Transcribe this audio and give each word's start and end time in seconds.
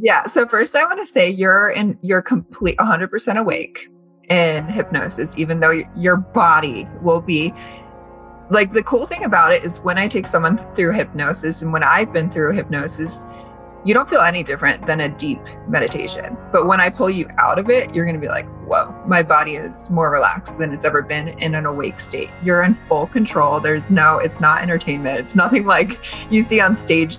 Yeah. 0.00 0.26
So 0.26 0.46
first 0.46 0.76
I 0.76 0.84
want 0.84 0.98
to 0.98 1.06
say 1.06 1.28
you're 1.28 1.70
in 1.70 1.98
you're 2.02 2.22
complete 2.22 2.76
100% 2.78 3.38
awake 3.38 3.88
in 4.28 4.66
hypnosis 4.66 5.36
even 5.38 5.60
though 5.60 5.82
your 5.96 6.16
body 6.18 6.86
will 7.00 7.20
be 7.20 7.52
like 8.50 8.72
the 8.72 8.82
cool 8.82 9.06
thing 9.06 9.24
about 9.24 9.52
it 9.52 9.64
is 9.64 9.78
when 9.80 9.96
I 9.96 10.06
take 10.06 10.26
someone 10.26 10.58
through 10.74 10.92
hypnosis 10.92 11.62
and 11.62 11.72
when 11.72 11.82
I've 11.82 12.12
been 12.12 12.30
through 12.30 12.52
hypnosis 12.52 13.26
you 13.84 13.94
don't 13.94 14.08
feel 14.08 14.20
any 14.20 14.42
different 14.42 14.86
than 14.86 15.00
a 15.00 15.08
deep 15.08 15.40
meditation. 15.68 16.36
But 16.52 16.66
when 16.66 16.80
I 16.80 16.90
pull 16.90 17.08
you 17.08 17.28
out 17.38 17.58
of 17.58 17.70
it, 17.70 17.94
you're 17.94 18.04
going 18.04 18.16
to 18.16 18.20
be 18.20 18.28
like, 18.28 18.46
whoa, 18.66 18.92
my 19.06 19.22
body 19.22 19.54
is 19.54 19.88
more 19.88 20.10
relaxed 20.10 20.58
than 20.58 20.72
it's 20.72 20.84
ever 20.84 21.00
been 21.00 21.28
in 21.28 21.54
an 21.54 21.64
awake 21.64 22.00
state. 22.00 22.28
You're 22.42 22.64
in 22.64 22.74
full 22.74 23.06
control. 23.06 23.60
There's 23.60 23.90
no, 23.90 24.18
it's 24.18 24.40
not 24.40 24.62
entertainment. 24.62 25.20
It's 25.20 25.36
nothing 25.36 25.64
like 25.64 26.04
you 26.30 26.42
see 26.42 26.60
on 26.60 26.74
stage 26.74 27.18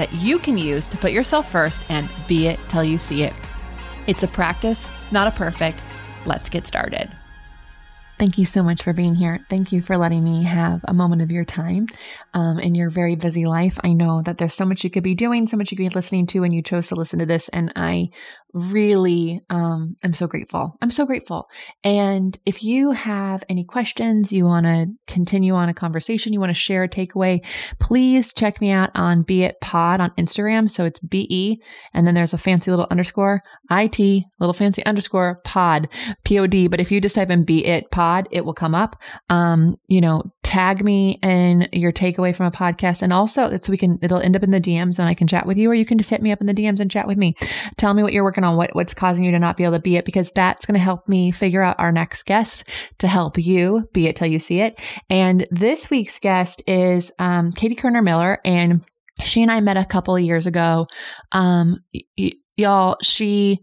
that 0.00 0.14
you 0.14 0.38
can 0.38 0.56
use 0.56 0.88
to 0.88 0.96
put 0.96 1.12
yourself 1.12 1.52
first 1.52 1.84
and 1.90 2.08
be 2.26 2.46
it 2.46 2.58
till 2.70 2.82
you 2.82 2.96
see 2.96 3.22
it. 3.22 3.34
It's 4.06 4.22
a 4.22 4.28
practice, 4.28 4.88
not 5.10 5.28
a 5.28 5.30
perfect. 5.30 5.78
Let's 6.24 6.48
get 6.48 6.66
started. 6.66 7.10
Thank 8.18 8.38
you 8.38 8.46
so 8.46 8.62
much 8.62 8.82
for 8.82 8.94
being 8.94 9.14
here. 9.14 9.44
Thank 9.50 9.72
you 9.72 9.82
for 9.82 9.98
letting 9.98 10.24
me 10.24 10.42
have 10.44 10.82
a 10.88 10.94
moment 10.94 11.20
of 11.20 11.30
your 11.30 11.44
time 11.44 11.86
um, 12.32 12.58
in 12.58 12.74
your 12.74 12.88
very 12.88 13.14
busy 13.14 13.44
life. 13.44 13.78
I 13.84 13.92
know 13.92 14.22
that 14.22 14.38
there's 14.38 14.54
so 14.54 14.64
much 14.64 14.84
you 14.84 14.90
could 14.90 15.02
be 15.02 15.12
doing, 15.12 15.46
so 15.46 15.58
much 15.58 15.70
you 15.70 15.76
could 15.76 15.90
be 15.90 15.94
listening 15.94 16.26
to, 16.28 16.44
and 16.44 16.54
you 16.54 16.62
chose 16.62 16.88
to 16.88 16.94
listen 16.94 17.18
to 17.18 17.26
this. 17.26 17.50
And 17.50 17.70
I 17.76 18.08
really 18.52 19.40
um, 19.50 19.96
am 20.02 20.12
so 20.12 20.26
grateful. 20.26 20.76
I'm 20.80 20.90
so 20.90 21.06
grateful. 21.06 21.48
And 21.84 22.38
if 22.46 22.62
you 22.62 22.92
have 22.92 23.44
any 23.48 23.64
questions, 23.64 24.32
you 24.32 24.44
want 24.44 24.66
to 24.66 24.88
continue 25.06 25.54
on 25.54 25.68
a 25.68 25.74
conversation, 25.74 26.32
you 26.32 26.40
want 26.40 26.50
to 26.50 26.54
share 26.54 26.84
a 26.84 26.88
takeaway, 26.88 27.44
please 27.78 28.32
check 28.32 28.60
me 28.60 28.70
out 28.70 28.90
on 28.94 29.22
Be 29.22 29.44
It 29.44 29.60
Pod 29.60 30.00
on 30.00 30.10
Instagram. 30.18 30.70
So 30.70 30.84
it's 30.84 31.00
B 31.00 31.26
E, 31.30 31.56
and 31.94 32.06
then 32.06 32.14
there's 32.14 32.34
a 32.34 32.38
fancy 32.38 32.70
little 32.70 32.86
underscore 32.90 33.42
I 33.70 33.86
T, 33.86 34.26
little 34.38 34.52
fancy 34.52 34.84
underscore 34.84 35.40
pod, 35.44 35.88
P 36.24 36.38
O 36.38 36.46
D. 36.46 36.68
But 36.68 36.80
if 36.80 36.90
you 36.90 37.00
just 37.00 37.14
type 37.14 37.30
in 37.30 37.44
Be 37.44 37.64
It 37.64 37.90
Pod, 37.90 38.28
it 38.30 38.44
will 38.44 38.54
come 38.54 38.74
up. 38.74 38.96
Um, 39.28 39.76
you 39.88 40.00
know, 40.00 40.22
tag 40.42 40.84
me 40.84 41.18
in 41.22 41.68
your 41.72 41.92
takeaway 41.92 42.34
from 42.34 42.46
a 42.46 42.50
podcast, 42.50 43.02
and 43.02 43.12
also 43.12 43.56
so 43.56 43.70
we 43.70 43.76
can 43.76 43.98
it'll 44.02 44.20
end 44.20 44.36
up 44.36 44.42
in 44.42 44.50
the 44.50 44.60
DMs, 44.60 44.98
and 44.98 45.08
I 45.08 45.14
can 45.14 45.26
chat 45.26 45.46
with 45.46 45.58
you, 45.58 45.70
or 45.70 45.74
you 45.74 45.86
can 45.86 45.98
just 45.98 46.10
hit 46.10 46.22
me 46.22 46.32
up 46.32 46.40
in 46.40 46.46
the 46.46 46.54
DMs 46.54 46.80
and 46.80 46.90
chat 46.90 47.06
with 47.06 47.16
me. 47.16 47.34
Tell 47.76 47.94
me 47.94 48.02
what 48.02 48.12
you're 48.12 48.24
working 48.24 48.39
working 48.40 48.50
on 48.50 48.56
what, 48.56 48.74
what's 48.74 48.94
causing 48.94 49.24
you 49.24 49.30
to 49.32 49.38
not 49.38 49.56
be 49.56 49.64
able 49.64 49.74
to 49.74 49.80
be 49.80 49.96
it 49.96 50.04
because 50.04 50.30
that's 50.30 50.66
going 50.66 50.74
to 50.74 50.80
help 50.80 51.08
me 51.08 51.30
figure 51.30 51.62
out 51.62 51.78
our 51.78 51.92
next 51.92 52.24
guest 52.24 52.64
to 52.98 53.08
help 53.08 53.38
you 53.38 53.88
be 53.92 54.06
it 54.06 54.16
till 54.16 54.28
you 54.28 54.38
see 54.38 54.60
it. 54.60 54.78
And 55.08 55.46
this 55.50 55.90
week's 55.90 56.18
guest 56.18 56.62
is 56.66 57.12
um, 57.18 57.52
Katie 57.52 57.74
Kerner 57.74 58.02
Miller, 58.02 58.38
and 58.44 58.84
she 59.22 59.42
and 59.42 59.50
I 59.50 59.60
met 59.60 59.76
a 59.76 59.84
couple 59.84 60.16
of 60.16 60.22
years 60.22 60.46
ago. 60.46 60.86
Um, 61.32 61.80
y- 62.18 62.32
y'all, 62.56 62.96
she. 63.02 63.58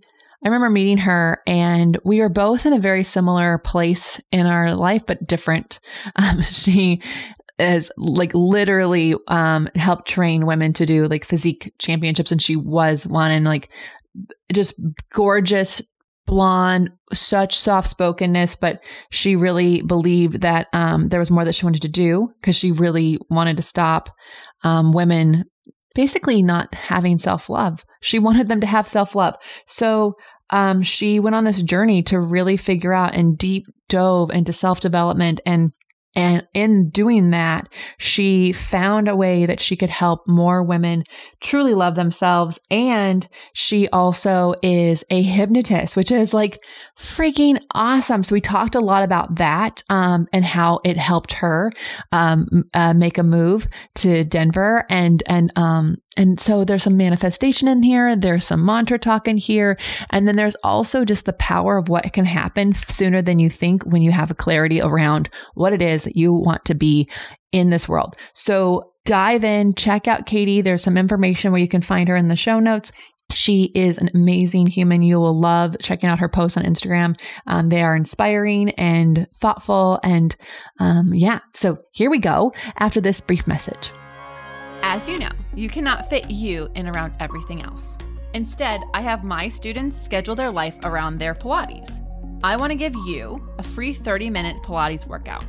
I 0.46 0.50
remember 0.50 0.70
meeting 0.70 1.00
her 1.00 1.42
and 1.48 1.98
we 2.06 2.20
were 2.20 2.30
both 2.30 2.68
in 2.68 2.72
a 2.72 2.80
very 2.80 3.04
similar 3.04 3.58
place 3.58 4.22
in 4.32 4.46
our 4.46 4.76
life, 4.76 5.04
but 5.06 5.26
different. 5.26 5.80
Um, 6.16 6.44
she 6.44 7.02
has 7.60 7.92
like 7.98 8.32
literally 8.36 9.16
um, 9.28 9.68
helped 9.76 10.08
train 10.08 10.46
women 10.46 10.74
to 10.74 10.86
do 10.86 11.08
like 11.08 11.26
physique 11.26 11.74
championships 11.80 12.32
and 12.32 12.42
she 12.42 12.56
was 12.56 13.08
one 13.08 13.32
and 13.32 13.46
like 13.46 13.70
just 14.52 14.80
gorgeous 15.14 15.82
blonde, 16.26 16.92
such 17.14 17.58
soft 17.58 17.88
spokenness, 17.88 18.56
but 18.56 18.84
she 19.10 19.36
really 19.36 19.82
believed 19.82 20.42
that 20.42 20.68
um, 20.74 21.08
there 21.08 21.20
was 21.20 21.32
more 21.32 21.46
that 21.46 21.56
she 21.56 21.66
wanted 21.66 21.82
to 21.82 21.90
do 21.90 22.30
because 22.40 22.56
she 22.56 22.72
really 22.72 23.18
wanted 23.30 23.58
to 23.58 23.64
stop 23.64 24.10
um, 24.64 24.92
women 24.92 25.46
basically 25.96 26.44
not 26.44 26.76
having 26.76 27.18
self 27.18 27.50
love. 27.50 27.84
She 28.02 28.20
wanted 28.20 28.48
them 28.48 28.60
to 28.60 28.68
have 28.68 28.88
self 28.88 29.16
love. 29.16 29.36
So 29.66 30.14
um, 30.50 30.82
she 30.82 31.20
went 31.20 31.36
on 31.36 31.44
this 31.44 31.64
journey 31.64 32.04
to 32.04 32.20
really 32.20 32.56
figure 32.56 32.94
out 32.94 33.16
and 33.16 33.38
deep 33.38 33.66
dove 33.90 34.30
into 34.32 34.54
self 34.54 34.80
development 34.80 35.42
and 35.46 35.72
and 36.18 36.48
in 36.56 36.90
doing 36.90 37.30
that, 37.30 37.70
she 38.00 38.52
found 38.52 39.08
a 39.08 39.16
way 39.16 39.46
that 39.46 39.60
she 39.60 39.76
could 39.76 39.92
help 39.92 40.28
more 40.28 40.64
women 40.64 41.04
truly 41.42 41.76
love 41.76 41.94
themselves. 41.94 42.60
And 42.72 43.28
she 43.54 43.88
also 43.90 44.56
is 44.64 45.06
a 45.12 45.22
hypnotist, 45.22 45.96
which 45.96 46.12
is 46.12 46.34
like 46.34 46.60
freaking 46.98 47.62
awesome. 47.76 48.24
So 48.24 48.34
we 48.34 48.42
talked 48.42 48.74
a 48.74 48.80
lot 48.80 49.04
about 49.04 49.36
that 49.36 49.84
um, 49.92 50.28
and 50.34 50.44
how 50.44 50.80
it 50.84 50.98
helped 50.98 51.34
her 51.34 51.72
um, 52.12 52.64
uh, 52.74 52.96
make 52.96 53.20
a 53.20 53.24
move 53.24 53.68
to 53.96 54.24
Denver 54.24 54.86
and 54.90 55.22
and 55.28 55.56
um, 55.56 55.98
and 56.18 56.40
so 56.40 56.66
there's 56.66 56.84
some 56.84 56.98
manifestation 56.98 57.68
in 57.68 57.84
here. 57.84 58.16
There's 58.16 58.46
some 58.46 58.66
mantra 58.66 58.98
talk 58.98 59.28
in 59.28 59.38
here. 59.38 59.78
And 60.10 60.28
then 60.28 60.36
there's 60.36 60.56
also 60.64 61.06
just 61.06 61.26
the 61.26 61.34
power 61.34 61.78
of 61.78 61.90
what 61.90 62.12
can 62.12 62.26
happen 62.26 62.74
sooner 62.74 63.22
than 63.22 63.38
you 63.38 63.50
think 63.50 63.86
when 63.86 64.02
you 64.02 64.12
have 64.12 64.32
a 64.32 64.36
clarity 64.36 64.82
around 64.82 65.30
what 65.54 65.74
it 65.74 65.82
is 65.82 66.04
that 66.04 66.18
you 66.18 66.34
want 66.34 66.66
to 66.66 66.74
be 66.74 67.08
in 67.52 67.70
this 67.70 67.88
world. 67.88 68.16
So 68.34 68.92
dive 69.06 69.44
in, 69.44 69.76
check 69.76 70.08
out 70.08 70.26
Katie. 70.26 70.62
There's 70.62 70.84
some 70.84 70.98
information 70.98 71.52
where 71.52 71.62
you 71.62 71.68
can 71.68 71.82
find 71.82 72.10
her 72.10 72.16
in 72.16 72.28
the 72.28 72.36
show 72.36 72.60
notes. 72.60 72.92
She 73.32 73.72
is 73.76 73.98
an 73.98 74.10
amazing 74.16 74.68
human. 74.68 75.02
You 75.02 75.20
will 75.20 75.38
love 75.38 75.76
checking 75.82 76.10
out 76.10 76.20
her 76.20 76.30
posts 76.30 76.58
on 76.58 76.64
Instagram. 76.64 77.20
Um, 77.46 77.66
they 77.66 77.84
are 77.84 77.96
inspiring 77.96 78.72
and 78.72 79.28
thoughtful. 79.36 80.00
And 80.02 80.36
um, 80.80 81.14
yeah, 81.14 81.42
so 81.54 81.78
here 81.94 82.10
we 82.10 82.20
go 82.20 82.54
after 82.80 83.02
this 83.02 83.22
brief 83.22 83.46
message. 83.46 83.92
As 84.82 85.10
you 85.10 85.20
know, 85.20 85.32
you 85.58 85.70
cannot 85.70 86.08
fit 86.08 86.30
you 86.30 86.70
in 86.76 86.88
around 86.88 87.14
everything 87.20 87.64
else. 87.64 87.98
Instead, 88.34 88.84
I 88.94 89.02
have 89.02 89.24
my 89.24 89.48
students 89.48 90.00
schedule 90.00 90.36
their 90.36 90.52
life 90.52 90.78
around 90.84 91.18
their 91.18 91.34
Pilates. 91.34 92.04
I 92.44 92.56
want 92.56 92.72
to 92.72 92.78
give 92.78 92.96
you 92.96 93.44
a 93.58 93.64
free 93.64 93.96
30-minute 93.96 94.58
Pilates 94.58 95.08
workout. 95.08 95.44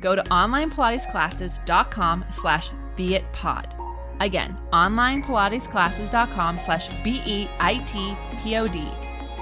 Go 0.00 0.16
to 0.16 0.22
onlinepilatesclasses.com 0.22 2.24
slash 2.30 2.70
beitpod. 2.96 3.74
Again, 4.20 4.56
onlinepilatesclasses.com 4.72 6.58
slash 6.58 6.88
B-E-I-T-P-O-D. 7.04 8.88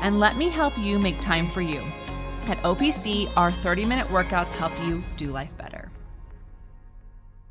And 0.01 0.19
let 0.19 0.37
me 0.37 0.49
help 0.49 0.77
you 0.77 0.99
make 0.99 1.21
time 1.21 1.47
for 1.47 1.61
you. 1.61 1.79
At 2.47 2.61
OPC, 2.65 3.33
our 3.37 3.53
30-minute 3.53 4.09
workouts 4.09 4.51
help 4.51 4.73
you 4.85 5.05
do 5.17 5.29
life 5.29 5.57
better. 5.57 5.93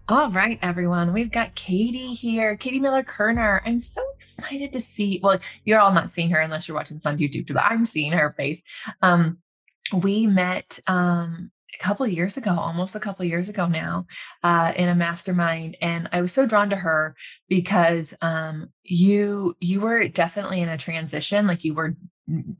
All 0.09 0.29
right, 0.31 0.59
everyone. 0.61 1.13
We've 1.13 1.31
got 1.31 1.55
Katie 1.55 2.13
here, 2.13 2.57
Katie 2.57 2.81
Miller 2.81 3.03
Kerner. 3.03 3.61
I'm 3.65 3.79
so 3.79 4.01
excited 4.17 4.73
to 4.73 4.81
see. 4.81 5.21
Well, 5.23 5.39
you're 5.63 5.79
all 5.79 5.93
not 5.93 6.09
seeing 6.09 6.29
her 6.31 6.41
unless 6.41 6.67
you're 6.67 6.75
watching 6.75 6.95
this 6.95 7.05
on 7.05 7.17
YouTube, 7.17 7.53
but 7.53 7.63
I'm 7.63 7.85
seeing 7.85 8.11
her 8.11 8.33
face. 8.35 8.63
Um, 9.01 9.37
we 9.93 10.27
met 10.27 10.77
um, 10.87 11.51
a 11.73 11.81
couple 11.81 12.05
years 12.05 12.35
ago, 12.35 12.51
almost 12.51 12.95
a 12.95 12.99
couple 12.99 13.23
years 13.23 13.47
ago 13.47 13.65
now, 13.65 14.05
uh, 14.43 14.73
in 14.75 14.89
a 14.89 14.95
mastermind, 14.95 15.77
and 15.81 16.09
I 16.11 16.19
was 16.19 16.33
so 16.33 16.45
drawn 16.45 16.69
to 16.71 16.75
her 16.75 17.15
because 17.47 18.13
um, 18.21 18.71
you 18.83 19.55
you 19.61 19.79
were 19.79 20.09
definitely 20.09 20.59
in 20.59 20.67
a 20.67 20.77
transition. 20.77 21.47
Like 21.47 21.63
you 21.63 21.75
were 21.75 21.95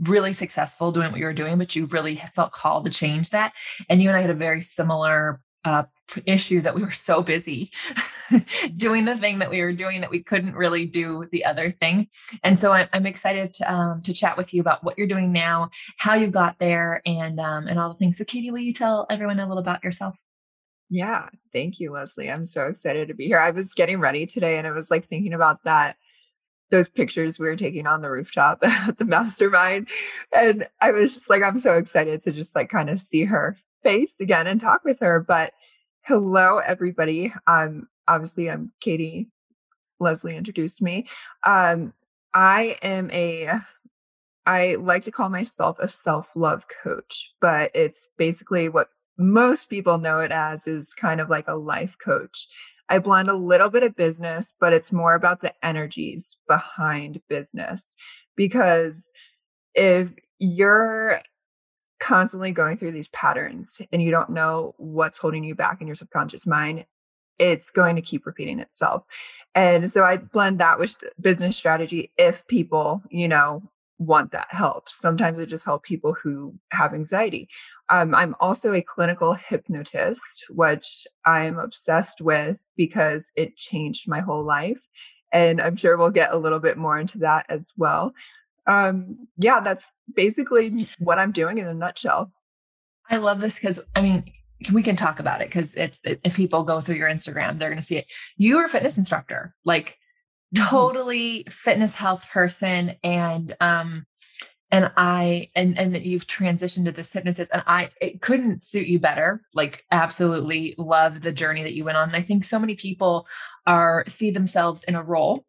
really 0.04 0.32
successful 0.32 0.94
doing 0.94 1.12
what 1.12 1.20
you 1.20 1.26
were 1.26 1.34
doing, 1.34 1.58
but 1.58 1.76
you 1.76 1.88
really 1.88 2.16
felt 2.16 2.54
called 2.54 2.86
to 2.86 2.92
change 2.92 3.32
that. 3.32 3.52
And 3.90 4.02
you 4.02 4.08
and 4.08 4.18
I 4.18 4.22
had 4.22 4.30
a 4.30 4.34
very 4.34 4.62
similar 4.62 5.42
uh, 5.66 5.84
issue 6.26 6.62
that 6.62 6.76
we 6.76 6.82
were 6.82 6.92
so 6.92 7.22
busy 7.22 7.72
doing 8.78 9.06
the 9.06 9.18
thing 9.18 9.40
that 9.40 9.50
we 9.50 9.62
were 9.62 9.74
doing 9.74 10.02
that 10.02 10.12
we 10.12 10.22
couldn't 10.22 10.56
really 10.56 10.86
do 10.86 11.26
the 11.32 11.46
other 11.46 11.72
thing. 11.72 12.08
And 12.44 12.58
so 12.58 12.72
I'm, 12.72 12.88
I'm 12.94 13.06
excited 13.06 13.54
to, 13.54 13.74
um, 13.74 14.02
to 14.04 14.14
chat 14.14 14.38
with 14.38 14.54
you 14.54 14.62
about 14.62 14.84
what 14.84 14.98
you're 14.98 15.08
doing 15.08 15.32
now, 15.32 15.70
how 15.98 16.16
you 16.16 16.28
got 16.28 16.60
there, 16.60 17.02
and 17.06 17.40
um, 17.40 17.68
and 17.68 17.80
all 17.80 17.90
the 17.90 17.96
things. 17.96 18.18
So, 18.18 18.26
Katie, 18.26 18.52
will 18.52 18.60
you 18.60 18.74
tell 18.74 19.06
everyone 19.10 19.40
a 19.40 19.48
little 19.48 19.60
about 19.60 19.84
yourself? 19.84 20.20
Yeah, 20.90 21.30
thank 21.52 21.80
you, 21.80 21.92
Lesley. 21.92 22.30
I'm 22.30 22.46
so 22.46 22.68
excited 22.68 23.08
to 23.08 23.14
be 23.14 23.26
here. 23.26 23.40
I 23.40 23.52
was 23.52 23.74
getting 23.74 24.00
ready 24.00 24.26
today, 24.26 24.58
and 24.58 24.68
I 24.68 24.72
was 24.72 24.92
like 24.92 25.06
thinking 25.06 25.34
about 25.34 25.64
that 25.64 25.96
those 26.72 26.90
pictures 26.90 27.38
we 27.38 27.46
were 27.46 27.56
taking 27.56 27.86
on 27.86 28.02
the 28.02 28.10
rooftop 28.10 28.58
at 28.64 28.98
the 28.98 29.06
mastermind. 29.06 29.88
And 30.36 30.68
I 30.82 30.92
was 30.92 31.14
just 31.14 31.30
like, 31.30 31.44
I'm 31.44 31.60
so 31.60 31.78
excited 31.78 32.20
to 32.22 32.32
just 32.32 32.56
like 32.56 32.70
kind 32.70 32.90
of 32.90 32.98
see 32.98 33.26
her 33.26 33.58
face 33.84 34.20
again 34.20 34.48
and 34.48 34.60
talk 34.60 34.84
with 34.84 35.00
her. 35.02 35.20
But 35.20 35.54
Hello, 36.06 36.58
everybody. 36.58 37.32
Um, 37.48 37.88
obviously, 38.10 38.52
I'm 38.52 38.74
Katie. 38.82 39.30
Lesley 40.02 40.36
introduced 40.36 40.82
me. 40.82 41.08
Um, 41.46 41.94
I 42.34 42.78
am 42.82 43.10
a, 43.12 43.54
I 44.46 44.76
like 44.76 45.06
to 45.06 45.12
call 45.12 45.30
myself 45.30 45.78
a 45.80 45.88
self 45.88 46.30
love 46.36 46.66
coach, 46.84 47.32
but 47.40 47.72
it's 47.74 48.10
basically 48.18 48.68
what 48.68 48.90
most 49.18 49.70
people 49.70 49.98
know 49.98 50.20
it 50.20 50.34
as 50.34 50.68
is 50.68 50.94
kind 50.94 51.22
of 51.22 51.30
like 51.30 51.48
a 51.48 51.56
life 51.56 51.96
coach. 52.04 52.50
I 52.90 53.00
blend 53.00 53.30
a 53.30 53.34
little 53.34 53.70
bit 53.70 53.84
of 53.84 53.96
business, 53.96 54.54
but 54.60 54.74
it's 54.74 54.92
more 54.92 55.16
about 55.16 55.40
the 55.40 55.54
energies 55.66 56.36
behind 56.50 57.22
business 57.30 57.96
because 58.36 59.10
if 59.74 60.12
you're 60.38 61.22
constantly 62.04 62.52
going 62.52 62.76
through 62.76 62.92
these 62.92 63.08
patterns 63.08 63.82
and 63.94 64.04
you 64.04 64.12
don't 64.12 64.30
know 64.30 64.76
what's 64.78 65.20
holding 65.20 65.46
you 65.46 65.56
back 65.56 65.80
in 65.80 65.88
your 65.88 65.96
subconscious 65.96 66.46
mind, 66.46 66.86
it's 67.40 67.72
going 67.72 67.96
to 67.96 68.02
keep 68.02 68.26
repeating 68.26 68.60
itself. 68.60 69.04
And 69.56 69.90
so 69.90 70.04
I 70.04 70.18
blend 70.18 70.60
that 70.60 70.80
with 70.80 71.02
business 71.22 71.56
strategy 71.56 72.12
if 72.18 72.46
people, 72.48 73.02
you 73.10 73.30
know, 73.30 73.64
want 74.00 74.32
that 74.34 74.48
help. 74.50 74.90
Sometimes 74.90 75.40
I 75.40 75.46
just 75.46 75.64
help 75.64 75.84
people 75.84 76.14
who 76.14 76.54
have 76.74 76.94
anxiety. 76.94 77.48
Um, 77.88 78.14
I'm 78.14 78.36
also 78.42 78.74
a 78.74 78.82
clinical 78.82 79.34
hypnotist, 79.34 80.46
which 80.50 81.08
I'm 81.26 81.58
obsessed 81.58 82.20
with 82.20 82.70
because 82.76 83.32
it 83.38 83.56
changed 83.56 84.10
my 84.10 84.20
whole 84.20 84.44
life. 84.44 84.90
And 85.32 85.62
I'm 85.62 85.78
sure 85.78 85.96
we'll 85.96 86.12
get 86.12 86.34
a 86.34 86.38
little 86.38 86.60
bit 86.60 86.78
more 86.78 87.00
into 87.00 87.20
that 87.20 87.46
as 87.48 87.72
well 87.78 88.14
um, 88.68 89.28
yeah, 89.38 89.60
that's 89.60 89.90
basically 90.14 90.88
what 91.00 91.20
I'm 91.20 91.32
doing 91.32 91.58
in 91.58 91.68
a 91.68 91.74
nutshell. 91.74 92.32
I 93.10 93.18
love 93.18 93.42
this 93.42 93.56
because 93.56 93.80
I 93.96 94.02
mean, 94.02 94.24
we 94.72 94.84
can 94.84 94.96
talk 94.96 95.20
about 95.20 95.42
it 95.42 95.48
because 95.48 95.76
it's 95.76 96.02
if 96.04 96.36
people 96.36 96.64
go 96.64 96.82
through 96.82 96.96
your 96.96 97.10
Instagram, 97.10 97.60
they're 97.60 97.70
going 97.70 97.82
to 97.82 97.86
see 97.86 97.98
it. 97.98 98.06
You 98.38 98.58
are 98.60 98.66
a 98.66 98.70
fitness 98.70 98.98
instructor, 98.98 99.54
like 99.66 99.98
mm-hmm. 100.56 100.70
totally 100.70 101.46
fitness 101.50 101.96
health 101.96 102.30
person, 102.32 102.96
and 103.04 103.56
um, 103.60 104.06
and 104.72 104.92
I 104.96 105.50
and 105.56 105.78
and 105.78 105.94
that 105.94 106.04
you've 106.04 106.28
transitioned 106.28 106.86
to 106.86 106.92
this 106.92 107.12
hypnotist, 107.12 107.52
and 107.54 107.64
I 107.68 107.90
it 108.00 108.22
couldn't 108.22 108.64
suit 108.64 108.88
you 108.88 109.00
better. 109.00 109.42
Like, 109.54 109.84
absolutely 109.92 110.76
love 110.78 111.22
the 111.22 111.34
journey 111.34 111.64
that 111.64 111.74
you 111.74 111.84
went 111.84 111.98
on. 111.98 112.10
And 112.10 112.16
I 112.16 112.22
think 112.22 112.44
so 112.44 112.60
many 112.60 112.76
people 112.76 113.28
are 113.68 114.06
see 114.08 114.32
themselves 114.32 114.84
in 114.84 114.96
a 114.96 115.04
role 115.04 115.46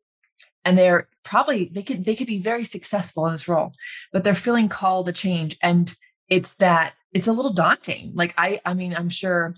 and 0.65 0.79
they're 0.79 1.09
probably 1.23 1.71
they 1.73 1.83
could 1.83 2.05
they 2.05 2.15
could 2.15 2.27
be 2.27 2.39
very 2.39 2.65
successful 2.65 3.27
in 3.27 3.33
this 3.33 3.49
role 3.49 3.73
but 4.13 4.25
they're 4.25 4.35
feeling 4.35 4.69
called 4.69 5.07
to 5.07 5.13
change 5.13 5.57
and 5.63 5.95
it's 6.29 6.55
that 6.55 6.95
it's 7.13 7.29
a 7.29 7.33
little 7.33 7.53
daunting. 7.53 8.13
Like 8.15 8.35
i 8.39 8.61
i 8.65 8.75
mean 8.75 8.95
i'm 8.95 9.09
sure 9.09 9.55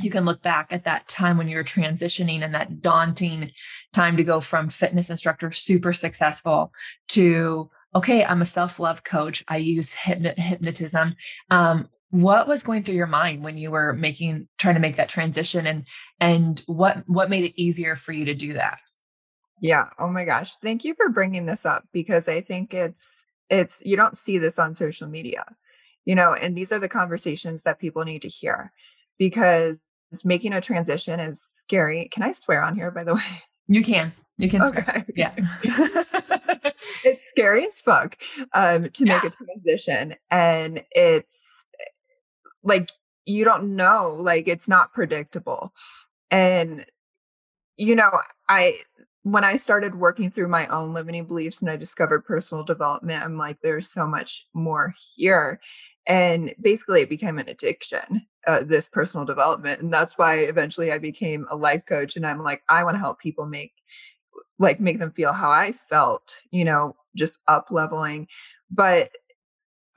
you 0.00 0.10
can 0.10 0.24
look 0.24 0.40
back 0.42 0.68
at 0.70 0.84
that 0.84 1.08
time 1.08 1.36
when 1.36 1.48
you're 1.48 1.64
transitioning 1.64 2.44
and 2.44 2.54
that 2.54 2.80
daunting 2.80 3.50
time 3.92 4.16
to 4.16 4.24
go 4.24 4.38
from 4.38 4.68
fitness 4.68 5.10
instructor 5.10 5.50
super 5.50 5.92
successful 5.92 6.72
to 7.08 7.70
okay 7.94 8.24
i'm 8.24 8.42
a 8.42 8.46
self-love 8.46 9.02
coach. 9.04 9.44
I 9.48 9.56
use 9.56 9.92
hypnotism. 9.92 11.16
Um, 11.50 11.88
what 12.10 12.48
was 12.48 12.64
going 12.64 12.82
through 12.82 12.96
your 12.96 13.06
mind 13.06 13.42
when 13.42 13.56
you 13.56 13.70
were 13.70 13.92
making 13.92 14.48
trying 14.58 14.74
to 14.74 14.80
make 14.80 14.96
that 14.96 15.08
transition 15.08 15.66
and 15.66 15.86
and 16.18 16.60
what 16.66 17.04
what 17.06 17.30
made 17.30 17.44
it 17.44 17.60
easier 17.60 17.94
for 17.96 18.12
you 18.12 18.24
to 18.24 18.34
do 18.34 18.54
that 18.54 18.78
yeah. 19.60 19.86
Oh 19.98 20.08
my 20.08 20.24
gosh. 20.24 20.54
Thank 20.56 20.84
you 20.84 20.94
for 20.94 21.08
bringing 21.08 21.46
this 21.46 21.64
up 21.64 21.86
because 21.92 22.28
I 22.28 22.40
think 22.40 22.74
it's 22.74 23.26
it's 23.48 23.82
you 23.84 23.96
don't 23.96 24.16
see 24.16 24.38
this 24.38 24.58
on 24.58 24.74
social 24.74 25.08
media. 25.08 25.44
You 26.06 26.14
know, 26.14 26.32
and 26.32 26.56
these 26.56 26.72
are 26.72 26.78
the 26.78 26.88
conversations 26.88 27.62
that 27.62 27.78
people 27.78 28.04
need 28.04 28.22
to 28.22 28.28
hear 28.28 28.72
because 29.18 29.78
making 30.24 30.54
a 30.54 30.60
transition 30.60 31.20
is 31.20 31.46
scary. 31.60 32.08
Can 32.08 32.22
I 32.22 32.32
swear 32.32 32.62
on 32.62 32.74
here 32.74 32.90
by 32.90 33.04
the 33.04 33.14
way? 33.16 33.42
You 33.68 33.84
can. 33.84 34.12
You 34.38 34.48
can 34.48 34.62
okay. 34.62 34.82
Swear. 34.82 35.06
Yeah. 35.14 35.34
it's 37.04 37.22
scary 37.30 37.66
as 37.66 37.80
fuck 37.80 38.16
um 38.54 38.88
to 38.90 39.06
yeah. 39.06 39.20
make 39.22 39.32
a 39.32 39.44
transition 39.44 40.14
and 40.30 40.84
it's 40.92 41.66
like 42.62 42.90
you 43.26 43.44
don't 43.44 43.76
know 43.76 44.14
like 44.18 44.48
it's 44.48 44.68
not 44.68 44.92
predictable 44.92 45.72
and 46.30 46.86
you 47.76 47.94
know 47.94 48.10
i 48.48 48.78
when 49.22 49.44
I 49.44 49.56
started 49.56 49.94
working 49.94 50.30
through 50.30 50.48
my 50.48 50.66
own 50.68 50.94
limiting 50.94 51.26
beliefs 51.26 51.60
and 51.60 51.70
I 51.70 51.76
discovered 51.76 52.24
personal 52.24 52.64
development, 52.64 53.22
I'm 53.22 53.36
like, 53.36 53.58
there's 53.62 53.90
so 53.90 54.06
much 54.06 54.46
more 54.54 54.94
here. 55.16 55.60
And 56.06 56.54
basically, 56.60 57.02
it 57.02 57.10
became 57.10 57.38
an 57.38 57.48
addiction, 57.48 58.26
uh, 58.46 58.64
this 58.64 58.88
personal 58.88 59.26
development. 59.26 59.82
And 59.82 59.92
that's 59.92 60.16
why 60.16 60.36
eventually 60.38 60.90
I 60.90 60.98
became 60.98 61.46
a 61.50 61.56
life 61.56 61.84
coach. 61.86 62.16
And 62.16 62.26
I'm 62.26 62.42
like, 62.42 62.62
I 62.68 62.82
want 62.84 62.94
to 62.94 63.00
help 63.00 63.20
people 63.20 63.44
make, 63.44 63.72
like, 64.58 64.80
make 64.80 64.98
them 64.98 65.12
feel 65.12 65.32
how 65.32 65.50
I 65.50 65.72
felt, 65.72 66.40
you 66.50 66.64
know, 66.64 66.96
just 67.14 67.38
up 67.46 67.70
leveling. 67.70 68.26
But 68.70 69.10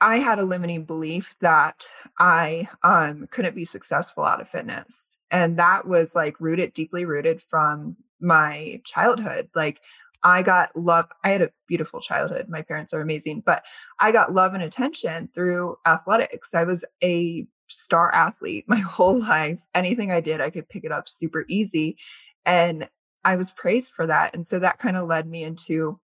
I 0.00 0.18
had 0.18 0.38
a 0.38 0.44
limiting 0.44 0.84
belief 0.84 1.34
that 1.40 1.88
I 2.18 2.68
um, 2.82 3.26
couldn't 3.30 3.54
be 3.54 3.64
successful 3.64 4.24
out 4.24 4.40
of 4.42 4.50
fitness. 4.50 5.16
And 5.30 5.58
that 5.58 5.86
was 5.88 6.14
like 6.14 6.38
rooted, 6.40 6.74
deeply 6.74 7.06
rooted 7.06 7.40
from 7.40 7.96
my 8.24 8.80
childhood. 8.84 9.50
Like 9.54 9.80
I 10.24 10.42
got 10.42 10.74
love. 10.74 11.06
I 11.22 11.30
had 11.30 11.42
a 11.42 11.50
beautiful 11.68 12.00
childhood. 12.00 12.48
My 12.48 12.62
parents 12.62 12.94
are 12.94 13.00
amazing, 13.00 13.42
but 13.44 13.64
I 14.00 14.10
got 14.10 14.32
love 14.32 14.54
and 14.54 14.62
attention 14.62 15.28
through 15.34 15.76
athletics. 15.86 16.54
I 16.54 16.64
was 16.64 16.84
a 17.02 17.46
star 17.68 18.12
athlete 18.14 18.64
my 18.68 18.78
whole 18.78 19.20
life. 19.20 19.64
Anything 19.74 20.10
I 20.10 20.20
did, 20.20 20.40
I 20.40 20.50
could 20.50 20.68
pick 20.68 20.84
it 20.84 20.92
up 20.92 21.08
super 21.08 21.44
easy. 21.48 21.98
And 22.46 22.88
I 23.24 23.36
was 23.36 23.50
praised 23.50 23.92
for 23.92 24.06
that. 24.06 24.34
And 24.34 24.44
so 24.44 24.58
that 24.58 24.78
kind 24.78 24.96
of 24.96 25.08
led 25.08 25.26
me 25.26 25.44
into 25.44 25.98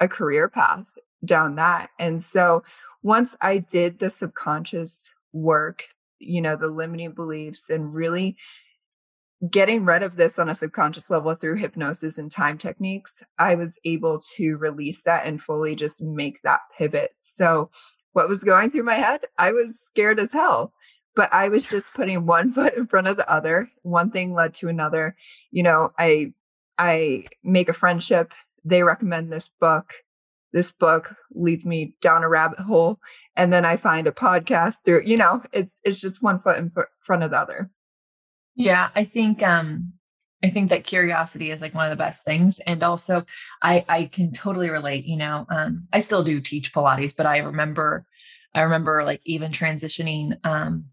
a 0.00 0.08
career 0.08 0.48
path 0.48 0.94
down 1.24 1.56
that. 1.56 1.90
And 1.98 2.22
so 2.22 2.62
once 3.02 3.36
I 3.40 3.58
did 3.58 3.98
the 3.98 4.10
subconscious 4.10 5.10
work, 5.32 5.84
you 6.18 6.40
know, 6.40 6.56
the 6.56 6.68
limiting 6.68 7.12
beliefs 7.12 7.70
and 7.70 7.94
really 7.94 8.36
getting 9.48 9.84
rid 9.84 10.02
of 10.02 10.16
this 10.16 10.38
on 10.38 10.48
a 10.48 10.54
subconscious 10.54 11.08
level 11.08 11.34
through 11.34 11.56
hypnosis 11.56 12.18
and 12.18 12.30
time 12.30 12.58
techniques, 12.58 13.22
I 13.38 13.54
was 13.54 13.78
able 13.84 14.20
to 14.36 14.56
release 14.56 15.02
that 15.04 15.26
and 15.26 15.40
fully 15.40 15.74
just 15.74 16.02
make 16.02 16.42
that 16.42 16.60
pivot. 16.76 17.14
So, 17.18 17.70
what 18.12 18.28
was 18.28 18.42
going 18.42 18.70
through 18.70 18.82
my 18.82 18.96
head? 18.96 19.20
I 19.38 19.52
was 19.52 19.80
scared 19.86 20.18
as 20.18 20.32
hell, 20.32 20.72
but 21.14 21.32
I 21.32 21.48
was 21.48 21.66
just 21.66 21.94
putting 21.94 22.26
one 22.26 22.52
foot 22.52 22.74
in 22.74 22.86
front 22.86 23.06
of 23.06 23.16
the 23.16 23.30
other. 23.30 23.70
One 23.82 24.10
thing 24.10 24.34
led 24.34 24.54
to 24.54 24.68
another. 24.68 25.16
You 25.50 25.62
know, 25.62 25.92
I 25.98 26.34
I 26.78 27.26
make 27.44 27.68
a 27.68 27.74
friendship, 27.74 28.32
they 28.64 28.82
recommend 28.82 29.32
this 29.32 29.48
book. 29.60 29.94
This 30.52 30.72
book 30.72 31.14
leads 31.32 31.64
me 31.64 31.94
down 32.00 32.24
a 32.24 32.28
rabbit 32.28 32.58
hole 32.58 32.98
and 33.36 33.52
then 33.52 33.64
I 33.64 33.76
find 33.76 34.06
a 34.08 34.12
podcast 34.12 34.78
through, 34.84 35.02
you 35.06 35.16
know, 35.16 35.42
it's 35.52 35.80
it's 35.84 36.00
just 36.00 36.22
one 36.22 36.40
foot 36.40 36.58
in 36.58 36.72
front 37.00 37.22
of 37.22 37.30
the 37.30 37.38
other. 37.38 37.70
Yeah, 38.54 38.90
I 38.94 39.04
think 39.04 39.42
um 39.42 39.92
I 40.42 40.48
think 40.50 40.70
that 40.70 40.84
curiosity 40.84 41.50
is 41.50 41.60
like 41.60 41.74
one 41.74 41.84
of 41.84 41.90
the 41.90 42.02
best 42.02 42.24
things. 42.24 42.58
And 42.60 42.82
also 42.82 43.24
I 43.62 43.84
I 43.88 44.04
can 44.06 44.32
totally 44.32 44.70
relate, 44.70 45.04
you 45.04 45.16
know. 45.16 45.46
Um 45.50 45.88
I 45.92 46.00
still 46.00 46.22
do 46.24 46.40
teach 46.40 46.72
Pilates, 46.72 47.14
but 47.16 47.26
I 47.26 47.38
remember 47.38 48.06
I 48.54 48.62
remember 48.62 49.04
like 49.04 49.20
even 49.24 49.52
transitioning 49.52 50.36
um 50.44 50.86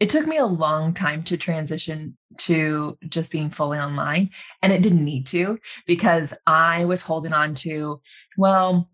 it 0.00 0.10
took 0.10 0.26
me 0.26 0.38
a 0.38 0.46
long 0.46 0.94
time 0.94 1.22
to 1.24 1.36
transition 1.38 2.16
to 2.38 2.98
just 3.08 3.32
being 3.32 3.50
fully 3.50 3.78
online 3.78 4.30
and 4.62 4.72
it 4.72 4.82
didn't 4.82 5.04
need 5.04 5.26
to 5.28 5.58
because 5.86 6.34
I 6.46 6.84
was 6.86 7.02
holding 7.02 7.32
on 7.32 7.54
to 7.56 8.00
well 8.38 8.90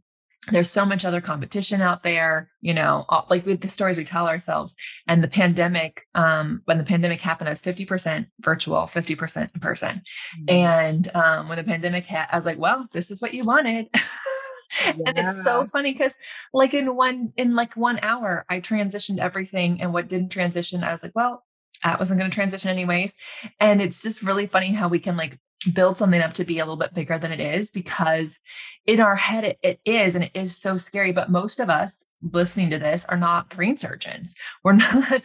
there's 0.51 0.71
so 0.71 0.85
much 0.85 1.05
other 1.05 1.21
competition 1.21 1.81
out 1.81 2.03
there 2.03 2.51
you 2.61 2.75
know 2.75 3.05
all, 3.09 3.27
like 3.31 3.47
with 3.47 3.61
the 3.61 3.69
stories 3.69 3.97
we 3.97 4.05
tell 4.05 4.27
ourselves. 4.27 4.75
And 5.07 5.23
the 5.23 5.29
pandemic 5.29 6.03
um 6.15 6.63
when 6.65 6.79
the 6.79 6.85
pandemic 6.85 7.21
happened 7.21 7.49
i 7.49 7.53
was 7.53 7.63
50% 7.63 8.27
virtual 8.41 8.83
50% 8.83 9.51
in 9.55 9.61
person. 9.61 10.03
Mm-hmm. 10.41 10.51
and 10.51 11.15
um 11.15 11.49
when 11.49 11.59
the 11.59 11.65
pandemic 11.65 12.07
hit 12.07 12.27
i 12.31 12.37
was 12.37 12.47
like 12.47 12.59
well 12.59 12.87
this 12.93 13.11
is 13.11 13.21
what 13.21 13.35
you 13.35 13.45
wanted. 13.45 13.87
Yeah. 13.93 14.95
and 15.07 15.19
it's 15.19 15.45
so 15.45 15.67
funny 15.67 15.93
because 15.93 16.17
like 16.53 16.75
in 16.75 16.97
one 16.97 17.33
in 17.37 17.55
like 17.55 17.77
one 17.77 18.01
hour 18.03 18.45
i 18.49 18.61
transitioned 18.61 19.19
everything. 19.19 19.81
And 19.81 19.93
what 19.93 20.09
didn't 20.09 20.33
transition 20.33 20.83
i 20.83 20.93
was 20.93 21.03
like 21.03 21.13
well 21.15 21.45
that 21.85 21.99
wasn't 21.99 22.19
going 22.19 22.31
to 22.31 22.35
transition 22.35 22.71
anyways. 22.71 23.15
And 23.59 23.83
it's 23.83 24.03
just 24.03 24.23
really 24.23 24.47
funny 24.47 24.73
how 24.73 24.87
we 24.89 25.01
can 25.01 25.17
like 25.17 25.39
build 25.73 25.97
something 25.97 26.21
up 26.21 26.33
to 26.35 26.45
be 26.45 26.59
a 26.59 26.65
little 26.65 26.77
bit 26.77 26.95
bigger 26.95 27.19
than 27.19 27.33
it 27.33 27.41
is 27.41 27.71
because 27.71 28.39
in 28.87 29.01
our 29.01 29.17
head 29.17 29.45
it, 29.45 29.59
it 29.63 29.81
is 29.85 30.15
and 30.15 30.25
it 30.25 30.33
is 30.35 30.57
so 30.57 30.77
scary 30.77 31.13
but 31.13 31.31
most 31.31 31.61
of 31.61 31.71
us 31.71 32.05
listening 32.31 32.71
to 32.71 32.79
this 32.79 33.05
are 33.07 33.17
not 33.17 33.49
brain 33.51 33.77
surgeons. 33.77 34.35
We're 34.65 34.75
not 34.75 35.23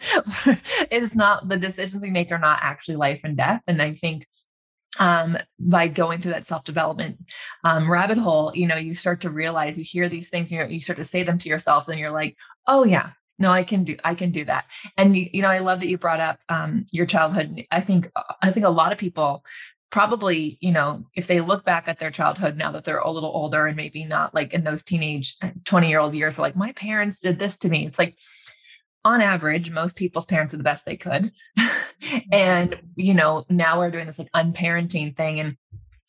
it's 0.90 1.14
not 1.14 1.48
the 1.48 1.56
decisions 1.56 2.02
we 2.02 2.10
make 2.10 2.30
are 2.30 2.38
not 2.38 2.58
actually 2.62 2.96
life 2.96 3.22
and 3.24 3.36
death 3.36 3.62
and 3.66 3.80
i 3.80 3.92
think 3.92 4.26
um, 4.98 5.36
by 5.60 5.86
going 5.86 6.20
through 6.20 6.32
that 6.32 6.46
self-development 6.46 7.18
um, 7.62 7.90
rabbit 7.90 8.18
hole 8.18 8.52
you 8.54 8.66
know 8.66 8.76
you 8.76 8.94
start 8.94 9.20
to 9.20 9.30
realize 9.30 9.78
you 9.78 9.84
hear 9.84 10.08
these 10.08 10.30
things 10.30 10.50
you 10.50 10.64
you 10.66 10.80
start 10.80 10.96
to 10.96 11.04
say 11.04 11.22
them 11.22 11.38
to 11.38 11.48
yourself 11.48 11.88
and 11.88 11.98
you're 12.00 12.10
like 12.10 12.36
oh 12.66 12.84
yeah 12.84 13.10
no 13.38 13.50
i 13.50 13.62
can 13.62 13.84
do 13.84 13.94
i 14.04 14.14
can 14.14 14.30
do 14.30 14.44
that. 14.44 14.64
And 14.96 15.16
you, 15.16 15.28
you 15.32 15.42
know 15.42 15.48
i 15.48 15.58
love 15.58 15.80
that 15.80 15.88
you 15.88 15.98
brought 15.98 16.20
up 16.20 16.38
um, 16.48 16.84
your 16.90 17.06
childhood 17.06 17.64
i 17.70 17.80
think 17.80 18.10
i 18.42 18.50
think 18.50 18.66
a 18.66 18.70
lot 18.70 18.92
of 18.92 18.98
people 18.98 19.44
probably 19.90 20.58
you 20.60 20.70
know 20.70 21.04
if 21.14 21.26
they 21.26 21.40
look 21.40 21.64
back 21.64 21.88
at 21.88 21.98
their 21.98 22.10
childhood 22.10 22.56
now 22.56 22.70
that 22.70 22.84
they're 22.84 22.98
a 22.98 23.10
little 23.10 23.30
older 23.34 23.66
and 23.66 23.76
maybe 23.76 24.04
not 24.04 24.34
like 24.34 24.52
in 24.52 24.64
those 24.64 24.82
teenage 24.82 25.36
eh, 25.42 25.50
20 25.64 25.88
year 25.88 26.00
old 26.00 26.14
years 26.14 26.38
like 26.38 26.56
my 26.56 26.72
parents 26.72 27.18
did 27.18 27.38
this 27.38 27.56
to 27.58 27.68
me. 27.68 27.86
It's 27.86 27.98
like 27.98 28.18
on 29.04 29.20
average 29.20 29.70
most 29.70 29.96
people's 29.96 30.26
parents 30.26 30.52
are 30.52 30.58
the 30.58 30.64
best 30.64 30.84
they 30.84 30.96
could. 30.96 31.32
Mm-hmm. 31.98 32.18
And 32.30 32.80
you 32.94 33.12
know 33.12 33.44
now 33.48 33.78
we're 33.78 33.90
doing 33.90 34.06
this 34.06 34.20
like 34.20 34.30
unparenting 34.30 35.16
thing 35.16 35.40
and 35.40 35.56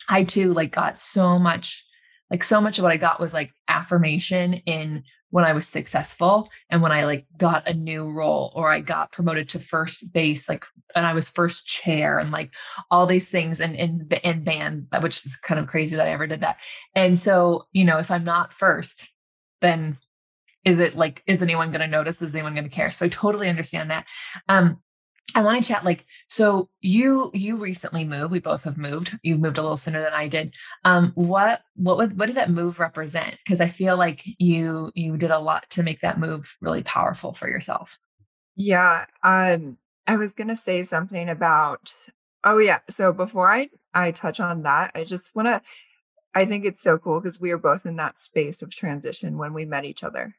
i 0.07 0.23
too 0.23 0.53
like 0.53 0.71
got 0.71 0.99
so 0.99 1.39
much 1.39 1.83
like 2.29 2.43
so 2.43 2.61
much 2.61 2.77
of 2.77 2.83
what 2.83 2.91
i 2.91 2.97
got 2.97 3.19
was 3.19 3.33
like 3.33 3.51
affirmation 3.67 4.53
in 4.53 5.03
when 5.31 5.45
I 5.45 5.53
was 5.53 5.67
successful 5.67 6.49
and 6.69 6.81
when 6.81 6.91
I 6.91 7.05
like 7.05 7.25
got 7.37 7.67
a 7.67 7.73
new 7.73 8.09
role 8.09 8.51
or 8.55 8.71
I 8.71 8.79
got 8.79 9.11
promoted 9.11 9.49
to 9.49 9.59
first 9.59 10.11
base, 10.11 10.49
like, 10.49 10.65
and 10.95 11.05
I 11.05 11.13
was 11.13 11.29
first 11.29 11.65
chair 11.65 12.17
and 12.17 12.31
like 12.31 12.51
all 12.89 13.05
these 13.05 13.29
things 13.29 13.61
and 13.61 13.75
in, 13.75 14.07
the 14.07 14.27
in 14.27 14.43
band, 14.43 14.87
which 15.01 15.23
is 15.25 15.35
kind 15.35 15.59
of 15.59 15.67
crazy 15.67 15.95
that 15.95 16.07
I 16.07 16.11
ever 16.11 16.25
did 16.25 16.41
that. 16.41 16.57
And 16.95 17.17
so, 17.17 17.67
you 17.73 17.85
know, 17.85 17.99
if 17.99 18.09
I'm 18.09 18.23
not 18.23 18.51
first, 18.51 19.07
then 19.61 19.97
is 20.65 20.79
it 20.79 20.95
like, 20.95 21.23
is 21.27 21.43
anyone 21.43 21.71
going 21.71 21.81
to 21.81 21.87
notice? 21.87 22.21
Is 22.21 22.35
anyone 22.35 22.55
going 22.55 22.67
to 22.67 22.75
care? 22.75 22.91
So 22.91 23.05
I 23.05 23.09
totally 23.09 23.49
understand 23.49 23.91
that. 23.91 24.05
Um, 24.47 24.81
I 25.35 25.41
want 25.41 25.61
to 25.61 25.67
chat 25.67 25.85
like 25.85 26.05
so 26.27 26.69
you 26.81 27.31
you 27.33 27.57
recently 27.57 28.03
moved 28.03 28.31
we 28.31 28.39
both 28.39 28.63
have 28.63 28.77
moved 28.77 29.17
you've 29.23 29.39
moved 29.39 29.57
a 29.57 29.61
little 29.61 29.77
sooner 29.77 30.01
than 30.01 30.13
I 30.13 30.27
did 30.27 30.53
um 30.85 31.11
what 31.15 31.61
what 31.75 31.97
would 31.97 32.19
what 32.19 32.27
did 32.27 32.35
that 32.35 32.49
move 32.49 32.79
represent? 32.79 33.37
Because 33.43 33.61
I 33.61 33.67
feel 33.67 33.97
like 33.97 34.21
you 34.39 34.91
you 34.95 35.17
did 35.17 35.31
a 35.31 35.39
lot 35.39 35.69
to 35.71 35.83
make 35.83 35.99
that 36.01 36.19
move 36.19 36.57
really 36.61 36.83
powerful 36.83 37.33
for 37.33 37.47
yourself. 37.49 37.99
Yeah 38.55 39.05
um 39.23 39.77
I 40.07 40.17
was 40.17 40.33
going 40.33 40.47
to 40.47 40.55
say 40.55 40.83
something 40.83 41.29
about 41.29 41.93
oh 42.43 42.57
yeah 42.57 42.79
so 42.89 43.13
before 43.13 43.51
I 43.51 43.69
I 43.93 44.11
touch 44.11 44.39
on 44.39 44.63
that 44.63 44.91
I 44.95 45.03
just 45.03 45.35
want 45.35 45.47
to 45.47 45.61
I 46.33 46.45
think 46.45 46.65
it's 46.65 46.81
so 46.81 46.97
cool 46.97 47.19
because 47.19 47.39
we 47.39 47.49
were 47.49 47.57
both 47.57 47.85
in 47.85 47.95
that 47.97 48.19
space 48.19 48.61
of 48.61 48.69
transition 48.69 49.37
when 49.37 49.53
we 49.53 49.65
met 49.65 49.85
each 49.85 50.03
other. 50.03 50.35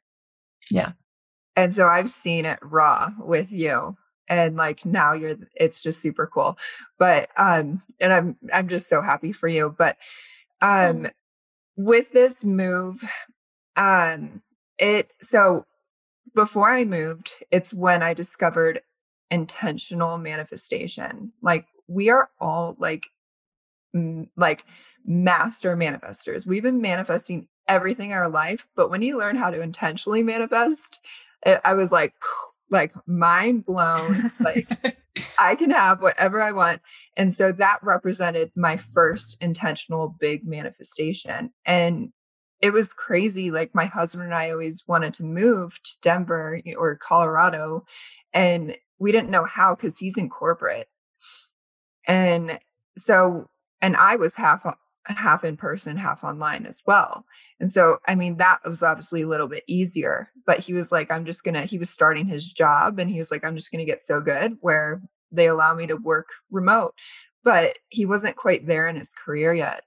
Yeah. 0.70 0.92
And 1.56 1.74
so 1.74 1.88
I've 1.88 2.08
seen 2.08 2.46
it 2.46 2.60
raw 2.62 3.10
with 3.18 3.52
you 3.52 3.96
and 4.30 4.56
like 4.56 4.86
now 4.86 5.12
you're 5.12 5.36
it's 5.54 5.82
just 5.82 6.00
super 6.00 6.26
cool. 6.26 6.56
But 6.98 7.28
um 7.36 7.82
and 8.00 8.12
i'm 8.12 8.36
i'm 8.54 8.68
just 8.68 8.88
so 8.88 9.02
happy 9.02 9.32
for 9.32 9.48
you. 9.48 9.74
But 9.76 9.98
um 10.62 11.08
with 11.76 12.12
this 12.12 12.44
move 12.44 13.02
um 13.76 14.42
it 14.78 15.12
so 15.20 15.66
before 16.34 16.70
i 16.70 16.84
moved 16.84 17.32
it's 17.50 17.74
when 17.74 18.02
i 18.02 18.14
discovered 18.14 18.80
intentional 19.30 20.16
manifestation. 20.16 21.32
Like 21.42 21.66
we 21.88 22.08
are 22.10 22.30
all 22.40 22.76
like 22.78 23.08
m- 23.94 24.30
like 24.36 24.64
master 25.04 25.76
manifestors. 25.76 26.46
We've 26.46 26.62
been 26.62 26.80
manifesting 26.80 27.48
everything 27.68 28.10
in 28.10 28.16
our 28.16 28.28
life 28.28 28.66
but 28.74 28.90
when 28.90 29.00
you 29.02 29.16
learn 29.16 29.36
how 29.36 29.48
to 29.48 29.62
intentionally 29.62 30.24
manifest 30.24 30.98
it, 31.46 31.60
i 31.64 31.72
was 31.72 31.92
like 31.92 32.12
like 32.70 32.94
mind 33.06 33.66
blown. 33.66 34.30
like 34.40 34.68
I 35.38 35.54
can 35.56 35.70
have 35.70 36.02
whatever 36.02 36.40
I 36.40 36.52
want. 36.52 36.80
And 37.16 37.32
so 37.32 37.52
that 37.52 37.78
represented 37.82 38.52
my 38.56 38.76
first 38.76 39.36
intentional 39.40 40.16
big 40.20 40.46
manifestation. 40.46 41.50
And 41.66 42.12
it 42.60 42.72
was 42.72 42.92
crazy. 42.92 43.50
Like 43.50 43.74
my 43.74 43.86
husband 43.86 44.24
and 44.24 44.34
I 44.34 44.50
always 44.50 44.84
wanted 44.86 45.14
to 45.14 45.24
move 45.24 45.82
to 45.82 45.92
Denver 46.02 46.60
or 46.76 46.96
Colorado. 46.96 47.84
And 48.32 48.76
we 48.98 49.12
didn't 49.12 49.30
know 49.30 49.44
how 49.44 49.74
because 49.74 49.98
he's 49.98 50.18
in 50.18 50.28
corporate. 50.28 50.88
And 52.06 52.58
so, 52.96 53.48
and 53.80 53.96
I 53.96 54.16
was 54.16 54.36
half 54.36 54.66
half 55.10 55.44
in 55.44 55.56
person, 55.56 55.96
half 55.96 56.24
online 56.24 56.66
as 56.66 56.82
well. 56.86 57.24
And 57.58 57.70
so, 57.70 57.98
I 58.06 58.14
mean, 58.14 58.36
that 58.36 58.60
was 58.64 58.82
obviously 58.82 59.22
a 59.22 59.28
little 59.28 59.48
bit 59.48 59.64
easier, 59.66 60.30
but 60.46 60.58
he 60.58 60.72
was 60.72 60.90
like, 60.90 61.10
I'm 61.10 61.26
just 61.26 61.44
going 61.44 61.54
to, 61.54 61.62
he 61.62 61.78
was 61.78 61.90
starting 61.90 62.26
his 62.26 62.52
job 62.52 62.98
and 62.98 63.10
he 63.10 63.18
was 63.18 63.30
like, 63.30 63.44
I'm 63.44 63.56
just 63.56 63.70
going 63.70 63.84
to 63.84 63.90
get 63.90 64.02
so 64.02 64.20
good 64.20 64.56
where 64.60 65.02
they 65.32 65.46
allow 65.46 65.74
me 65.74 65.86
to 65.86 65.96
work 65.96 66.28
remote. 66.50 66.94
But 67.42 67.78
he 67.88 68.06
wasn't 68.06 68.36
quite 68.36 68.66
there 68.66 68.88
in 68.88 68.96
his 68.96 69.12
career 69.12 69.54
yet. 69.54 69.84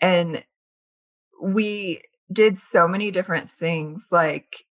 And 0.00 0.44
we 1.42 2.02
did 2.32 2.58
so 2.58 2.88
many 2.88 3.10
different 3.10 3.50
things. 3.50 4.08
Like, 4.10 4.64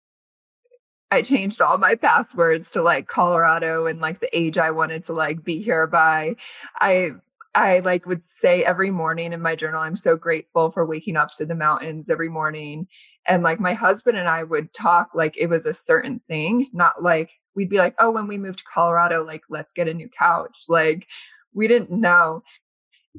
I 1.12 1.22
changed 1.22 1.62
all 1.62 1.78
my 1.78 1.96
passwords 1.96 2.72
to 2.72 2.82
like 2.82 3.08
Colorado 3.08 3.88
and 3.88 4.00
like 4.00 4.20
the 4.20 4.38
age 4.38 4.58
I 4.58 4.72
wanted 4.72 5.04
to 5.06 5.14
like 5.14 5.44
be 5.44 5.62
here 5.62 5.88
by. 5.88 6.36
I 6.80 7.12
I 7.56 7.80
like 7.80 8.06
would 8.06 8.24
say 8.24 8.64
every 8.64 8.92
morning 8.92 9.34
in 9.34 9.42
my 9.42 9.56
journal, 9.56 9.82
I'm 9.82 9.96
so 9.96 10.16
grateful 10.16 10.72
for 10.72 10.86
waking 10.86 11.18
up 11.18 11.30
to 11.38 11.46
the 11.46 11.56
mountains 11.56 12.10
every 12.10 12.30
morning. 12.30 12.88
And 13.28 13.44
like 13.44 13.60
my 13.60 13.74
husband 13.74 14.18
and 14.18 14.28
I 14.28 14.44
would 14.44 14.74
talk 14.74 15.16
like 15.16 15.36
it 15.38 15.48
was 15.48 15.66
a 15.66 15.74
certain 15.74 16.22
thing, 16.28 16.68
not 16.74 17.02
like 17.02 17.32
we'd 17.56 17.70
be 17.70 17.78
like, 17.78 17.96
oh, 18.00 18.12
when 18.12 18.28
we 18.28 18.38
moved 18.38 18.60
to 18.60 18.66
Colorado, 18.72 19.26
like 19.26 19.42
let's 19.50 19.74
get 19.74 19.88
a 19.88 19.94
new 19.94 20.10
couch. 20.10 20.66
Like 20.70 21.08
we 21.54 21.68
didn't 21.68 21.92
know. 21.92 22.44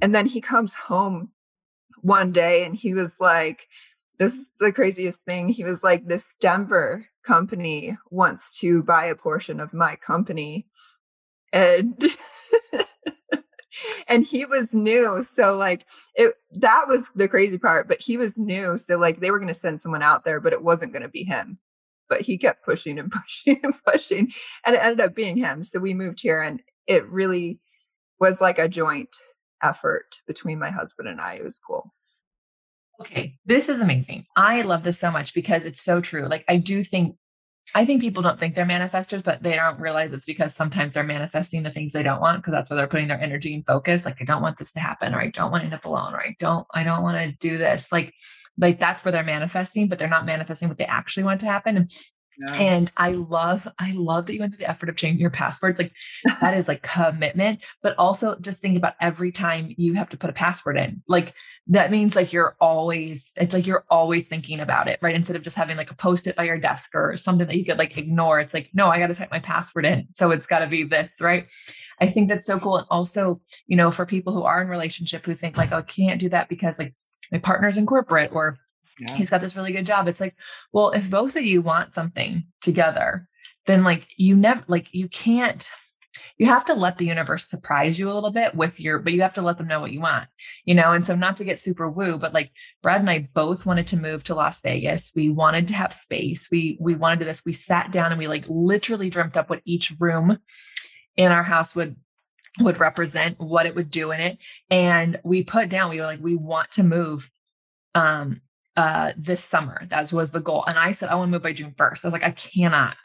And 0.01 0.15
then 0.15 0.27
he 0.27 0.41
comes 0.41 0.75
home 0.75 1.31
one 2.03 2.33
day 2.33 2.65
and 2.65 2.75
he 2.75 2.95
was 2.95 3.21
like, 3.21 3.67
this 4.19 4.35
is 4.35 4.53
the 4.59 4.71
craziest 4.71 5.23
thing. 5.23 5.49
He 5.49 5.65
was 5.65 5.83
like, 5.83 6.07
this 6.07 6.37
Denver 6.41 7.07
company 7.25 7.97
wants 8.11 8.59
to 8.61 8.83
buy 8.83 9.07
a 9.07 9.15
portion 9.15 9.61
of 9.61 9.75
my 9.75 9.97
company. 9.97 10.67
And 11.53 12.03
and 14.09 14.25
he 14.27 14.45
was 14.45 14.75
new 14.75 15.23
so 15.23 15.57
like 15.57 15.87
it 16.15 16.35
that 16.53 16.87
was 16.89 17.09
the 17.15 17.29
crazy 17.29 17.59
part 17.59 17.89
but 17.89 18.01
he 18.01 18.17
was 18.17 18.39
new 18.39 18.77
so 18.77 18.97
like 18.97 19.21
they 19.21 19.31
were 19.31 19.39
going 19.39 19.49
to 19.49 19.55
send 19.55 19.81
someone 19.81 20.03
out 20.03 20.25
there 20.25 20.41
but 20.41 20.53
it 20.53 20.63
wasn't 20.63 20.93
going 20.93 21.03
to 21.03 21.09
be 21.09 21.25
him 21.25 21.59
but 22.09 22.21
he 22.21 22.39
kept 22.39 22.65
pushing 22.65 22.99
and 22.99 23.13
pushing 23.23 23.61
and 23.63 23.75
pushing 23.87 24.31
and 24.67 24.77
it 24.77 24.83
ended 24.83 25.01
up 25.01 25.15
being 25.15 25.37
him 25.37 25.63
so 25.65 25.79
we 25.79 25.95
moved 25.95 26.21
here 26.21 26.43
and 26.43 26.63
it 26.87 27.09
really 27.09 27.61
was 28.19 28.41
like 28.41 28.59
a 28.59 28.69
joint 28.69 29.17
effort 29.63 30.21
between 30.27 30.59
my 30.59 30.71
husband 30.71 31.09
and 31.09 31.21
I 31.21 31.35
it 31.35 31.45
was 31.45 31.59
cool 31.59 31.93
Okay, 33.01 33.39
this 33.47 33.71
is 33.71 33.81
amazing. 33.81 34.27
I 34.37 34.61
love 34.61 34.83
this 34.83 34.99
so 34.99 35.11
much 35.11 35.33
because 35.33 35.65
it's 35.65 35.81
so 35.81 36.03
true. 36.03 36.29
Like, 36.29 36.45
I 36.49 36.59
do 36.59 36.83
think 36.83 37.17
I 37.75 37.85
think 37.85 38.01
people 38.01 38.23
don't 38.23 38.39
think 38.39 38.55
they're 38.55 38.67
manifestors, 38.67 39.23
but 39.23 39.43
they 39.43 39.55
don't 39.55 39.79
realize 39.79 40.13
it's 40.13 40.25
because 40.25 40.55
sometimes 40.55 40.95
they're 40.95 41.05
manifesting 41.05 41.63
the 41.63 41.71
things 41.71 41.93
they 41.93 42.03
don't 42.03 42.21
want 42.21 42.39
because 42.39 42.53
that's 42.53 42.69
where 42.69 42.77
they're 42.77 42.89
putting 42.89 43.09
their 43.09 43.21
energy 43.21 43.55
and 43.55 43.65
focus. 43.65 44.05
Like, 44.05 44.17
I 44.21 44.25
don't 44.25 44.43
want 44.43 44.57
this 44.57 44.73
to 44.73 44.81
happen, 44.81 45.15
or 45.15 45.21
I 45.21 45.29
don't 45.29 45.51
want 45.51 45.63
to 45.63 45.67
end 45.67 45.75
up 45.75 45.85
alone, 45.85 46.15
or 46.15 46.21
I 46.21 46.35
don't, 46.39 46.67
I 46.75 46.83
don't 46.83 47.03
want 47.03 47.17
to 47.19 47.33
do 47.49 47.59
this. 47.59 47.93
Like, 47.93 48.15
like 48.59 48.81
that's 48.81 49.05
where 49.05 49.13
they're 49.13 49.25
manifesting, 49.25 49.89
but 49.89 49.99
they're 49.99 50.09
not 50.09 50.27
manifesting 50.27 50.69
what 50.69 50.79
they 50.79 50.85
actually 50.85 51.23
want 51.23 51.41
to 51.41 51.47
happen. 51.47 51.77
And 51.77 51.89
and 52.53 52.91
I 52.97 53.13
love, 53.13 53.69
I 53.79 53.93
love 53.93 54.27
that 54.27 54.35
you 54.35 54.41
went 54.41 54.55
through 54.55 54.65
the 54.65 54.71
effort 54.71 54.89
of 54.89 54.97
changing 54.97 55.21
your 55.21 55.31
passwords. 55.31 55.79
Like 55.81 55.93
that 56.41 56.55
is 56.55 56.69
like 56.69 56.83
commitment, 56.83 57.65
but 57.83 57.95
also 57.99 58.37
just 58.41 58.61
think 58.61 58.77
about 58.77 58.95
every 59.01 59.33
time 59.33 59.75
you 59.77 59.95
have 59.95 60.11
to 60.11 60.17
put 60.17 60.31
a 60.31 60.33
password 60.33 60.79
in. 60.79 61.03
Like 61.09 61.35
that 61.69 61.91
means 61.91 62.17
like 62.17 62.33
you're 62.33 62.57
always, 62.61 63.31
it's 63.37 63.55
like 63.55 63.67
you're 63.67 63.85
always 63.91 64.29
thinking 64.29 64.61
about 64.61 64.89
it, 64.89 64.99
right? 65.03 65.15
Instead 65.15 65.37
of 65.37 65.43
just 65.43 65.57
having 65.57 65.77
like 65.77 65.91
a 65.91 65.97
post-it 65.97 66.37
by 66.37 66.45
your 66.45 66.59
desk 66.59 66.91
or 66.95 67.17
something 67.17 67.47
that 67.47 67.57
you 67.57 67.65
could 67.65 67.79
like 67.79 67.97
ignore. 67.99 68.41
It's 68.41 68.55
like, 68.55 68.71
no, 68.73 68.89
I 68.89 68.99
got 68.99 69.09
to 69.09 69.15
type 69.15 69.31
my 69.31 69.41
password 69.41 69.87
in. 69.87 70.07
So 70.11 70.31
it's 70.31 70.47
got 70.47 70.61
to 70.61 70.67
be 70.67 70.85
this, 70.85 71.21
right? 71.21 71.51
I 72.01 72.07
think 72.07 72.29
that's 72.29 72.47
so 72.47 72.59
cool. 72.59 72.79
And 72.79 72.87
also, 72.91 73.41
you 73.67 73.77
know, 73.77 73.91
for 73.91 74.07
people 74.07 74.33
who 74.33 74.45
are 74.45 74.63
in 74.63 74.69
relationship 74.69 75.27
who 75.27 75.35
think 75.35 75.57
like, 75.57 75.73
oh, 75.73 75.79
I 75.79 75.83
can't 75.83 76.21
do 76.21 76.29
that 76.31 76.49
because 76.49 76.79
like 76.79 76.95
my 77.31 77.39
partner's 77.39 77.77
in 77.77 77.87
corporate 77.87 78.31
or 78.33 78.59
yeah. 79.01 79.15
he's 79.17 79.31
got 79.31 79.41
this 79.41 79.57
really 79.57 79.73
good 79.73 79.87
job. 79.87 80.09
It's 80.09 80.21
like, 80.21 80.37
well, 80.73 80.91
if 80.91 81.11
both 81.11 81.37
of 81.37 81.45
you 81.45 81.63
want 81.63 81.95
something 81.95 82.45
together, 82.61 83.29
then 83.67 83.85
like 83.85 84.07
you 84.17 84.37
never 84.37 84.63
like 84.69 84.93
you 84.93 85.09
can't 85.09 85.71
you 86.39 86.47
have 86.47 86.65
to 86.65 86.75
let 86.75 86.99
the 86.99 87.07
universe 87.07 87.49
surprise 87.49 87.99
you 87.99 88.11
a 88.11 88.15
little 88.15 88.31
bit 88.31 88.55
with 88.55 88.81
your 88.81 88.99
but 88.99 89.13
you 89.13 89.23
have 89.23 89.35
to 89.35 89.43
let 89.43 89.59
them 89.59 89.67
know 89.67 89.81
what 89.81 89.93
you 89.93 90.01
want 90.01 90.27
you 90.65 90.75
know? 90.75 90.93
And 90.93 91.05
so 91.05 91.15
not 91.15 91.37
to 91.37 91.45
get 91.45 91.61
super 91.61 91.89
woo 91.89 92.19
but 92.19 92.35
like 92.35 92.51
brad 92.83 93.01
and 93.01 93.11
i 93.11 93.29
both 93.33 93.67
wanted 93.67 93.87
to 93.89 93.97
move 93.97 94.25
to 94.25 94.35
las 94.35 94.61
vegas. 94.61 95.11
We 95.15 95.29
wanted 95.29 95.69
to 95.69 95.75
have 95.75 95.93
space. 95.93 96.49
We 96.51 96.79
we 96.81 96.95
wanted 96.95 97.21
to 97.21 97.25
this. 97.27 97.45
We 97.45 97.53
sat 97.53 97.93
down 97.93 98.13
and 98.13 98.19
we 98.19 98.29
like 98.29 98.45
literally 98.49 99.11
dreamt 99.11 99.37
up 99.37 99.51
what 99.51 99.63
each 99.65 99.93
room 99.99 100.39
in 101.17 101.31
our 101.31 101.45
house 101.45 101.75
would 101.75 101.97
would 102.59 102.81
represent 102.81 103.39
what 103.39 103.67
it 103.67 103.75
would 103.75 103.91
do 103.91 104.11
in 104.11 104.21
it. 104.21 104.39
And 104.71 105.21
we 105.23 105.45
put 105.45 105.69
down 105.69 105.91
we 105.91 106.01
were 106.01 106.07
like 106.07 106.21
we 106.23 106.37
want 106.37 106.73
to 106.73 106.83
move 106.83 107.31
um 107.95 108.41
uh, 108.81 109.13
this 109.15 109.45
summer. 109.45 109.87
That 109.89 110.11
was 110.11 110.31
the 110.31 110.41
goal. 110.41 110.65
And 110.67 110.79
I 110.79 110.93
said, 110.93 111.11
I 111.11 111.15
want 111.15 111.29
to 111.29 111.33
move 111.33 111.43
by 111.43 111.53
June 111.53 111.75
1st. 111.77 112.05
I 112.05 112.07
was 112.07 112.13
like, 112.15 112.25
I 112.25 112.31
cannot, 112.31 112.97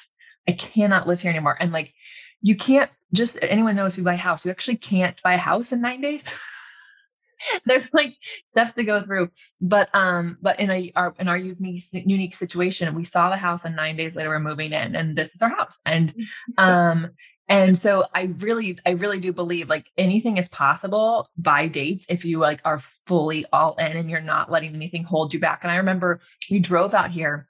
I 0.47 0.53
cannot 0.53 1.05
live 1.05 1.19
here 1.19 1.31
anymore. 1.31 1.57
And 1.59 1.73
like, 1.73 1.93
you 2.41 2.55
can't 2.55 2.89
just 3.13 3.37
anyone 3.41 3.75
knows 3.75 3.93
who 3.93 4.03
buy 4.03 4.13
a 4.13 4.17
house. 4.17 4.45
You 4.45 4.51
actually 4.51 4.77
can't 4.77 5.21
buy 5.21 5.33
a 5.33 5.37
house 5.37 5.73
in 5.73 5.81
nine 5.81 5.99
days. 5.99 6.31
there's 7.65 7.93
like 7.93 8.15
steps 8.47 8.75
to 8.75 8.83
go 8.85 9.03
through 9.03 9.27
but 9.59 9.89
um 9.93 10.37
but 10.41 10.57
in 10.57 10.71
a 10.71 10.89
our 10.95 11.13
in 11.19 11.27
our 11.27 11.37
unique 11.37 11.83
unique 11.91 12.33
situation 12.33 12.95
we 12.95 13.03
saw 13.03 13.29
the 13.29 13.35
house 13.35 13.65
and 13.65 13.75
nine 13.75 13.97
days 13.97 14.15
later 14.15 14.29
we're 14.29 14.39
moving 14.39 14.71
in 14.71 14.95
and 14.95 15.17
this 15.17 15.35
is 15.35 15.41
our 15.41 15.49
house 15.49 15.79
and 15.85 16.13
um 16.57 17.09
and 17.47 17.77
so 17.77 18.05
i 18.13 18.33
really 18.39 18.77
i 18.85 18.91
really 18.91 19.19
do 19.19 19.31
believe 19.31 19.69
like 19.69 19.91
anything 19.97 20.37
is 20.37 20.47
possible 20.47 21.29
by 21.37 21.67
dates 21.67 22.05
if 22.09 22.25
you 22.25 22.39
like 22.39 22.61
are 22.65 22.77
fully 22.77 23.45
all 23.53 23.75
in 23.75 23.97
and 23.97 24.09
you're 24.09 24.21
not 24.21 24.51
letting 24.51 24.73
anything 24.75 25.03
hold 25.03 25.33
you 25.33 25.39
back 25.39 25.63
and 25.63 25.71
i 25.71 25.75
remember 25.75 26.19
we 26.49 26.59
drove 26.59 26.93
out 26.93 27.11
here 27.11 27.47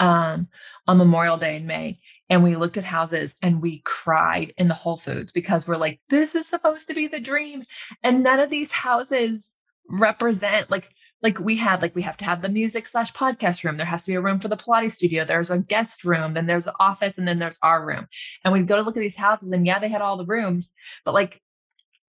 um 0.00 0.48
on 0.86 0.98
memorial 0.98 1.36
day 1.36 1.56
in 1.56 1.66
may 1.66 1.98
and 2.28 2.42
we 2.42 2.56
looked 2.56 2.76
at 2.76 2.84
houses 2.84 3.36
and 3.42 3.62
we 3.62 3.80
cried 3.84 4.52
in 4.58 4.68
the 4.68 4.74
Whole 4.74 4.96
Foods 4.96 5.32
because 5.32 5.66
we're 5.66 5.76
like, 5.76 6.00
this 6.08 6.34
is 6.34 6.48
supposed 6.48 6.88
to 6.88 6.94
be 6.94 7.06
the 7.06 7.20
dream. 7.20 7.62
And 8.02 8.22
none 8.22 8.40
of 8.40 8.50
these 8.50 8.72
houses 8.72 9.54
represent 9.88 10.70
like 10.70 10.90
like 11.22 11.40
we 11.40 11.56
had 11.56 11.82
like 11.82 11.94
we 11.94 12.02
have 12.02 12.16
to 12.18 12.24
have 12.24 12.42
the 12.42 12.48
music 12.48 12.86
slash 12.86 13.12
podcast 13.12 13.64
room. 13.64 13.76
There 13.76 13.86
has 13.86 14.04
to 14.04 14.10
be 14.10 14.16
a 14.16 14.20
room 14.20 14.38
for 14.38 14.48
the 14.48 14.56
pilates 14.56 14.92
studio. 14.92 15.24
There's 15.24 15.50
a 15.50 15.58
guest 15.58 16.04
room. 16.04 16.34
Then 16.34 16.46
there's 16.46 16.66
an 16.66 16.74
office 16.78 17.18
and 17.18 17.26
then 17.26 17.38
there's 17.38 17.58
our 17.62 17.84
room. 17.84 18.06
And 18.44 18.52
we'd 18.52 18.66
go 18.66 18.76
to 18.76 18.82
look 18.82 18.96
at 18.96 19.00
these 19.00 19.16
houses 19.16 19.52
and 19.52 19.66
yeah 19.66 19.78
they 19.78 19.88
had 19.88 20.02
all 20.02 20.16
the 20.16 20.26
rooms 20.26 20.72
but 21.04 21.14
like 21.14 21.40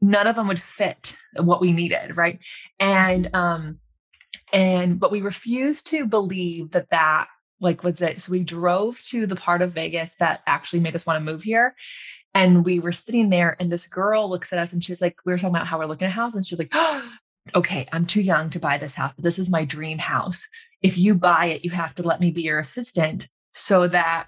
none 0.02 0.28
of 0.28 0.36
them 0.36 0.48
would 0.48 0.62
fit 0.62 1.16
what 1.38 1.62
we 1.62 1.72
needed 1.72 2.18
right? 2.18 2.40
And 2.80 3.34
um 3.34 3.78
and 4.54 5.00
but 5.00 5.12
we 5.12 5.22
refused 5.22 5.88
to 5.88 6.06
believe 6.06 6.72
that 6.72 6.90
that 6.92 7.28
like 7.60 7.84
was 7.84 8.02
it. 8.02 8.22
So 8.22 8.32
we 8.32 8.44
drove 8.44 9.02
to 9.06 9.26
the 9.26 9.36
part 9.36 9.62
of 9.62 9.74
vegas 9.74 10.16
that 10.20 10.42
actually 10.46 10.82
made 10.82 10.96
us 10.96 11.06
want 11.06 11.18
to 11.18 11.32
move 11.32 11.44
here 11.44 11.76
and 12.34 12.64
we 12.64 12.80
were 12.80 12.92
sitting 12.92 13.30
there 13.30 13.56
and 13.60 13.72
this 13.72 13.88
girl 13.88 14.30
looks 14.30 14.54
at 14.54 14.60
us 14.60 14.74
and 14.74 14.84
she's 14.84 15.02
like 15.02 15.16
we 15.26 15.32
were 15.32 15.38
talking 15.38 15.56
about 15.56 15.66
how 15.66 15.80
we're 15.80 15.86
looking 15.86 16.06
at 16.06 16.12
a 16.12 16.16
house 16.16 16.36
and 16.36 16.46
she's 16.46 16.60
like 16.60 16.70
oh, 16.74 17.10
okay 17.56 17.88
i'm 17.92 18.06
too 18.06 18.22
young 18.22 18.50
to 18.50 18.60
buy 18.60 18.78
this 18.78 18.96
house 18.96 19.14
but 19.16 19.24
this 19.24 19.40
is 19.40 19.50
my 19.50 19.66
dream 19.66 19.98
house 19.98 20.46
if 20.82 20.98
you 20.98 21.16
buy 21.16 21.46
it 21.46 21.66
you 21.66 21.72
have 21.72 21.94
to 21.94 22.04
let 22.04 22.20
me 22.20 22.32
be 22.32 22.42
your 22.42 22.60
assistant 22.60 23.28
so 23.52 23.88
that 23.88 24.28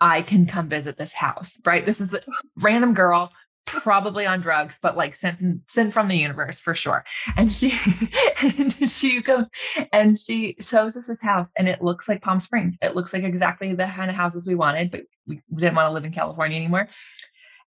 i 0.00 0.22
can 0.22 0.46
come 0.46 0.68
visit 0.68 0.96
this 0.96 1.12
house 1.12 1.56
right 1.64 1.86
this 1.86 2.00
is 2.00 2.12
a 2.12 2.20
random 2.60 2.94
girl 2.94 3.30
probably 3.66 4.26
on 4.26 4.40
drugs, 4.40 4.78
but 4.80 4.96
like 4.96 5.14
sent 5.14 5.38
sent 5.68 5.92
from 5.92 6.08
the 6.08 6.16
universe 6.16 6.60
for 6.60 6.74
sure. 6.74 7.04
And 7.36 7.50
she 7.50 7.78
and 8.42 8.90
she 8.90 9.22
comes 9.22 9.50
and 9.92 10.18
she 10.18 10.56
shows 10.60 10.96
us 10.96 11.06
this 11.06 11.22
house, 11.22 11.52
and 11.58 11.68
it 11.68 11.82
looks 11.82 12.08
like 12.08 12.22
Palm 12.22 12.40
Springs. 12.40 12.78
It 12.82 12.94
looks 12.94 13.12
like 13.12 13.24
exactly 13.24 13.72
the 13.72 13.86
kind 13.86 14.10
of 14.10 14.16
houses 14.16 14.46
we 14.46 14.54
wanted, 14.54 14.90
but 14.90 15.02
we 15.26 15.40
didn't 15.54 15.74
want 15.74 15.88
to 15.88 15.92
live 15.92 16.04
in 16.04 16.12
California 16.12 16.56
anymore. 16.56 16.88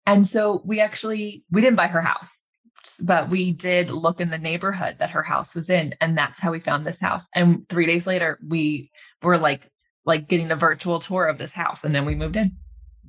And 0.07 0.27
so 0.27 0.63
we 0.65 0.81
actually 0.81 1.45
we 1.51 1.61
didn't 1.61 1.77
buy 1.77 1.89
her 1.89 2.03
house, 2.03 2.45
but 3.01 3.29
we 3.29 3.53
did 3.53 3.91
look 3.91 4.21
in 4.21 4.31
the 4.31 4.39
neighborhood 4.39 4.97
that 4.99 5.11
her 5.11 5.23
house 5.23 5.55
was 5.55 5.71
in, 5.71 5.95
and 6.01 6.17
that's 6.17 6.41
how 6.41 6.53
we 6.53 6.61
found 6.61 6.87
this 6.87 7.01
house. 7.01 7.29
And 7.35 7.69
three 7.69 7.87
days 7.87 8.07
later, 8.07 8.39
we 8.47 8.91
were 9.23 9.39
like 9.39 9.69
like 10.05 10.29
getting 10.29 10.53
a 10.53 10.57
virtual 10.57 11.01
tour 11.01 11.27
of 11.27 11.39
this 11.39 11.53
house, 11.53 11.85
and 11.85 11.95
then 11.95 12.05
we 12.05 12.15
moved 12.15 12.37
in. 12.37 12.57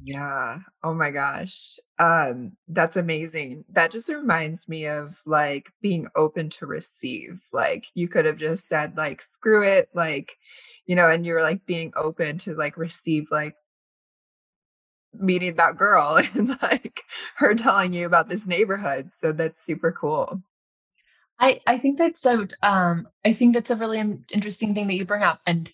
Yeah. 0.04 0.60
Oh 0.84 0.94
my 0.94 1.12
gosh. 1.12 1.80
Um 2.00 2.54
that's 2.68 2.96
amazing. 2.96 3.66
That 3.70 3.92
just 3.92 4.10
reminds 4.10 4.68
me 4.68 4.88
of 4.88 5.20
like 5.26 5.70
being 5.82 6.08
open 6.16 6.50
to 6.52 6.68
receive. 6.68 7.42
Like 7.52 7.88
you 7.94 8.08
could 8.08 8.26
have 8.26 8.38
just 8.38 8.68
said 8.68 8.96
like 8.96 9.22
screw 9.22 9.64
it 9.64 9.90
like 9.94 10.36
you 10.86 10.96
know 10.96 11.10
and 11.10 11.26
you're 11.26 11.42
like 11.42 11.66
being 11.66 11.92
open 11.96 12.38
to 12.40 12.56
like 12.56 12.78
receive 12.78 13.28
like 13.32 13.56
meeting 15.20 15.56
that 15.56 15.78
girl 15.78 16.20
and 16.34 16.50
like 16.62 17.02
her 17.38 17.56
telling 17.56 17.94
you 17.94 18.06
about 18.06 18.28
this 18.28 18.48
neighborhood. 18.48 19.12
So 19.12 19.32
that's 19.32 19.64
super 19.64 19.92
cool. 19.92 20.42
I 21.40 21.60
I 21.68 21.78
think 21.78 21.98
that's 21.98 22.22
so 22.22 22.48
um 22.64 23.08
I 23.26 23.34
think 23.34 23.54
that's 23.54 23.72
a 23.72 23.76
really 23.76 24.00
interesting 24.32 24.74
thing 24.74 24.88
that 24.88 24.96
you 24.96 25.06
bring 25.06 25.24
up 25.24 25.42
and 25.46 25.72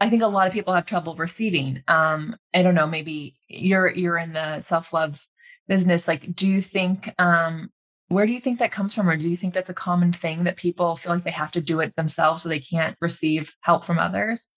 I 0.00 0.10
think 0.10 0.22
a 0.22 0.26
lot 0.26 0.46
of 0.46 0.52
people 0.52 0.74
have 0.74 0.84
trouble 0.84 1.14
receiving. 1.14 1.82
Um, 1.88 2.36
I 2.52 2.62
don't 2.62 2.74
know, 2.74 2.86
maybe 2.86 3.36
you're 3.48 3.90
you're 3.90 4.18
in 4.18 4.32
the 4.32 4.60
self-love 4.60 5.26
business. 5.68 6.06
Like, 6.06 6.34
do 6.34 6.48
you 6.48 6.60
think 6.60 7.12
um 7.18 7.70
where 8.08 8.26
do 8.26 8.32
you 8.32 8.40
think 8.40 8.60
that 8.60 8.70
comes 8.70 8.94
from? 8.94 9.08
Or 9.08 9.16
do 9.16 9.28
you 9.28 9.36
think 9.36 9.52
that's 9.52 9.68
a 9.68 9.74
common 9.74 10.12
thing 10.12 10.44
that 10.44 10.56
people 10.56 10.94
feel 10.94 11.12
like 11.12 11.24
they 11.24 11.30
have 11.32 11.50
to 11.52 11.60
do 11.60 11.80
it 11.80 11.96
themselves 11.96 12.42
so 12.42 12.48
they 12.48 12.60
can't 12.60 12.96
receive 13.00 13.52
help 13.62 13.84
from 13.84 13.98
others? 13.98 14.48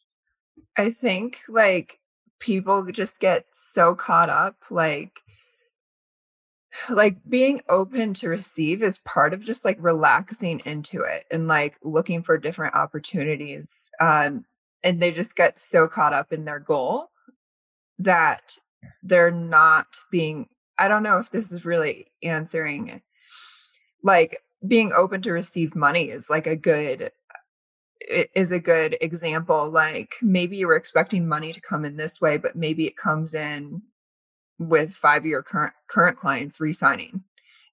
I 0.78 0.91
think 0.91 1.39
like 1.50 2.00
people 2.39 2.86
just 2.91 3.19
get 3.19 3.45
so 3.52 3.95
caught 3.95 4.30
up 4.30 4.56
like 4.69 5.21
like 6.89 7.17
being 7.28 7.60
open 7.67 8.13
to 8.13 8.30
receive 8.30 8.84
is 8.84 8.99
part 8.99 9.34
of 9.34 9.41
just 9.41 9.65
like 9.65 9.78
relaxing 9.80 10.62
into 10.65 11.02
it 11.02 11.25
and 11.32 11.47
like 11.47 11.78
looking 11.84 12.21
for 12.21 12.38
different 12.38 12.75
opportunities 12.75 13.89
um 13.99 14.45
and 14.84 15.02
they 15.02 15.12
just 15.12 15.36
get 15.36 15.60
so 15.60 15.88
caught 15.88 16.13
up 16.13 16.32
in 16.32 16.45
their 16.45 16.60
goal 16.60 17.10
that 17.97 18.56
they're 19.04 19.32
not 19.32 19.88
being 20.12 20.47
i 20.78 20.88
don't 20.88 21.04
know 21.04 21.17
if 21.17 21.32
this 21.32 21.52
is 21.52 21.65
really 21.65 22.08
answering 22.23 23.02
like 24.04 24.39
being 24.65 24.91
open 24.93 25.21
to 25.21 25.32
receive 25.32 25.75
money 25.75 26.06
is 26.06 26.30
like 26.30 26.47
a 26.47 26.56
good 26.56 27.12
is 28.02 28.52
a 28.52 28.60
good 28.60 28.98
example 29.02 29.70
like 29.70 30.16
maybe 30.22 30.58
you 30.58 30.68
were 30.68 30.76
expecting 30.76 31.28
money 31.28 31.52
to 31.52 31.62
come 31.62 31.84
in 31.84 31.98
this 31.98 32.22
way 32.22 32.38
but 32.38 32.56
maybe 32.56 32.88
it 32.88 32.96
comes 32.96 33.34
in 33.34 33.82
with 34.58 34.92
five 34.94 35.26
year 35.26 35.44
current 35.44 35.74
current 35.88 36.18
clients 36.18 36.60
re-signing 36.60 37.24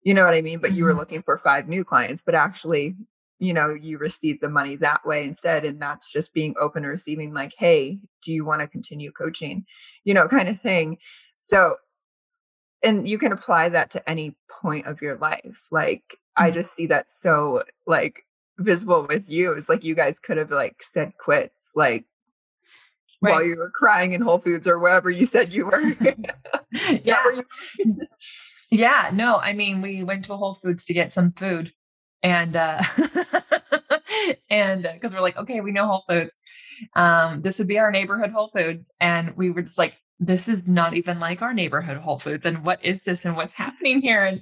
you 0.03 0.15
know 0.15 0.25
what 0.25 0.35
i 0.35 0.41
mean 0.41 0.59
but 0.59 0.69
mm-hmm. 0.69 0.79
you 0.79 0.85
were 0.85 0.91
mm-hmm. 0.91 1.01
looking 1.01 1.23
for 1.23 1.37
five 1.37 1.69
new 1.69 1.85
clients 1.85 2.23
but 2.25 2.35
actually 2.35 2.97
you 3.39 3.53
know 3.53 3.75
you 3.75 3.99
receive 3.99 4.41
the 4.41 4.49
money 4.49 4.77
that 4.77 5.05
way 5.05 5.25
instead 5.25 5.65
and 5.65 5.81
that's 5.81 6.11
just 6.11 6.35
being 6.35 6.55
open 6.61 6.83
to 6.83 6.89
receiving 6.89 7.33
like 7.33 7.55
hey 7.59 7.99
do 8.23 8.33
you 8.33 8.45
want 8.45 8.61
to 8.61 8.67
continue 8.67 9.12
coaching 9.12 9.65
you 10.05 10.15
know 10.15 10.27
kind 10.29 10.49
of 10.49 10.61
thing 10.61 10.99
so 11.37 11.77
and 12.83 13.09
you 13.09 13.19
can 13.19 13.33
apply 13.33 13.69
that 13.69 13.91
to 13.91 14.09
any 14.09 14.37
point 14.49 14.87
of 14.87 15.03
your 15.03 15.17
life 15.19 15.69
like 15.71 16.03
mm-hmm. 16.11 16.45
i 16.45 16.51
just 16.51 16.75
see 16.75 16.87
that 16.87 17.11
so 17.11 17.62
like 17.87 18.23
visible 18.59 19.07
with 19.09 19.29
you 19.29 19.53
it's 19.53 19.69
like 19.69 19.85
you 19.85 19.95
guys 19.95 20.19
could 20.19 20.37
have 20.37 20.51
like 20.51 20.83
said 20.83 21.12
quits 21.19 21.71
like 21.77 22.07
right. 23.21 23.33
while 23.33 23.45
you 23.45 23.57
were 23.57 23.71
crying 23.71 24.12
in 24.12 24.21
whole 24.21 24.38
foods 24.38 24.66
or 24.66 24.79
wherever 24.79 25.11
you 25.11 25.27
said 25.27 25.53
you 25.53 25.66
were. 25.66 25.95
Yeah. 27.05 27.25
yeah 28.71 29.11
no 29.14 29.37
i 29.37 29.53
mean 29.53 29.81
we 29.81 30.03
went 30.03 30.25
to 30.25 30.37
whole 30.37 30.53
foods 30.53 30.85
to 30.85 30.92
get 30.92 31.12
some 31.12 31.33
food 31.33 31.73
and 32.23 32.57
uh 32.57 32.83
and 34.51 34.83
because 34.83 35.12
uh, 35.12 35.16
we're 35.16 35.23
like 35.23 35.37
okay 35.37 35.61
we 35.61 35.73
know 35.73 35.87
whole 35.87 36.01
foods. 36.01 36.37
Um 36.95 37.42
this 37.42 37.59
would 37.59 37.69
be 37.69 37.79
our 37.79 37.90
neighborhood 37.90 38.31
whole 38.31 38.49
foods 38.49 38.92
and 39.01 39.37
we 39.37 39.51
were 39.51 39.62
just 39.62 39.79
like 39.79 39.97
this 40.19 40.49
is 40.49 40.66
not 40.66 40.95
even 40.95 41.21
like 41.21 41.42
our 41.42 41.53
neighborhood 41.53 41.99
whole 41.99 42.19
foods 42.19 42.47
and 42.47 42.64
what 42.64 42.85
is 42.85 43.05
this 43.05 43.25
and 43.25 43.37
what's 43.37 43.55
happening 43.55 44.01
here? 44.01 44.25
And 44.25 44.40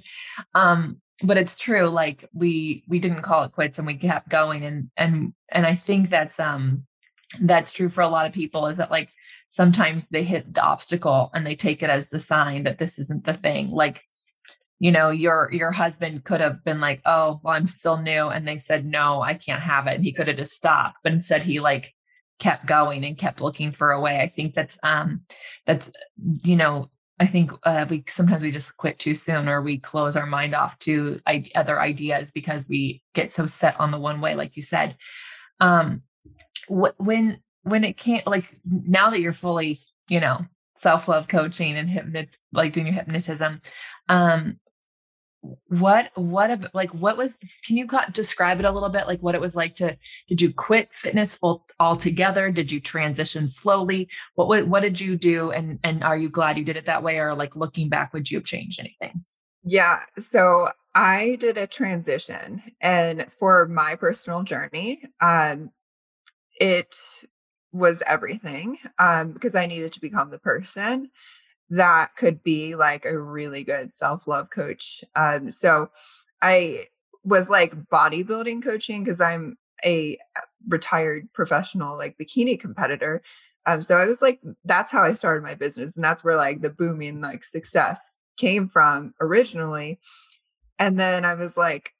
um 0.53 1.01
but 1.23 1.37
it's 1.37 1.55
true 1.55 1.87
like 1.87 2.27
we 2.33 2.83
we 2.87 2.99
didn't 2.99 3.21
call 3.21 3.43
it 3.43 3.51
quits 3.51 3.77
and 3.77 3.87
we 3.87 3.95
kept 3.95 4.29
going 4.29 4.65
and 4.65 4.89
and 4.97 5.33
and 5.49 5.65
i 5.65 5.73
think 5.73 6.09
that's 6.09 6.39
um 6.39 6.83
that's 7.41 7.73
true 7.73 7.89
for 7.89 8.01
a 8.01 8.07
lot 8.07 8.25
of 8.25 8.33
people 8.33 8.67
is 8.67 8.77
that 8.77 8.91
like 8.91 9.11
sometimes 9.49 10.09
they 10.09 10.23
hit 10.23 10.53
the 10.53 10.63
obstacle 10.63 11.29
and 11.33 11.45
they 11.45 11.55
take 11.55 11.81
it 11.81 11.89
as 11.89 12.09
the 12.09 12.19
sign 12.19 12.63
that 12.63 12.77
this 12.77 12.99
isn't 12.99 13.25
the 13.25 13.33
thing 13.33 13.69
like 13.71 14.01
you 14.79 14.91
know 14.91 15.09
your 15.09 15.49
your 15.51 15.71
husband 15.71 16.23
could 16.23 16.41
have 16.41 16.63
been 16.63 16.81
like 16.81 17.01
oh 17.05 17.39
well 17.43 17.53
i'm 17.53 17.67
still 17.67 17.97
new 17.97 18.27
and 18.27 18.47
they 18.47 18.57
said 18.57 18.85
no 18.85 19.21
i 19.21 19.33
can't 19.33 19.63
have 19.63 19.87
it 19.87 19.95
and 19.95 20.03
he 20.03 20.11
could 20.11 20.27
have 20.27 20.37
just 20.37 20.53
stopped 20.53 20.97
but 21.03 21.13
instead 21.13 21.43
he 21.43 21.59
like 21.59 21.93
kept 22.39 22.65
going 22.65 23.05
and 23.05 23.17
kept 23.17 23.41
looking 23.41 23.71
for 23.71 23.91
a 23.91 24.01
way. 24.01 24.19
I 24.19 24.27
think 24.27 24.53
that's 24.53 24.77
um 24.83 25.21
that's 25.65 25.91
you 26.43 26.55
know 26.55 26.89
i 27.19 27.25
think 27.25 27.51
uh, 27.63 27.85
we 27.89 28.03
sometimes 28.07 28.43
we 28.43 28.51
just 28.51 28.75
quit 28.77 28.99
too 28.99 29.15
soon 29.15 29.47
or 29.47 29.61
we 29.61 29.77
close 29.77 30.17
our 30.17 30.25
mind 30.25 30.53
off 30.55 30.77
to 30.79 31.19
I- 31.25 31.49
other 31.55 31.79
ideas 31.79 32.31
because 32.31 32.67
we 32.67 33.01
get 33.13 33.31
so 33.31 33.45
set 33.45 33.79
on 33.79 33.91
the 33.91 33.99
one 33.99 34.21
way 34.21 34.35
like 34.35 34.55
you 34.55 34.63
said. 34.63 34.97
Um 35.59 36.01
wh- 36.67 36.97
when 36.97 37.39
when 37.63 37.83
it 37.83 37.97
can't 37.97 38.25
like 38.27 38.45
now 38.65 39.09
that 39.09 39.21
you're 39.21 39.33
fully 39.33 39.79
you 40.09 40.19
know 40.19 40.45
self-love 40.75 41.27
coaching 41.27 41.77
and 41.77 41.89
hypnot 41.89 42.35
like 42.51 42.73
doing 42.73 42.87
your 42.87 42.95
hypnotism 42.95 43.61
um 44.09 44.59
what 45.67 46.11
what 46.15 46.73
like 46.73 46.93
what 46.93 47.17
was 47.17 47.37
can 47.65 47.77
you 47.77 47.87
describe 48.11 48.59
it 48.59 48.65
a 48.65 48.71
little 48.71 48.89
bit? 48.89 49.07
Like 49.07 49.21
what 49.21 49.35
it 49.35 49.41
was 49.41 49.55
like 49.55 49.75
to 49.75 49.97
did 50.27 50.41
you 50.41 50.53
quit 50.53 50.93
fitness 50.93 51.33
full 51.33 51.65
altogether? 51.79 52.51
Did 52.51 52.71
you 52.71 52.79
transition 52.79 53.47
slowly? 53.47 54.09
What 54.35 54.67
what, 54.67 54.81
did 54.81 54.99
you 54.99 55.15
do? 55.15 55.51
And 55.51 55.79
and 55.83 56.03
are 56.03 56.17
you 56.17 56.29
glad 56.29 56.57
you 56.57 56.63
did 56.63 56.77
it 56.77 56.85
that 56.85 57.03
way? 57.03 57.19
Or 57.19 57.33
like 57.33 57.55
looking 57.55 57.89
back 57.89 58.13
would 58.13 58.29
you 58.29 58.37
have 58.37 58.45
changed 58.45 58.79
anything? 58.79 59.23
Yeah 59.63 60.01
so 60.17 60.69
i 60.93 61.37
did 61.39 61.57
a 61.57 61.67
transition. 61.67 62.61
And 62.81 63.31
for 63.31 63.67
my 63.67 63.95
personal 63.95 64.43
journey 64.43 65.03
um 65.21 65.71
it 66.59 66.95
was 67.71 68.01
everything 68.07 68.77
um 68.99 69.31
because 69.31 69.55
i 69.55 69.65
needed 69.65 69.91
to 69.91 69.99
become 69.99 70.29
the 70.29 70.39
person 70.39 71.09
that 71.69 72.15
could 72.15 72.43
be 72.43 72.75
like 72.75 73.05
a 73.05 73.19
really 73.19 73.63
good 73.63 73.91
self 73.91 74.27
love 74.27 74.49
coach. 74.49 75.03
Um, 75.15 75.51
so 75.51 75.89
I 76.41 76.87
was 77.23 77.49
like 77.49 77.75
bodybuilding 77.89 78.63
coaching 78.63 79.03
because 79.03 79.21
I'm 79.21 79.57
a 79.83 80.17
retired 80.67 81.31
professional 81.33 81.97
like 81.97 82.17
bikini 82.17 82.59
competitor. 82.59 83.21
Um, 83.65 83.81
so 83.81 83.97
I 83.97 84.05
was 84.05 84.21
like, 84.21 84.39
that's 84.63 84.91
how 84.91 85.03
I 85.03 85.13
started 85.13 85.43
my 85.43 85.55
business, 85.55 85.95
and 85.95 86.03
that's 86.03 86.23
where 86.23 86.37
like 86.37 86.61
the 86.61 86.69
booming 86.69 87.21
like 87.21 87.43
success 87.43 88.17
came 88.37 88.69
from 88.69 89.13
originally. 89.19 89.99
And 90.77 90.99
then 90.99 91.25
I 91.25 91.33
was 91.33 91.57
like, 91.57 91.91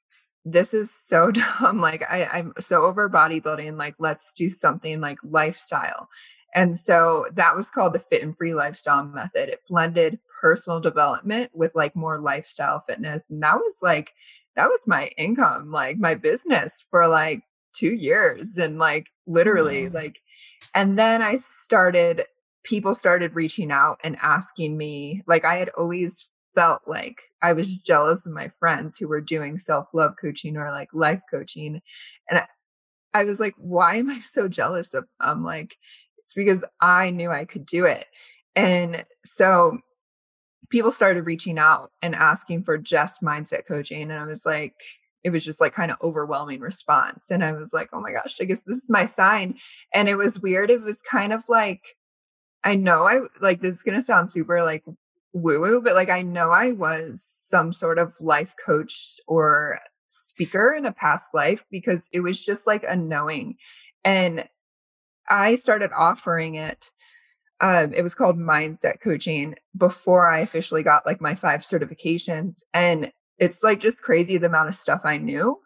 this 0.44 0.72
is 0.72 0.92
so 0.94 1.30
dumb. 1.60 1.80
Like 1.80 2.04
I, 2.08 2.24
I'm 2.24 2.52
so 2.60 2.82
over 2.82 3.10
bodybuilding. 3.10 3.76
Like 3.76 3.96
let's 3.98 4.32
do 4.32 4.48
something 4.48 5.00
like 5.00 5.18
lifestyle. 5.24 6.08
And 6.56 6.78
so 6.78 7.26
that 7.34 7.54
was 7.54 7.68
called 7.68 7.92
the 7.92 7.98
fit 7.98 8.22
and 8.22 8.36
free 8.36 8.54
lifestyle 8.54 9.04
method. 9.04 9.50
It 9.50 9.60
blended 9.68 10.18
personal 10.40 10.80
development 10.80 11.50
with 11.54 11.74
like 11.74 11.94
more 11.94 12.18
lifestyle 12.18 12.82
fitness. 12.88 13.30
And 13.30 13.42
that 13.42 13.56
was 13.56 13.80
like, 13.82 14.12
that 14.56 14.70
was 14.70 14.86
my 14.86 15.10
income, 15.18 15.70
like 15.70 15.98
my 15.98 16.14
business 16.14 16.86
for 16.90 17.06
like 17.08 17.42
two 17.74 17.92
years. 17.92 18.56
And 18.56 18.78
like 18.78 19.08
literally, 19.26 19.84
mm. 19.84 19.94
like, 19.94 20.16
and 20.74 20.98
then 20.98 21.20
I 21.20 21.36
started, 21.36 22.24
people 22.64 22.94
started 22.94 23.36
reaching 23.36 23.70
out 23.70 23.98
and 24.02 24.16
asking 24.22 24.78
me, 24.78 25.22
like, 25.26 25.44
I 25.44 25.56
had 25.56 25.68
always 25.76 26.30
felt 26.54 26.80
like 26.86 27.18
I 27.42 27.52
was 27.52 27.76
jealous 27.76 28.24
of 28.24 28.32
my 28.32 28.48
friends 28.58 28.96
who 28.96 29.08
were 29.08 29.20
doing 29.20 29.58
self 29.58 29.88
love 29.92 30.14
coaching 30.18 30.56
or 30.56 30.70
like 30.70 30.88
life 30.94 31.20
coaching. 31.30 31.82
And 32.30 32.38
I, 32.40 32.46
I 33.12 33.24
was 33.24 33.40
like, 33.40 33.54
why 33.58 33.96
am 33.96 34.08
I 34.08 34.20
so 34.20 34.48
jealous 34.48 34.94
of 34.94 35.06
them? 35.20 35.44
Like, 35.44 35.76
it's 36.26 36.34
because 36.34 36.64
I 36.80 37.10
knew 37.10 37.30
I 37.30 37.44
could 37.44 37.64
do 37.64 37.84
it. 37.84 38.06
And 38.56 39.04
so 39.24 39.78
people 40.70 40.90
started 40.90 41.24
reaching 41.24 41.56
out 41.56 41.92
and 42.02 42.16
asking 42.16 42.64
for 42.64 42.78
just 42.78 43.22
mindset 43.22 43.64
coaching. 43.68 44.02
And 44.02 44.12
I 44.12 44.24
was 44.24 44.44
like, 44.44 44.74
it 45.22 45.30
was 45.30 45.44
just 45.44 45.60
like 45.60 45.72
kind 45.72 45.92
of 45.92 45.98
overwhelming 46.02 46.58
response. 46.58 47.30
And 47.30 47.44
I 47.44 47.52
was 47.52 47.72
like, 47.72 47.90
oh 47.92 48.00
my 48.00 48.10
gosh, 48.10 48.38
I 48.40 48.44
guess 48.44 48.64
this 48.64 48.78
is 48.78 48.90
my 48.90 49.04
sign. 49.04 49.54
And 49.94 50.08
it 50.08 50.16
was 50.16 50.40
weird. 50.40 50.68
It 50.68 50.82
was 50.82 51.00
kind 51.00 51.32
of 51.32 51.44
like, 51.48 51.94
I 52.64 52.74
know 52.74 53.04
I 53.04 53.20
like 53.40 53.60
this 53.60 53.76
is 53.76 53.84
going 53.84 53.96
to 53.96 54.04
sound 54.04 54.28
super 54.28 54.64
like 54.64 54.82
woo 55.32 55.60
woo, 55.60 55.80
but 55.80 55.94
like 55.94 56.10
I 56.10 56.22
know 56.22 56.50
I 56.50 56.72
was 56.72 57.24
some 57.48 57.72
sort 57.72 57.98
of 57.98 58.14
life 58.20 58.52
coach 58.64 59.20
or 59.28 59.78
speaker 60.08 60.74
in 60.76 60.86
a 60.86 60.92
past 60.92 61.34
life 61.34 61.64
because 61.70 62.08
it 62.10 62.18
was 62.18 62.44
just 62.44 62.66
like 62.66 62.82
a 62.82 62.96
knowing. 62.96 63.58
And 64.04 64.48
I 65.28 65.54
started 65.54 65.90
offering 65.96 66.56
it. 66.56 66.90
Um, 67.60 67.94
it 67.94 68.02
was 68.02 68.14
called 68.14 68.38
mindset 68.38 69.00
coaching 69.00 69.54
before 69.76 70.30
I 70.30 70.40
officially 70.40 70.82
got 70.82 71.06
like 71.06 71.20
my 71.20 71.34
five 71.34 71.60
certifications. 71.60 72.62
And 72.74 73.12
it's 73.38 73.62
like 73.62 73.80
just 73.80 74.02
crazy 74.02 74.38
the 74.38 74.46
amount 74.46 74.68
of 74.68 74.74
stuff 74.74 75.02
I 75.04 75.18
knew 75.18 75.58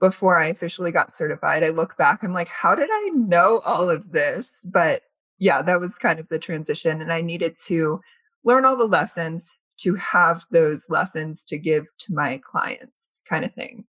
before 0.00 0.42
I 0.42 0.48
officially 0.48 0.90
got 0.90 1.12
certified. 1.12 1.62
I 1.62 1.68
look 1.68 1.96
back, 1.96 2.22
I'm 2.22 2.32
like, 2.32 2.48
how 2.48 2.74
did 2.74 2.88
I 2.90 3.10
know 3.14 3.60
all 3.64 3.90
of 3.90 4.10
this? 4.12 4.64
But 4.64 5.02
yeah, 5.38 5.62
that 5.62 5.80
was 5.80 5.96
kind 5.96 6.18
of 6.18 6.28
the 6.28 6.38
transition. 6.38 7.00
And 7.00 7.12
I 7.12 7.20
needed 7.20 7.56
to 7.66 8.00
learn 8.44 8.64
all 8.64 8.76
the 8.76 8.84
lessons 8.84 9.52
to 9.80 9.94
have 9.94 10.44
those 10.50 10.90
lessons 10.90 11.44
to 11.46 11.58
give 11.58 11.86
to 11.98 12.14
my 12.14 12.40
clients, 12.42 13.20
kind 13.28 13.44
of 13.44 13.52
thing. 13.52 13.84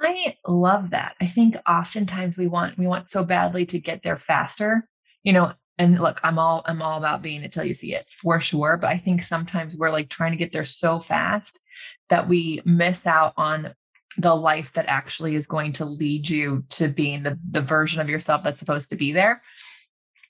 I 0.00 0.36
love 0.46 0.90
that. 0.90 1.16
I 1.20 1.26
think 1.26 1.56
oftentimes 1.68 2.36
we 2.36 2.46
want 2.46 2.78
we 2.78 2.86
want 2.86 3.08
so 3.08 3.24
badly 3.24 3.66
to 3.66 3.78
get 3.78 4.02
there 4.02 4.16
faster, 4.16 4.88
you 5.22 5.32
know. 5.32 5.52
And 5.78 5.98
look, 6.00 6.20
I'm 6.24 6.38
all 6.38 6.62
I'm 6.64 6.80
all 6.80 6.98
about 6.98 7.22
being 7.22 7.44
until 7.44 7.64
you 7.64 7.74
see 7.74 7.94
it 7.94 8.10
for 8.10 8.40
sure. 8.40 8.78
But 8.78 8.90
I 8.90 8.96
think 8.96 9.20
sometimes 9.20 9.76
we're 9.76 9.90
like 9.90 10.08
trying 10.08 10.32
to 10.32 10.38
get 10.38 10.52
there 10.52 10.64
so 10.64 11.00
fast 11.00 11.58
that 12.08 12.28
we 12.28 12.62
miss 12.64 13.06
out 13.06 13.34
on 13.36 13.74
the 14.18 14.34
life 14.34 14.72
that 14.72 14.86
actually 14.86 15.34
is 15.34 15.46
going 15.46 15.72
to 15.74 15.84
lead 15.84 16.28
you 16.28 16.64
to 16.70 16.88
being 16.88 17.22
the 17.22 17.38
the 17.44 17.60
version 17.60 18.00
of 18.00 18.08
yourself 18.08 18.42
that's 18.42 18.60
supposed 18.60 18.90
to 18.90 18.96
be 18.96 19.12
there 19.12 19.42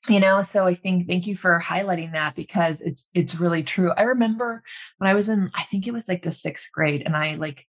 you 0.09 0.21
know 0.21 0.43
so 0.43 0.67
i 0.67 0.75
think 0.75 1.07
thank 1.07 1.27
you 1.27 1.37
for 1.37 1.61
highlighting 1.65 2.13
that 2.13 2.35
because 2.35 2.81
it's 2.81 3.11
it's 3.15 3.39
really 3.39 3.63
true 3.63 3.93
i 3.97 4.03
remember 4.03 4.63
when 4.99 5.09
i 5.09 5.15
was 5.15 5.29
in 5.29 5.51
i 5.55 5.63
think 5.65 5.87
it 5.87 5.93
was 5.93 6.09
like 6.09 6.23
the 6.23 6.31
sixth 6.31 6.71
grade 6.73 7.03
and 7.05 7.17
i 7.17 7.35
like 7.37 7.67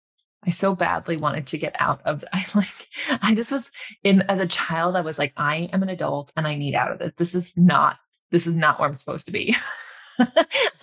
I 0.46 0.52
so 0.52 0.76
badly 0.76 1.18
wanted 1.18 1.48
to 1.48 1.58
get 1.58 1.76
out 1.80 2.02
of 2.06 2.24
I 2.34 2.46
like 2.56 2.88
I 3.22 3.36
just 3.36 3.52
was 3.52 3.72
in 4.04 4.22
as 4.24 4.40
a 4.40 4.48
child 4.48 4.96
I 4.96 5.02
was 5.02 5.20
like 5.20 5.34
I 5.38 5.70
am 5.74 5.84
an 5.84 5.90
adult 5.90 6.32
and 6.36 6.48
I 6.48 6.56
need 6.56 6.76
out 6.76 6.92
of 6.92 7.00
this. 7.00 7.14
This 7.14 7.36
is 7.36 7.58
not 7.58 7.98
this 8.32 8.48
is 8.48 8.56
not 8.56 8.80
where 8.80 8.90
I'm 8.90 8.96
supposed 8.96 9.26
to 9.28 9.32
be. 9.32 9.56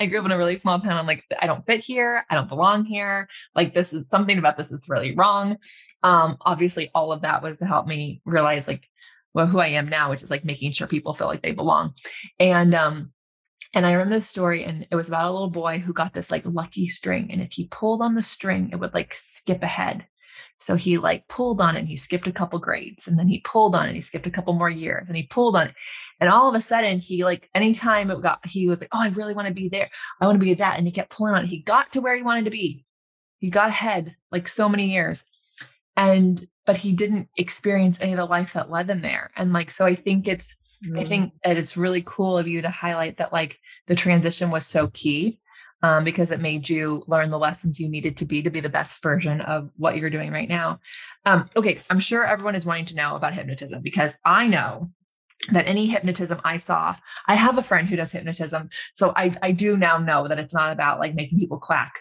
I 0.01 0.07
grew 0.07 0.19
up 0.19 0.25
in 0.25 0.33
a 0.33 0.39
really 0.39 0.57
small 0.57 0.81
town. 0.81 0.97
I'm 0.97 1.07
like, 1.07 1.25
I 1.41 1.47
don't 1.47 1.65
fit 1.67 1.81
here. 1.81 2.25
I 2.31 2.35
don't 2.35 2.49
belong 2.49 2.85
here. 2.85 3.29
Like, 3.55 3.75
this 3.75 3.93
is 3.93 4.09
something 4.09 4.39
about 4.39 4.57
this 4.57 4.73
is 4.73 4.87
really 4.89 5.15
wrong. 5.15 5.57
Um, 6.03 6.37
obviously, 6.41 6.91
all 6.95 7.13
of 7.13 7.23
that 7.23 7.43
was 7.43 7.59
to 7.59 7.67
help 7.67 7.87
me 7.87 8.23
realize, 8.25 8.67
like, 8.67 8.89
well, 9.35 9.47
who 9.47 9.61
I 9.61 9.69
am 9.69 9.87
now, 9.87 10.11
which 10.11 10.23
is 10.23 10.31
like 10.31 10.45
making 10.45 10.73
sure 10.73 10.87
people 10.87 11.13
feel 11.13 11.29
like 11.29 11.43
they 11.43 11.53
belong. 11.53 11.91
And 12.39 12.75
um, 12.75 13.13
and 13.75 13.87
I 13.87 13.93
remember 13.93 14.15
this 14.15 14.29
story, 14.29 14.65
and 14.65 14.87
it 14.91 14.97
was 14.97 15.09
about 15.09 15.27
a 15.27 15.31
little 15.31 15.51
boy 15.51 15.79
who 15.79 15.93
got 15.93 16.13
this 16.13 16.31
like 16.31 16.45
lucky 16.45 16.89
string. 16.89 17.31
And 17.31 17.41
if 17.41 17.53
he 17.53 17.69
pulled 17.69 18.03
on 18.03 18.15
the 18.15 18.23
string, 18.23 18.71
it 18.73 18.77
would 18.77 18.95
like 18.95 19.15
skip 19.15 19.63
ahead. 19.63 20.07
So 20.59 20.75
he 20.75 20.99
like 20.99 21.27
pulled 21.29 21.61
on 21.61 21.77
it 21.77 21.81
and 21.81 21.89
he 21.89 21.97
skipped 21.97 22.27
a 22.27 22.33
couple 22.33 22.59
grades. 22.59 23.09
And 23.09 23.19
then 23.19 23.29
he 23.29 23.41
pulled 23.41 23.75
on 23.75 23.85
it 23.85 23.89
and 23.89 23.97
he 23.97 24.03
skipped 24.03 24.27
a 24.27 24.31
couple 24.31 24.53
more 24.55 24.71
years 24.71 25.09
and 25.09 25.17
he 25.17 25.25
pulled 25.25 25.57
on 25.57 25.69
it. 25.69 25.75
And 26.21 26.31
all 26.31 26.49
of 26.49 26.55
a 26.55 26.61
sudden, 26.61 26.99
he 26.99 27.25
like, 27.25 27.49
anytime 27.55 28.11
it 28.11 28.21
got, 28.23 28.45
he 28.47 28.69
was 28.69 28.81
like, 28.81 28.91
oh, 28.93 29.01
I 29.01 29.09
really 29.09 29.35
want 29.35 29.49
to 29.49 29.55
be 29.55 29.69
there. 29.69 29.91
I 30.21 30.27
want 30.27 30.39
to 30.41 30.45
be 30.45 30.55
that. 30.55 30.77
And 30.77 30.87
he 30.87 30.93
kept 30.93 31.11
pulling 31.11 31.35
on 31.35 31.45
it. 31.45 31.49
He 31.49 31.63
got 31.63 31.93
to 31.93 32.01
where 32.01 32.17
he 32.17 32.23
wanted 32.23 32.45
to 32.45 32.51
be. 32.51 32.85
He 33.39 33.51
got 33.51 33.69
ahead 33.69 34.17
like 34.31 34.49
so 34.49 34.69
many 34.69 34.93
years. 34.93 35.25
And, 35.97 36.47
but 36.67 36.77
he 36.77 36.93
didn't 36.93 37.29
experience 37.37 37.99
any 38.01 38.13
of 38.13 38.19
the 38.19 38.25
life 38.25 38.53
that 38.53 38.71
led 38.71 38.91
him 38.91 39.01
there. 39.01 39.31
And 39.37 39.53
like, 39.53 39.71
so 39.71 39.87
I 39.87 39.95
think 39.95 40.29
it's, 40.29 40.57
Mm-hmm. 40.85 40.99
I 40.99 41.05
think 41.05 41.33
that 41.45 41.57
it's 41.57 41.77
really 41.77 42.03
cool 42.07 42.39
of 42.39 42.49
you 42.49 42.63
to 42.63 42.71
highlight 42.71 43.19
that 43.19 43.33
like 43.33 43.59
the 43.87 43.95
transition 43.95 44.51
was 44.51 44.67
so 44.67 44.89
key 44.89 45.39
um, 45.83 46.05
because 46.05 46.31
it 46.31 46.41
made 46.41 46.69
you 46.69 47.03
learn 47.07 47.31
the 47.31 47.39
lessons 47.39 47.81
you 47.81 47.89
needed 47.89 48.17
to 48.19 48.25
be 48.25 48.43
to 48.43 48.51
be 48.51 48.61
the 48.61 48.69
best 48.69 49.03
version 49.03 49.41
of 49.43 49.71
what 49.77 49.97
you're 49.97 50.11
doing 50.11 50.31
right 50.31 50.49
now. 50.49 50.81
Um, 51.25 51.49
okay, 51.57 51.81
I'm 51.91 51.99
sure 51.99 52.25
everyone 52.25 52.55
is 52.55 52.67
wanting 52.67 52.87
to 52.87 52.97
know 52.97 53.15
about 53.17 53.35
hypnotism 53.35 53.83
because 53.83 54.17
I 54.25 54.47
know 54.47 54.91
that 55.53 55.67
any 55.67 55.87
hypnotism 55.87 56.41
I 56.45 56.59
saw, 56.59 56.95
I 57.27 57.35
have 57.35 57.57
a 57.57 57.63
friend 57.63 57.89
who 57.89 57.97
does 57.97 58.13
hypnotism. 58.13 58.69
So 58.93 59.13
I, 59.17 59.35
I 59.43 59.53
do 59.53 59.77
now 59.77 59.97
know 59.99 60.29
that 60.29 60.39
it's 60.39 60.55
not 60.55 60.73
about 60.73 61.01
like 61.01 61.15
making 61.15 61.39
people 61.39 61.59
quack 61.59 61.95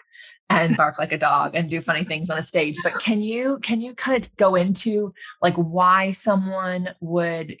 and 0.50 0.76
bark 0.76 0.98
like 0.98 1.12
a 1.12 1.18
dog 1.18 1.52
and 1.54 1.70
do 1.70 1.80
funny 1.80 2.04
things 2.04 2.28
on 2.28 2.36
a 2.36 2.42
stage 2.42 2.76
but 2.82 2.98
can 3.00 3.22
you 3.22 3.58
can 3.60 3.80
you 3.80 3.94
kind 3.94 4.26
of 4.26 4.36
go 4.36 4.56
into 4.56 5.14
like 5.40 5.54
why 5.54 6.10
someone 6.10 6.90
would 7.00 7.56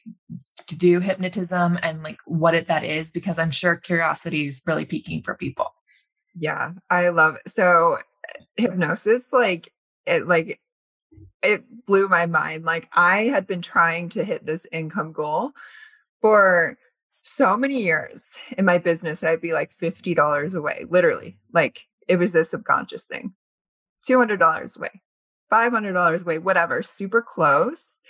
do 0.66 1.00
hypnotism 1.00 1.78
and 1.82 2.02
like 2.02 2.18
what 2.26 2.54
it 2.54 2.68
that 2.68 2.84
is? 2.84 3.10
Because 3.10 3.38
i'm 3.38 3.50
sure 3.50 3.76
curiosity 3.76 4.46
is 4.46 4.60
really 4.66 4.84
peaking 4.84 5.22
for 5.22 5.34
people. 5.34 5.72
Yeah 6.34 6.72
i 6.90 7.08
love 7.08 7.36
it 7.36 7.50
so 7.50 7.98
hypnosis 8.56 9.32
like 9.32 9.72
it 10.06 10.26
like 10.26 10.60
it 11.42 11.64
blew 11.86 12.08
my 12.08 12.26
mind. 12.26 12.64
Like 12.64 12.88
i 12.92 13.24
had 13.24 13.46
been 13.46 13.62
trying 13.62 14.08
to 14.10 14.24
hit 14.24 14.44
this 14.44 14.66
income 14.72 15.12
goal 15.12 15.52
for 16.20 16.76
so 17.22 17.56
many 17.56 17.82
years 17.82 18.36
in 18.56 18.64
my 18.64 18.78
business 18.78 19.22
i'd 19.22 19.42
be 19.42 19.52
like 19.52 19.70
$50 19.76 20.54
away 20.54 20.86
literally 20.88 21.38
like 21.52 21.86
it 22.10 22.18
was 22.18 22.34
a 22.34 22.42
subconscious 22.42 23.06
thing. 23.06 23.34
$200 24.08 24.76
away, 24.76 25.00
$500 25.52 26.22
away, 26.22 26.38
whatever, 26.38 26.82
super 26.82 27.22
close, 27.22 28.00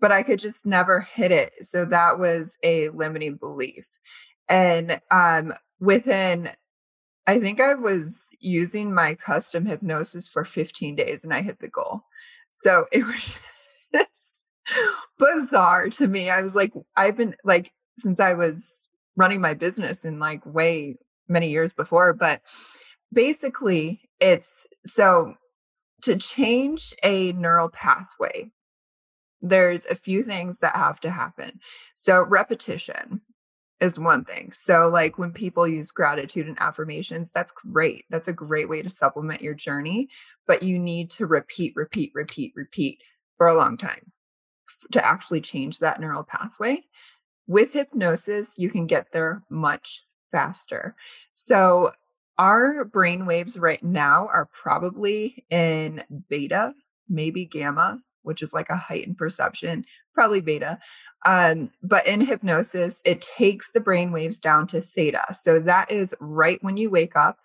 but 0.00 0.10
I 0.10 0.24
could 0.24 0.40
just 0.40 0.66
never 0.66 1.02
hit 1.02 1.30
it. 1.30 1.52
So 1.60 1.84
that 1.84 2.18
was 2.18 2.58
a 2.64 2.88
limiting 2.88 3.36
belief. 3.36 3.86
And 4.48 5.00
um, 5.12 5.54
within, 5.78 6.50
I 7.28 7.38
think 7.38 7.60
I 7.60 7.74
was 7.74 8.28
using 8.40 8.92
my 8.92 9.14
custom 9.14 9.66
hypnosis 9.66 10.26
for 10.26 10.44
15 10.44 10.96
days 10.96 11.22
and 11.22 11.32
I 11.32 11.42
hit 11.42 11.60
the 11.60 11.68
goal. 11.68 12.02
So 12.50 12.86
it 12.90 13.04
was 13.92 14.44
bizarre 15.16 15.90
to 15.90 16.08
me. 16.08 16.28
I 16.28 16.40
was 16.40 16.56
like, 16.56 16.72
I've 16.96 17.16
been 17.16 17.36
like, 17.44 17.72
since 17.98 18.18
I 18.18 18.34
was 18.34 18.88
running 19.14 19.40
my 19.40 19.54
business 19.54 20.04
in 20.04 20.18
like 20.18 20.44
way 20.44 20.96
many 21.28 21.50
years 21.50 21.72
before, 21.72 22.12
but 22.12 22.42
basically 23.14 24.02
it's 24.20 24.66
so 24.84 25.34
to 26.02 26.16
change 26.16 26.92
a 27.02 27.32
neural 27.32 27.70
pathway 27.70 28.50
there's 29.44 29.84
a 29.84 29.94
few 29.94 30.22
things 30.22 30.60
that 30.60 30.74
have 30.74 31.00
to 31.00 31.10
happen. 31.10 31.60
So 31.94 32.22
repetition 32.22 33.20
is 33.78 34.00
one 34.00 34.24
thing. 34.24 34.52
So 34.52 34.88
like 34.88 35.18
when 35.18 35.32
people 35.32 35.68
use 35.68 35.90
gratitude 35.90 36.48
and 36.48 36.56
affirmations 36.58 37.30
that's 37.30 37.52
great. 37.52 38.06
That's 38.08 38.28
a 38.28 38.32
great 38.32 38.68
way 38.70 38.80
to 38.80 38.88
supplement 38.88 39.42
your 39.42 39.54
journey 39.54 40.08
but 40.46 40.62
you 40.62 40.78
need 40.78 41.10
to 41.10 41.26
repeat 41.26 41.74
repeat 41.76 42.12
repeat 42.14 42.52
repeat 42.56 43.02
for 43.36 43.46
a 43.48 43.54
long 43.54 43.76
time 43.76 44.12
to 44.92 45.04
actually 45.04 45.42
change 45.42 45.78
that 45.78 46.00
neural 46.00 46.24
pathway. 46.24 46.82
With 47.46 47.74
hypnosis 47.74 48.54
you 48.56 48.70
can 48.70 48.86
get 48.86 49.12
there 49.12 49.42
much 49.50 50.04
faster. 50.32 50.96
So 51.32 51.92
our 52.38 52.84
brain 52.84 53.26
waves 53.26 53.58
right 53.58 53.82
now 53.82 54.28
are 54.32 54.48
probably 54.52 55.44
in 55.50 56.02
beta 56.28 56.74
maybe 57.08 57.44
gamma, 57.44 58.00
which 58.22 58.42
is 58.42 58.52
like 58.52 58.70
a 58.70 58.76
heightened 58.76 59.18
perception, 59.18 59.84
probably 60.14 60.40
beta. 60.40 60.78
Um, 61.26 61.70
but 61.82 62.06
in 62.06 62.20
hypnosis, 62.20 63.00
it 63.04 63.20
takes 63.20 63.72
the 63.72 63.80
brain 63.80 64.12
waves 64.12 64.40
down 64.40 64.66
to 64.68 64.80
theta. 64.80 65.22
So 65.32 65.58
that 65.60 65.90
is 65.90 66.14
right 66.20 66.58
when 66.62 66.76
you 66.76 66.90
wake 66.90 67.16
up 67.16 67.38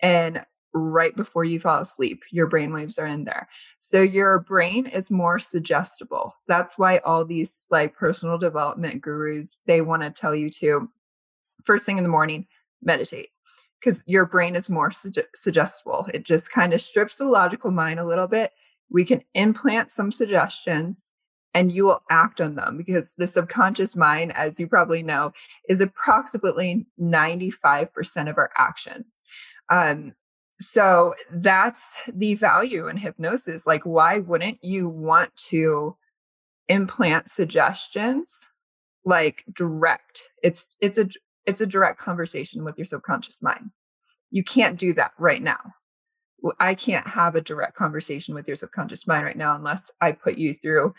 and 0.00 0.44
right 0.74 1.14
before 1.14 1.44
you 1.44 1.60
fall 1.60 1.80
asleep. 1.80 2.22
Your 2.30 2.46
brain 2.46 2.72
waves 2.72 2.98
are 2.98 3.06
in 3.06 3.24
there. 3.24 3.48
So 3.78 4.00
your 4.00 4.38
brain 4.40 4.86
is 4.86 5.10
more 5.10 5.38
suggestible. 5.38 6.34
That's 6.48 6.78
why 6.78 6.98
all 6.98 7.24
these 7.24 7.66
like 7.70 7.94
personal 7.94 8.38
development 8.38 9.02
gurus, 9.02 9.60
they 9.66 9.82
want 9.82 10.02
to 10.02 10.10
tell 10.10 10.34
you 10.34 10.48
to 10.50 10.88
first 11.64 11.84
thing 11.84 11.98
in 11.98 12.02
the 12.02 12.08
morning, 12.08 12.46
meditate 12.82 13.28
because 13.82 14.04
your 14.06 14.26
brain 14.26 14.54
is 14.54 14.68
more 14.68 14.90
suggestible. 14.90 16.06
It 16.14 16.24
just 16.24 16.52
kind 16.52 16.72
of 16.72 16.80
strips 16.80 17.16
the 17.16 17.24
logical 17.24 17.70
mind 17.70 17.98
a 17.98 18.06
little 18.06 18.28
bit. 18.28 18.52
We 18.90 19.04
can 19.04 19.22
implant 19.34 19.90
some 19.90 20.12
suggestions 20.12 21.10
and 21.54 21.72
you 21.72 21.84
will 21.84 22.00
act 22.10 22.40
on 22.40 22.54
them 22.54 22.76
because 22.76 23.14
the 23.14 23.26
subconscious 23.26 23.96
mind, 23.96 24.32
as 24.34 24.58
you 24.58 24.66
probably 24.66 25.02
know, 25.02 25.32
is 25.68 25.80
approximately 25.80 26.86
95% 27.00 28.30
of 28.30 28.38
our 28.38 28.50
actions. 28.56 29.22
Um, 29.68 30.14
so 30.60 31.14
that's 31.30 31.96
the 32.12 32.34
value 32.34 32.86
in 32.86 32.96
hypnosis. 32.96 33.66
Like, 33.66 33.84
why 33.84 34.18
wouldn't 34.18 34.62
you 34.62 34.88
want 34.88 35.34
to 35.48 35.96
implant 36.68 37.28
suggestions 37.28 38.48
like 39.04 39.44
direct? 39.52 40.22
It's 40.42 40.76
it's 40.80 40.98
a 40.98 41.08
it's 41.46 41.60
a 41.60 41.66
direct 41.66 41.98
conversation 41.98 42.64
with 42.64 42.78
your 42.78 42.84
subconscious 42.84 43.42
mind. 43.42 43.70
You 44.30 44.44
can't 44.44 44.78
do 44.78 44.94
that 44.94 45.12
right 45.18 45.42
now. 45.42 45.60
I 46.58 46.74
can't 46.74 47.06
have 47.06 47.36
a 47.36 47.40
direct 47.40 47.76
conversation 47.76 48.34
with 48.34 48.48
your 48.48 48.56
subconscious 48.56 49.06
mind 49.06 49.24
right 49.24 49.36
now 49.36 49.54
unless 49.54 49.90
I 50.00 50.12
put 50.12 50.38
you 50.38 50.52
through 50.52 50.94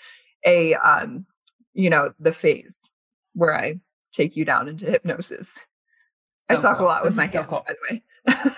a 0.45 0.73
um 0.75 1.25
you 1.73 1.89
know 1.89 2.13
the 2.19 2.32
phase 2.32 2.89
where 3.34 3.58
I 3.58 3.79
take 4.12 4.36
you 4.36 4.45
down 4.45 4.67
into 4.67 4.86
hypnosis. 4.86 5.60
So 6.49 6.58
I 6.58 6.62
talk 6.62 6.77
cool. 6.77 6.86
a 6.86 6.88
lot 6.88 7.03
with 7.03 7.13
this 7.13 7.17
my 7.17 7.23
hands, 7.23 7.34
so 7.34 7.43
cool. 7.43 7.65
by 7.67 7.73
the 7.73 7.93
way. 7.95 8.03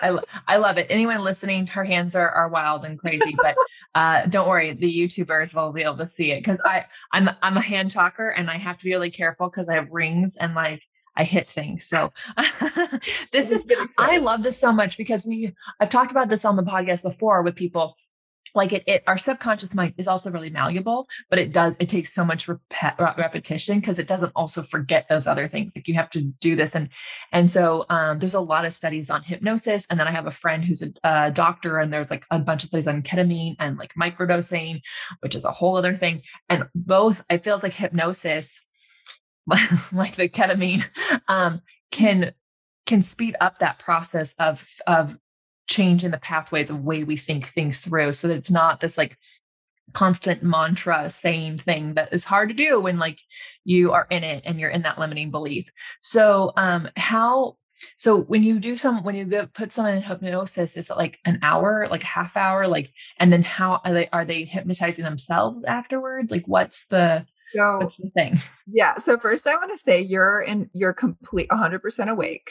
I, 0.02 0.10
lo- 0.10 0.22
I 0.46 0.56
love 0.58 0.78
it. 0.78 0.86
Anyone 0.90 1.24
listening, 1.24 1.66
her 1.68 1.84
hands 1.84 2.14
are, 2.14 2.28
are 2.28 2.48
wild 2.48 2.84
and 2.84 2.98
crazy, 2.98 3.34
but 3.36 3.56
uh, 3.94 4.26
don't 4.26 4.48
worry, 4.48 4.72
the 4.72 4.92
YouTubers 4.92 5.54
will 5.54 5.72
be 5.72 5.82
able 5.82 5.96
to 5.96 6.06
see 6.06 6.30
it 6.32 6.40
because 6.40 6.60
I 6.64 6.84
I'm 7.12 7.30
I'm 7.42 7.56
a 7.56 7.60
hand 7.60 7.90
talker 7.90 8.30
and 8.30 8.50
I 8.50 8.58
have 8.58 8.78
to 8.78 8.84
be 8.84 8.90
really 8.90 9.10
careful 9.10 9.48
because 9.48 9.68
I 9.68 9.74
have 9.74 9.90
rings 9.92 10.36
and 10.36 10.54
like 10.54 10.82
I 11.16 11.24
hit 11.24 11.50
things. 11.50 11.86
So 11.86 12.12
this 13.32 13.50
is 13.50 13.70
I 13.98 14.18
love 14.18 14.42
this 14.42 14.58
so 14.58 14.72
much 14.72 14.96
because 14.96 15.24
we 15.24 15.52
I've 15.80 15.90
talked 15.90 16.10
about 16.10 16.28
this 16.28 16.44
on 16.44 16.56
the 16.56 16.62
podcast 16.62 17.02
before 17.02 17.42
with 17.42 17.56
people 17.56 17.96
like 18.56 18.72
it, 18.72 18.82
it 18.86 19.04
our 19.06 19.18
subconscious 19.18 19.74
mind 19.74 19.94
is 19.98 20.08
also 20.08 20.30
really 20.30 20.50
malleable 20.50 21.08
but 21.28 21.38
it 21.38 21.52
does 21.52 21.76
it 21.78 21.88
takes 21.88 22.12
so 22.12 22.24
much 22.24 22.48
rep- 22.48 22.98
repetition 22.98 23.78
because 23.78 23.98
it 23.98 24.08
doesn't 24.08 24.32
also 24.34 24.62
forget 24.62 25.06
those 25.08 25.26
other 25.26 25.46
things 25.46 25.74
like 25.76 25.86
you 25.86 25.94
have 25.94 26.10
to 26.10 26.22
do 26.40 26.56
this 26.56 26.74
and 26.74 26.88
and 27.32 27.48
so 27.48 27.84
um, 27.90 28.18
there's 28.18 28.34
a 28.34 28.40
lot 28.40 28.64
of 28.64 28.72
studies 28.72 29.10
on 29.10 29.22
hypnosis 29.22 29.86
and 29.90 30.00
then 30.00 30.08
i 30.08 30.10
have 30.10 30.26
a 30.26 30.30
friend 30.30 30.64
who's 30.64 30.82
a, 30.82 30.90
a 31.04 31.30
doctor 31.30 31.78
and 31.78 31.92
there's 31.92 32.10
like 32.10 32.24
a 32.30 32.38
bunch 32.38 32.64
of 32.64 32.70
studies 32.70 32.88
on 32.88 33.02
ketamine 33.02 33.54
and 33.60 33.76
like 33.76 33.92
microdosing 33.94 34.80
which 35.20 35.34
is 35.34 35.44
a 35.44 35.50
whole 35.50 35.76
other 35.76 35.94
thing 35.94 36.22
and 36.48 36.64
both 36.74 37.24
it 37.30 37.44
feels 37.44 37.62
like 37.62 37.72
hypnosis 37.72 38.65
like 39.92 40.16
the 40.16 40.28
ketamine 40.28 40.84
um, 41.28 41.60
can 41.90 42.32
can 42.86 43.02
speed 43.02 43.36
up 43.40 43.58
that 43.58 43.78
process 43.78 44.34
of 44.38 44.68
of 44.86 45.18
change 45.68 46.04
in 46.04 46.10
the 46.10 46.18
pathways 46.18 46.70
of 46.70 46.84
way 46.84 47.04
we 47.04 47.16
think 47.16 47.46
things 47.46 47.80
through 47.80 48.12
so 48.12 48.28
that 48.28 48.36
it's 48.36 48.50
not 48.50 48.80
this 48.80 48.96
like 48.96 49.18
constant 49.92 50.42
mantra 50.42 51.08
saying 51.08 51.58
thing 51.58 51.94
that 51.94 52.12
is 52.12 52.24
hard 52.24 52.48
to 52.48 52.54
do 52.54 52.80
when 52.80 52.98
like 52.98 53.20
you 53.64 53.92
are 53.92 54.06
in 54.10 54.24
it 54.24 54.42
and 54.44 54.58
you're 54.58 54.70
in 54.70 54.82
that 54.82 54.98
limiting 54.98 55.30
belief. 55.30 55.70
So 56.00 56.52
um 56.56 56.88
how 56.96 57.56
so 57.96 58.22
when 58.22 58.42
you 58.42 58.58
do 58.58 58.76
some 58.76 59.02
when 59.04 59.14
you 59.14 59.26
put 59.54 59.72
someone 59.72 59.94
in 59.94 60.02
hypnosis 60.02 60.76
is 60.76 60.90
it 60.90 60.96
like 60.96 61.18
an 61.24 61.38
hour 61.42 61.88
like 61.90 62.02
half 62.02 62.36
hour 62.36 62.66
like 62.66 62.90
and 63.20 63.32
then 63.32 63.42
how 63.42 63.80
are 63.84 63.92
they 63.92 64.08
are 64.08 64.24
they 64.24 64.44
hypnotizing 64.44 65.04
themselves 65.04 65.64
afterwards? 65.64 66.32
Like 66.32 66.46
what's 66.46 66.86
the 66.86 67.26
so 67.50 67.78
what's 67.78 67.96
the 67.96 68.10
thing 68.10 68.34
yeah 68.72 68.98
so 68.98 69.18
first 69.18 69.46
i 69.46 69.54
want 69.54 69.70
to 69.70 69.76
say 69.76 70.00
you're 70.00 70.40
in 70.40 70.68
you're 70.72 70.92
complete 70.92 71.48
100% 71.48 72.08
awake 72.08 72.50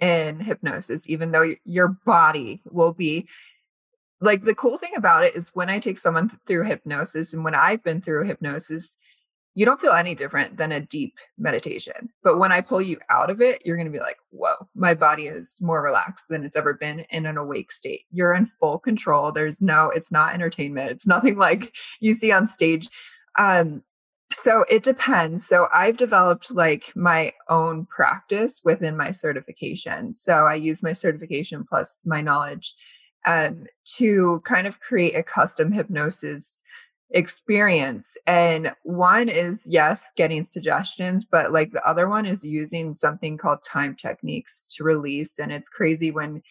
in 0.00 0.40
hypnosis, 0.40 1.08
even 1.08 1.32
though 1.32 1.54
your 1.64 1.88
body 2.04 2.60
will 2.66 2.92
be 2.92 3.28
like 4.20 4.44
the 4.44 4.54
cool 4.54 4.78
thing 4.78 4.92
about 4.96 5.24
it 5.24 5.36
is 5.36 5.50
when 5.52 5.68
I 5.68 5.78
take 5.78 5.98
someone 5.98 6.30
through 6.46 6.64
hypnosis 6.64 7.32
and 7.32 7.44
when 7.44 7.54
I've 7.54 7.82
been 7.82 8.00
through 8.00 8.24
hypnosis, 8.24 8.96
you 9.54 9.64
don't 9.66 9.80
feel 9.80 9.92
any 9.92 10.14
different 10.14 10.56
than 10.56 10.72
a 10.72 10.80
deep 10.80 11.18
meditation. 11.38 12.10
But 12.22 12.38
when 12.38 12.52
I 12.52 12.60
pull 12.60 12.80
you 12.80 12.98
out 13.10 13.30
of 13.30 13.40
it, 13.40 13.64
you're 13.64 13.76
going 13.76 13.86
to 13.86 13.92
be 13.92 14.00
like, 14.00 14.16
whoa, 14.30 14.54
my 14.74 14.94
body 14.94 15.26
is 15.26 15.58
more 15.60 15.82
relaxed 15.82 16.26
than 16.28 16.44
it's 16.44 16.56
ever 16.56 16.74
been 16.74 17.00
in 17.10 17.26
an 17.26 17.36
awake 17.36 17.72
state. 17.72 18.02
You're 18.10 18.34
in 18.34 18.46
full 18.46 18.78
control. 18.78 19.32
There's 19.32 19.62
no, 19.62 19.90
it's 19.94 20.12
not 20.12 20.34
entertainment. 20.34 20.90
It's 20.90 21.06
nothing 21.06 21.36
like 21.38 21.74
you 22.00 22.14
see 22.14 22.32
on 22.32 22.46
stage. 22.46 22.88
Um, 23.38 23.82
so 24.32 24.64
it 24.68 24.82
depends. 24.82 25.46
So 25.46 25.68
I've 25.72 25.96
developed 25.96 26.50
like 26.50 26.92
my 26.96 27.32
own 27.48 27.86
practice 27.86 28.60
within 28.64 28.96
my 28.96 29.10
certification. 29.10 30.12
So 30.12 30.46
I 30.46 30.54
use 30.54 30.82
my 30.82 30.92
certification 30.92 31.64
plus 31.68 32.00
my 32.04 32.20
knowledge 32.20 32.74
um, 33.24 33.66
to 33.96 34.40
kind 34.44 34.66
of 34.66 34.80
create 34.80 35.14
a 35.14 35.22
custom 35.22 35.72
hypnosis 35.72 36.62
experience. 37.10 38.16
And 38.26 38.72
one 38.82 39.28
is, 39.28 39.64
yes, 39.68 40.04
getting 40.16 40.42
suggestions, 40.44 41.24
but 41.24 41.52
like 41.52 41.72
the 41.72 41.86
other 41.86 42.08
one 42.08 42.26
is 42.26 42.44
using 42.44 42.94
something 42.94 43.38
called 43.38 43.62
time 43.62 43.94
techniques 43.94 44.66
to 44.76 44.84
release. 44.84 45.38
And 45.38 45.52
it's 45.52 45.68
crazy 45.68 46.10
when 46.10 46.42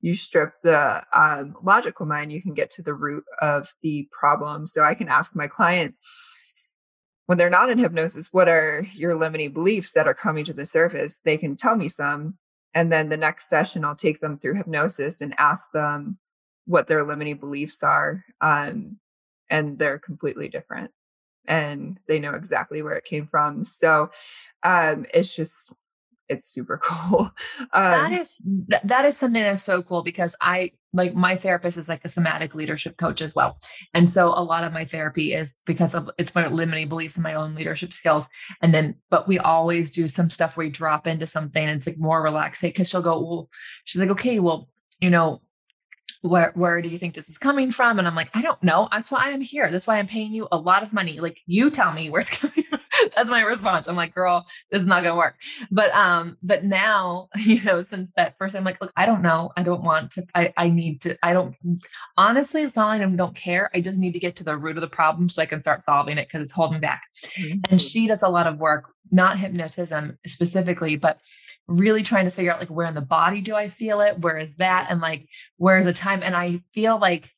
you 0.00 0.14
strip 0.14 0.52
the 0.62 1.02
um, 1.12 1.54
logical 1.62 2.06
mind, 2.06 2.32
you 2.32 2.40
can 2.40 2.54
get 2.54 2.70
to 2.70 2.82
the 2.82 2.94
root 2.94 3.24
of 3.42 3.68
the 3.82 4.08
problem. 4.12 4.64
So 4.64 4.82
I 4.82 4.94
can 4.94 5.08
ask 5.08 5.34
my 5.34 5.46
client, 5.46 5.94
when 7.28 7.36
they're 7.36 7.50
not 7.50 7.68
in 7.68 7.76
hypnosis, 7.76 8.32
what 8.32 8.48
are 8.48 8.86
your 8.94 9.14
limiting 9.14 9.52
beliefs 9.52 9.92
that 9.92 10.06
are 10.06 10.14
coming 10.14 10.46
to 10.46 10.54
the 10.54 10.64
surface? 10.64 11.20
They 11.22 11.36
can 11.36 11.56
tell 11.56 11.76
me 11.76 11.90
some. 11.90 12.38
And 12.72 12.90
then 12.90 13.10
the 13.10 13.18
next 13.18 13.50
session, 13.50 13.84
I'll 13.84 13.94
take 13.94 14.20
them 14.20 14.38
through 14.38 14.54
hypnosis 14.54 15.20
and 15.20 15.34
ask 15.36 15.70
them 15.72 16.16
what 16.64 16.86
their 16.86 17.04
limiting 17.04 17.36
beliefs 17.36 17.82
are. 17.82 18.24
Um, 18.40 18.96
and 19.50 19.78
they're 19.78 19.98
completely 19.98 20.48
different. 20.48 20.90
And 21.46 22.00
they 22.08 22.18
know 22.18 22.32
exactly 22.32 22.80
where 22.80 22.96
it 22.96 23.04
came 23.04 23.26
from. 23.26 23.62
So 23.62 24.10
um, 24.62 25.04
it's 25.12 25.36
just 25.36 25.70
it's 26.30 26.46
super 26.46 26.78
cool. 26.82 27.30
Um, 27.74 27.92
that 27.92 28.12
is 28.12 28.50
that 28.84 29.04
is 29.04 29.18
something 29.18 29.42
that's 29.42 29.62
so 29.62 29.82
cool 29.82 30.02
because 30.02 30.34
I 30.40 30.72
like 30.92 31.14
my 31.14 31.36
therapist 31.36 31.76
is 31.76 31.88
like 31.88 32.04
a 32.04 32.08
somatic 32.08 32.54
leadership 32.54 32.96
coach 32.96 33.20
as 33.20 33.34
well, 33.34 33.56
and 33.94 34.08
so 34.08 34.28
a 34.28 34.42
lot 34.42 34.64
of 34.64 34.72
my 34.72 34.84
therapy 34.84 35.34
is 35.34 35.52
because 35.66 35.94
of 35.94 36.10
it's 36.18 36.34
my 36.34 36.46
limiting 36.46 36.88
beliefs 36.88 37.16
and 37.16 37.22
my 37.22 37.34
own 37.34 37.54
leadership 37.54 37.92
skills. 37.92 38.28
And 38.62 38.74
then, 38.74 38.94
but 39.10 39.28
we 39.28 39.38
always 39.38 39.90
do 39.90 40.08
some 40.08 40.30
stuff 40.30 40.56
where 40.56 40.66
we 40.66 40.70
drop 40.70 41.06
into 41.06 41.26
something 41.26 41.62
and 41.62 41.76
it's 41.76 41.86
like 41.86 41.98
more 41.98 42.22
relaxing 42.22 42.70
because 42.70 42.88
she'll 42.88 43.02
go, 43.02 43.20
well, 43.20 43.50
she's 43.84 44.00
like, 44.00 44.10
okay, 44.10 44.38
well, 44.38 44.68
you 45.00 45.10
know, 45.10 45.42
where 46.22 46.52
where 46.54 46.82
do 46.82 46.88
you 46.88 46.98
think 46.98 47.14
this 47.14 47.28
is 47.28 47.38
coming 47.38 47.70
from? 47.70 47.98
And 47.98 48.08
I'm 48.08 48.14
like, 48.14 48.30
I 48.34 48.42
don't 48.42 48.62
know. 48.62 48.88
That's 48.90 49.10
why 49.10 49.30
I'm 49.30 49.40
here. 49.40 49.70
That's 49.70 49.86
why 49.86 49.98
I'm 49.98 50.08
paying 50.08 50.32
you 50.32 50.48
a 50.50 50.58
lot 50.58 50.82
of 50.82 50.92
money. 50.92 51.20
Like 51.20 51.38
you 51.46 51.70
tell 51.70 51.92
me 51.92 52.10
where 52.10 52.20
it's 52.20 52.30
coming 52.36 52.64
from. 52.64 52.80
That's 53.16 53.30
my 53.30 53.40
response. 53.40 53.88
I'm 53.88 53.96
like, 53.96 54.14
girl, 54.14 54.46
this 54.70 54.80
is 54.80 54.86
not 54.86 55.02
gonna 55.02 55.16
work. 55.16 55.36
But 55.70 55.94
um, 55.94 56.36
but 56.42 56.64
now, 56.64 57.28
you 57.36 57.62
know, 57.62 57.82
since 57.82 58.12
that 58.16 58.36
first, 58.38 58.56
I'm 58.56 58.64
like, 58.64 58.80
look, 58.80 58.92
I 58.96 59.06
don't 59.06 59.22
know. 59.22 59.52
I 59.56 59.62
don't 59.62 59.82
want 59.82 60.12
to, 60.12 60.24
I, 60.34 60.52
I 60.56 60.68
need 60.68 61.00
to, 61.02 61.16
I 61.22 61.32
don't 61.32 61.54
honestly, 62.16 62.62
it's 62.62 62.76
not 62.76 62.88
like 62.88 63.02
I 63.02 63.06
don't 63.10 63.36
care. 63.36 63.70
I 63.74 63.80
just 63.80 63.98
need 63.98 64.12
to 64.12 64.18
get 64.18 64.36
to 64.36 64.44
the 64.44 64.56
root 64.56 64.76
of 64.76 64.80
the 64.80 64.88
problem 64.88 65.28
so 65.28 65.42
I 65.42 65.46
can 65.46 65.60
start 65.60 65.82
solving 65.82 66.18
it 66.18 66.28
because 66.28 66.42
it's 66.42 66.52
holding 66.52 66.80
back. 66.80 67.02
Mm-hmm. 67.38 67.60
And 67.70 67.80
she 67.80 68.06
does 68.06 68.22
a 68.22 68.28
lot 68.28 68.46
of 68.46 68.58
work, 68.58 68.92
not 69.10 69.38
hypnotism 69.38 70.18
specifically, 70.26 70.96
but 70.96 71.18
really 71.66 72.02
trying 72.02 72.24
to 72.24 72.30
figure 72.30 72.52
out 72.52 72.60
like 72.60 72.70
where 72.70 72.86
in 72.86 72.94
the 72.94 73.02
body 73.02 73.40
do 73.40 73.54
I 73.54 73.68
feel 73.68 74.00
it? 74.00 74.18
Where 74.20 74.38
is 74.38 74.56
that? 74.56 74.86
And 74.90 75.00
like 75.00 75.28
where 75.58 75.78
is 75.78 75.86
the 75.86 75.92
time? 75.92 76.22
And 76.22 76.34
I 76.34 76.60
feel 76.72 76.98
like 76.98 77.30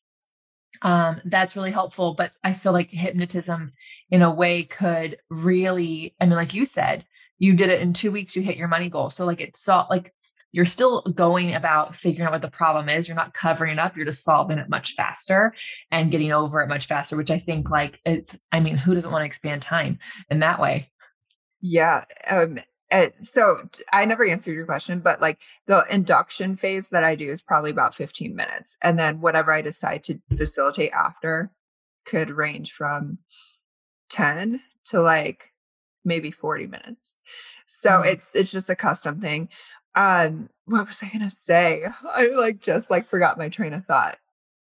um, 0.81 1.21
that's 1.25 1.55
really 1.55 1.71
helpful. 1.71 2.13
But 2.13 2.31
I 2.43 2.53
feel 2.53 2.73
like 2.73 2.89
hypnotism 2.89 3.73
in 4.09 4.21
a 4.21 4.33
way 4.33 4.63
could 4.63 5.17
really, 5.29 6.15
I 6.19 6.25
mean, 6.25 6.35
like 6.35 6.53
you 6.53 6.65
said, 6.65 7.05
you 7.39 7.53
did 7.53 7.69
it 7.69 7.81
in 7.81 7.93
two 7.93 8.11
weeks, 8.11 8.35
you 8.35 8.41
hit 8.41 8.57
your 8.57 8.67
money 8.67 8.89
goal. 8.89 9.09
So 9.09 9.25
like 9.25 9.41
it's 9.41 9.59
so 9.59 9.85
like 9.89 10.13
you're 10.51 10.65
still 10.65 11.01
going 11.01 11.55
about 11.55 11.95
figuring 11.95 12.27
out 12.27 12.33
what 12.33 12.41
the 12.41 12.51
problem 12.51 12.89
is. 12.89 13.07
You're 13.07 13.15
not 13.15 13.33
covering 13.33 13.73
it 13.73 13.79
up. 13.79 13.95
You're 13.95 14.05
just 14.05 14.23
solving 14.23 14.57
it 14.57 14.69
much 14.69 14.95
faster 14.95 15.53
and 15.91 16.11
getting 16.11 16.33
over 16.33 16.59
it 16.61 16.67
much 16.67 16.87
faster, 16.87 17.15
which 17.15 17.31
I 17.31 17.39
think 17.39 17.69
like 17.69 17.99
it's, 18.05 18.37
I 18.51 18.59
mean, 18.59 18.77
who 18.77 18.93
doesn't 18.93 19.11
want 19.11 19.21
to 19.21 19.27
expand 19.27 19.61
time 19.61 19.99
in 20.29 20.39
that 20.39 20.59
way? 20.59 20.91
Yeah. 21.61 22.03
Um, 22.27 22.59
so 23.21 23.61
I 23.93 24.05
never 24.05 24.25
answered 24.27 24.53
your 24.53 24.65
question, 24.65 24.99
but 24.99 25.21
like 25.21 25.39
the 25.67 25.85
induction 25.89 26.55
phase 26.55 26.89
that 26.89 27.03
I 27.03 27.15
do 27.15 27.29
is 27.29 27.41
probably 27.41 27.71
about 27.71 27.95
15 27.95 28.35
minutes. 28.35 28.77
And 28.81 28.99
then 28.99 29.21
whatever 29.21 29.53
I 29.53 29.61
decide 29.61 30.03
to 30.05 30.19
facilitate 30.35 30.91
after 30.91 31.51
could 32.05 32.29
range 32.29 32.71
from 32.73 33.19
10 34.09 34.59
to 34.85 35.01
like 35.01 35.51
maybe 36.03 36.31
40 36.31 36.67
minutes. 36.67 37.21
So 37.65 37.89
mm-hmm. 37.89 38.09
it's 38.09 38.35
it's 38.35 38.51
just 38.51 38.69
a 38.69 38.75
custom 38.75 39.21
thing. 39.21 39.49
Um 39.95 40.49
what 40.65 40.87
was 40.87 41.01
I 41.01 41.07
going 41.09 41.21
to 41.21 41.29
say? 41.29 41.85
I 42.13 42.27
like 42.27 42.61
just 42.61 42.89
like 42.89 43.07
forgot 43.07 43.37
my 43.37 43.49
train 43.49 43.73
of 43.73 43.83
thought 43.83 44.17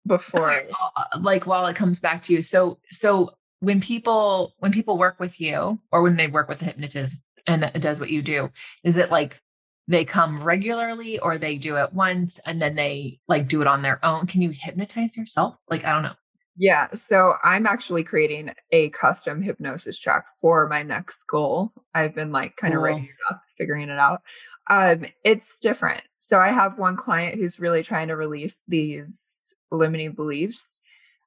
before 0.06 0.52
uh, 0.52 1.04
like 1.20 1.46
while 1.46 1.66
it 1.68 1.76
comes 1.76 2.00
back 2.00 2.24
to 2.24 2.34
you. 2.34 2.42
So 2.42 2.80
so 2.90 3.32
when 3.60 3.82
people 3.82 4.54
when 4.60 4.72
people 4.72 4.98
work 4.98 5.20
with 5.20 5.40
you 5.40 5.80
or 5.92 6.02
when 6.02 6.16
they 6.16 6.28
work 6.28 6.50
with 6.50 6.62
a 6.62 6.66
hypnotist 6.66 7.22
and 7.48 7.64
it 7.64 7.82
does 7.82 8.00
what 8.00 8.10
you 8.10 8.22
do, 8.22 8.50
is 8.84 8.98
it 8.98 9.12
like 9.12 9.42
they 9.88 10.04
come 10.04 10.36
regularly 10.44 11.18
or 11.20 11.38
they 11.38 11.58
do 11.58 11.78
it 11.78 11.94
once 11.94 12.40
and 12.46 12.62
then 12.62 12.76
they 12.76 13.20
like 13.28 13.48
do 13.48 13.62
it 13.62 13.68
on 13.68 13.82
their 13.82 14.04
own? 14.06 14.28
Can 14.28 14.42
you 14.42 14.52
hypnotize 14.54 15.16
yourself? 15.16 15.58
Like 15.70 15.86
I 15.86 15.92
don't 15.94 16.04
know. 16.04 16.16
Yeah. 16.60 16.88
So 16.94 17.36
I'm 17.44 17.68
actually 17.68 18.04
creating 18.04 18.52
a 18.72 18.90
custom 18.90 19.44
hypnosis 19.44 19.98
track 20.00 20.26
for 20.42 20.68
my 20.68 20.82
next 20.82 21.24
goal. 21.26 21.72
I've 21.94 22.16
been 22.16 22.32
like 22.32 22.56
kind 22.56 22.74
of 22.74 22.82
writing 22.82 23.04
it 23.04 23.32
up, 23.32 23.42
figuring 23.58 23.90
it 23.90 24.00
out. 24.00 24.24
Um, 24.68 25.06
it's 25.24 25.60
different. 25.60 26.02
So 26.18 26.40
I 26.40 26.52
have 26.52 26.80
one 26.80 26.96
client 26.96 27.36
who's 27.36 27.60
really 27.60 27.84
trying 27.84 28.08
to 28.08 28.16
release 28.16 28.60
these 28.68 29.54
limiting 29.72 30.14
beliefs 30.14 30.82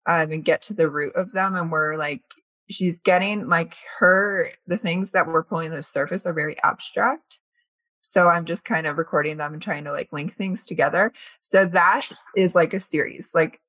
um, 0.07 0.33
and 0.33 0.45
get 0.45 0.63
to 0.63 0.75
the 0.75 0.89
root 0.89 1.15
of 1.15 1.31
them. 1.31 1.55
And 1.55 1.71
we're 1.71 1.97
like, 1.97 2.23
she's 2.71 2.99
getting 2.99 3.49
like 3.49 3.77
her, 3.99 4.51
the 4.67 4.77
things 4.77 5.13
that 5.13 5.27
we're 5.27 5.45
pulling 5.45 5.71
to 5.71 5.77
the 5.77 5.83
surface 5.83 6.27
are 6.27 6.33
very 6.33 6.57
abstract. 6.63 7.41
So 8.01 8.29
I'm 8.29 8.47
just 8.47 8.65
kind 8.65 8.87
of 8.87 8.97
recording 8.97 9.37
them 9.37 9.53
and 9.53 9.61
trying 9.61 9.85
to 9.85 9.93
like 9.93 10.13
link 10.13 10.33
things 10.33 10.65
together. 10.65 11.13
So 11.41 11.67
that 11.67 12.09
is 12.35 12.55
like 12.55 12.73
a 12.73 12.81
series. 12.81 13.33
Like 13.35 13.61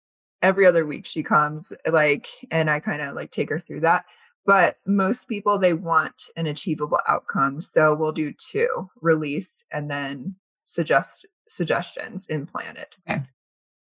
every 0.42 0.66
other 0.66 0.86
week 0.86 1.06
she 1.06 1.24
comes 1.24 1.72
like 1.88 2.28
and 2.50 2.70
i 2.70 2.80
kind 2.80 3.02
of 3.02 3.16
like 3.16 3.32
take 3.32 3.50
her 3.50 3.60
through 3.60 3.80
that 3.80 4.06
but 4.46 4.78
most 4.86 5.28
people 5.28 5.58
they 5.58 5.74
want 5.74 6.24
an 6.36 6.48
achievable 6.48 7.00
outcome 7.08 7.62
so 7.62 7.96
we'll 7.96 8.12
do 8.12 8.34
two 8.34 8.90
release 9.02 9.66
and 9.72 9.90
then 9.90 10.36
suggest 10.64 11.26
suggestions 11.48 12.28
implanted 12.28 12.88
okay 13.08 13.22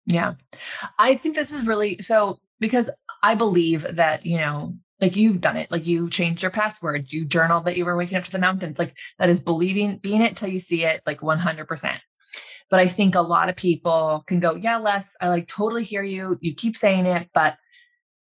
yeah 0.06 0.34
i 0.98 1.14
think 1.14 1.34
this 1.34 1.52
is 1.52 1.66
really 1.66 1.96
so 2.00 2.38
because 2.58 2.90
i 3.22 3.34
believe 3.34 3.86
that 3.96 4.24
you 4.26 4.38
know 4.38 4.74
like 5.00 5.16
you've 5.16 5.40
done 5.40 5.56
it 5.56 5.70
like 5.70 5.86
you 5.86 6.10
changed 6.10 6.42
your 6.42 6.50
password 6.50 7.12
you 7.12 7.24
journaled 7.24 7.64
that 7.64 7.76
you 7.76 7.84
were 7.84 7.96
waking 7.96 8.18
up 8.18 8.24
to 8.24 8.30
the 8.30 8.38
mountains 8.38 8.78
like 8.78 8.94
that 9.18 9.30
is 9.30 9.40
believing 9.40 9.98
being 9.98 10.22
it 10.22 10.36
till 10.36 10.48
you 10.48 10.58
see 10.58 10.84
it 10.84 11.00
like 11.06 11.20
100% 11.20 12.00
but 12.70 12.78
I 12.78 12.86
think 12.86 13.16
a 13.16 13.20
lot 13.20 13.48
of 13.48 13.56
people 13.56 14.22
can 14.26 14.38
go, 14.38 14.54
yeah, 14.54 14.78
Les, 14.78 15.14
I 15.20 15.28
like 15.28 15.48
totally 15.48 15.82
hear 15.82 16.04
you. 16.04 16.38
You 16.40 16.54
keep 16.54 16.76
saying 16.76 17.06
it, 17.06 17.28
but 17.34 17.56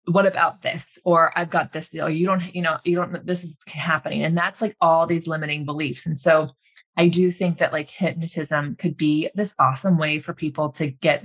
what 0.05 0.25
about 0.25 0.61
this? 0.61 0.99
Or 1.05 1.31
I've 1.37 1.49
got 1.49 1.71
this, 1.71 1.95
or 1.95 2.09
you 2.09 2.27
don't, 2.27 2.53
you 2.53 2.61
know, 2.61 2.77
you 2.83 2.97
don't, 2.97 3.25
this 3.25 3.45
is 3.45 3.63
happening. 3.67 4.23
And 4.23 4.37
that's 4.37 4.61
like 4.61 4.75
all 4.81 5.07
these 5.07 5.27
limiting 5.27 5.65
beliefs. 5.65 6.05
And 6.05 6.17
so 6.17 6.49
I 6.97 7.07
do 7.07 7.31
think 7.31 7.59
that 7.59 7.71
like 7.71 7.89
hypnotism 7.89 8.75
could 8.75 8.97
be 8.97 9.29
this 9.33 9.55
awesome 9.59 9.97
way 9.97 10.19
for 10.19 10.33
people 10.33 10.69
to 10.71 10.87
get 10.87 11.23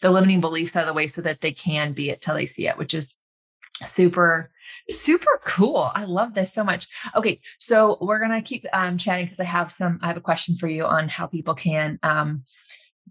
the 0.00 0.10
limiting 0.10 0.40
beliefs 0.40 0.74
out 0.74 0.84
of 0.84 0.86
the 0.86 0.94
way 0.94 1.06
so 1.06 1.20
that 1.20 1.42
they 1.42 1.52
can 1.52 1.92
be 1.92 2.08
it 2.08 2.22
till 2.22 2.34
they 2.34 2.46
see 2.46 2.66
it, 2.66 2.78
which 2.78 2.94
is 2.94 3.20
super 3.84 4.50
super 4.88 5.40
cool. 5.44 5.90
I 5.94 6.04
love 6.04 6.34
this 6.34 6.52
so 6.52 6.64
much. 6.64 6.88
Okay 7.14 7.40
so 7.58 7.98
we're 8.00 8.18
gonna 8.18 8.42
keep 8.42 8.64
um, 8.72 8.98
chatting 8.98 9.26
because 9.26 9.40
i 9.40 9.44
have 9.44 9.70
some 9.70 9.98
i 10.02 10.06
have 10.06 10.16
a 10.16 10.20
question 10.20 10.56
for 10.56 10.68
you 10.68 10.84
on 10.84 11.08
how 11.08 11.26
people 11.26 11.54
can 11.54 11.98
um, 12.02 12.44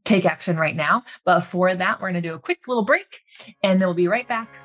take 0.04 0.26
action 0.26 0.58
right 0.58 0.76
now. 0.76 1.04
But 1.26 1.42
for 1.42 1.74
that 1.74 2.02
we're 2.02 2.10
gonna 2.10 2.22
do 2.22 2.34
a 2.34 2.40
quick 2.40 2.68
little 2.68 2.84
break 2.84 3.20
and 3.64 3.82
then 3.82 3.88
we'll 3.88 3.96
be 3.96 4.08
right 4.08 4.28
back. 4.28 4.60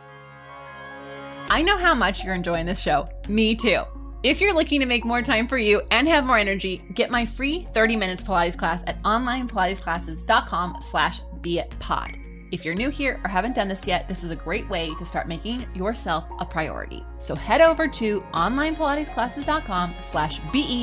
I 1.51 1.63
know 1.63 1.79
how 1.79 1.95
much 1.95 2.25
you're 2.25 2.35
enjoying 2.35 2.67
this 2.67 2.81
show. 2.81 3.09
Me 3.29 3.55
too. 3.55 3.83
If 4.23 4.41
you're 4.41 4.55
looking 4.55 4.81
to 4.81 4.87
make 4.87 5.05
more 5.05 5.23
time 5.23 5.47
for 5.47 5.59
you 5.59 5.81
and 5.91 6.09
have 6.09 6.25
more 6.25 6.39
energy, 6.39 6.85
get 6.95 7.11
my 7.11 7.25
free 7.25 7.69
30 7.73 7.97
minutes 7.97 8.23
Pilates 8.23 8.59
class 8.59 8.83
at 8.87 9.01
onlinepilatesclasses.com 9.03 10.79
slash 10.81 11.21
be 11.41 11.61
it 11.61 11.73
pod. 11.79 12.19
If 12.51 12.65
you're 12.65 12.75
new 12.75 12.89
here 12.89 13.21
or 13.25 13.29
haven't 13.29 13.55
done 13.55 13.69
this 13.69 13.87
yet, 13.87 14.09
this 14.09 14.25
is 14.25 14.31
a 14.31 14.37
great 14.37 14.67
way 14.71 14.95
to 14.95 15.05
start 15.05 15.29
making 15.29 15.67
yourself 15.75 16.25
a 16.39 16.47
priority. 16.47 17.05
So 17.19 17.35
head 17.35 17.61
over 17.61 17.87
to 17.87 18.23
onlinepilatesclasses.com 18.33 19.97
slash 20.01 20.41
B-E-I-T-P-O-D. 20.51 20.83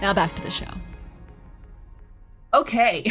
Now 0.00 0.12
back 0.12 0.34
to 0.34 0.42
the 0.42 0.50
show. 0.50 0.66
Okay. 2.52 3.08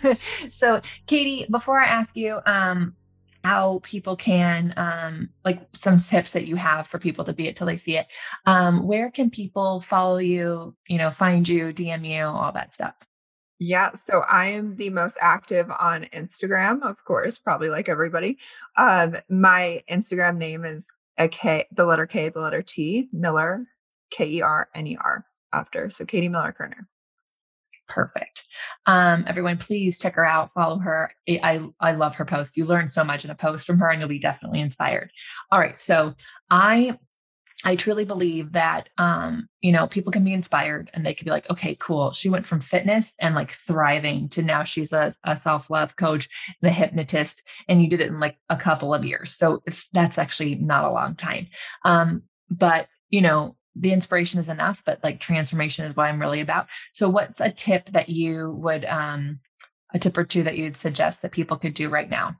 so 0.50 0.82
Katie, 1.06 1.46
before 1.50 1.80
I 1.80 1.86
ask 1.86 2.14
you 2.14 2.40
um, 2.44 2.94
how 3.42 3.80
people 3.82 4.16
can 4.16 4.74
um, 4.76 5.30
like 5.46 5.60
some 5.72 5.96
tips 5.96 6.32
that 6.32 6.46
you 6.46 6.56
have 6.56 6.86
for 6.86 6.98
people 6.98 7.24
to 7.24 7.32
be 7.32 7.48
it 7.48 7.56
till 7.56 7.66
they 7.66 7.78
see 7.78 7.96
it, 7.96 8.06
um, 8.44 8.86
where 8.86 9.10
can 9.10 9.30
people 9.30 9.80
follow 9.80 10.18
you, 10.18 10.74
you 10.88 10.98
know, 10.98 11.10
find 11.10 11.48
you, 11.48 11.72
DM 11.72 12.06
you, 12.06 12.24
all 12.24 12.52
that 12.52 12.74
stuff? 12.74 12.94
Yeah, 13.58 13.94
so 13.94 14.20
I 14.20 14.46
am 14.46 14.76
the 14.76 14.90
most 14.90 15.18
active 15.20 15.68
on 15.70 16.06
Instagram, 16.14 16.82
of 16.82 17.04
course, 17.04 17.38
probably 17.38 17.70
like 17.70 17.88
everybody. 17.88 18.38
Um, 18.76 19.16
my 19.28 19.82
Instagram 19.90 20.36
name 20.36 20.64
is 20.64 20.88
a 21.18 21.28
K, 21.28 21.66
the 21.72 21.84
letter 21.84 22.06
K, 22.06 22.28
the 22.28 22.40
letter 22.40 22.62
T, 22.62 23.08
Miller, 23.12 23.66
K 24.10 24.26
E 24.26 24.42
R 24.42 24.68
N 24.74 24.86
E 24.86 24.96
R 25.02 25.24
after. 25.52 25.90
So 25.90 26.04
Katie 26.04 26.28
Miller 26.28 26.52
Kerner. 26.52 26.86
Perfect. 27.88 28.44
Um, 28.86 29.24
everyone, 29.26 29.58
please 29.58 29.98
check 29.98 30.14
her 30.14 30.24
out, 30.24 30.52
follow 30.52 30.78
her. 30.78 31.10
I, 31.28 31.66
I 31.80 31.92
love 31.92 32.14
her 32.16 32.24
post. 32.24 32.56
You 32.56 32.64
learn 32.64 32.88
so 32.88 33.02
much 33.02 33.24
in 33.24 33.30
a 33.30 33.34
post 33.34 33.66
from 33.66 33.78
her 33.78 33.88
and 33.90 33.98
you'll 33.98 34.08
be 34.08 34.18
definitely 34.18 34.60
inspired. 34.60 35.10
All 35.50 35.58
right. 35.58 35.78
So 35.78 36.14
I 36.50 36.98
I 37.64 37.74
truly 37.74 38.04
believe 38.04 38.52
that, 38.52 38.88
um, 38.98 39.48
you 39.60 39.72
know, 39.72 39.88
people 39.88 40.12
can 40.12 40.22
be 40.22 40.32
inspired 40.32 40.90
and 40.94 41.04
they 41.04 41.12
can 41.12 41.24
be 41.24 41.32
like, 41.32 41.50
okay, 41.50 41.76
cool. 41.80 42.12
She 42.12 42.28
went 42.28 42.46
from 42.46 42.60
fitness 42.60 43.14
and 43.20 43.34
like 43.34 43.50
thriving 43.50 44.28
to 44.30 44.42
now 44.42 44.62
she's 44.62 44.92
a, 44.92 45.12
a 45.24 45.36
self 45.36 45.68
love 45.68 45.96
coach 45.96 46.28
and 46.62 46.70
a 46.70 46.72
hypnotist, 46.72 47.42
and 47.68 47.82
you 47.82 47.88
did 47.88 48.00
it 48.00 48.08
in 48.08 48.20
like 48.20 48.36
a 48.48 48.56
couple 48.56 48.94
of 48.94 49.04
years. 49.04 49.34
So 49.34 49.62
it's 49.66 49.88
that's 49.88 50.18
actually 50.18 50.54
not 50.54 50.84
a 50.84 50.92
long 50.92 51.16
time. 51.16 51.48
Um, 51.84 52.22
but 52.48 52.86
you 53.10 53.22
know, 53.22 53.56
the 53.74 53.92
inspiration 53.92 54.40
is 54.40 54.48
enough, 54.48 54.82
but 54.84 55.02
like 55.02 55.20
transformation 55.20 55.84
is 55.84 55.96
what 55.96 56.04
I'm 56.04 56.20
really 56.20 56.40
about. 56.40 56.66
So, 56.92 57.08
what's 57.08 57.40
a 57.40 57.50
tip 57.50 57.90
that 57.90 58.08
you 58.08 58.50
would, 58.52 58.84
um, 58.84 59.38
a 59.94 59.98
tip 59.98 60.16
or 60.18 60.24
two 60.24 60.42
that 60.42 60.58
you'd 60.58 60.76
suggest 60.76 61.22
that 61.22 61.32
people 61.32 61.56
could 61.56 61.74
do 61.74 61.88
right 61.88 62.08
now? 62.08 62.36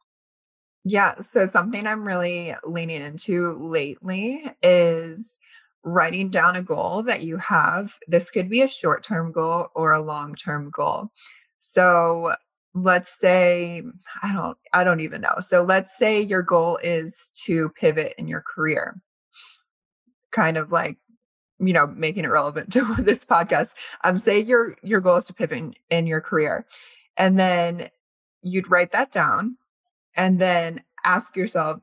Yeah. 0.90 1.16
So 1.20 1.44
something 1.44 1.86
I'm 1.86 2.06
really 2.06 2.54
leaning 2.64 3.02
into 3.02 3.52
lately 3.58 4.50
is 4.62 5.38
writing 5.84 6.30
down 6.30 6.56
a 6.56 6.62
goal 6.62 7.02
that 7.02 7.22
you 7.22 7.36
have. 7.36 7.98
This 8.06 8.30
could 8.30 8.48
be 8.48 8.62
a 8.62 8.68
short 8.68 9.04
term 9.04 9.30
goal 9.30 9.68
or 9.74 9.92
a 9.92 10.00
long 10.00 10.34
term 10.34 10.70
goal. 10.70 11.10
So 11.58 12.32
let's 12.74 13.10
say 13.18 13.82
i 14.22 14.32
don't 14.32 14.56
i 14.72 14.84
don't 14.84 15.00
even 15.00 15.20
know 15.22 15.34
so 15.40 15.62
let's 15.62 15.96
say 15.96 16.20
your 16.20 16.42
goal 16.42 16.78
is 16.82 17.30
to 17.34 17.70
pivot 17.70 18.14
in 18.18 18.28
your 18.28 18.42
career 18.42 19.00
kind 20.30 20.56
of 20.56 20.70
like 20.70 20.96
you 21.58 21.72
know 21.72 21.86
making 21.86 22.24
it 22.24 22.30
relevant 22.30 22.70
to 22.72 22.94
this 22.98 23.24
podcast 23.24 23.74
um 24.04 24.16
say 24.16 24.38
your 24.38 24.76
your 24.82 25.00
goal 25.00 25.16
is 25.16 25.24
to 25.24 25.34
pivot 25.34 25.58
in, 25.58 25.74
in 25.90 26.06
your 26.06 26.20
career 26.20 26.64
and 27.16 27.38
then 27.38 27.88
you'd 28.42 28.70
write 28.70 28.92
that 28.92 29.10
down 29.10 29.56
and 30.18 30.40
then 30.40 30.82
ask 31.04 31.36
yourself, 31.36 31.80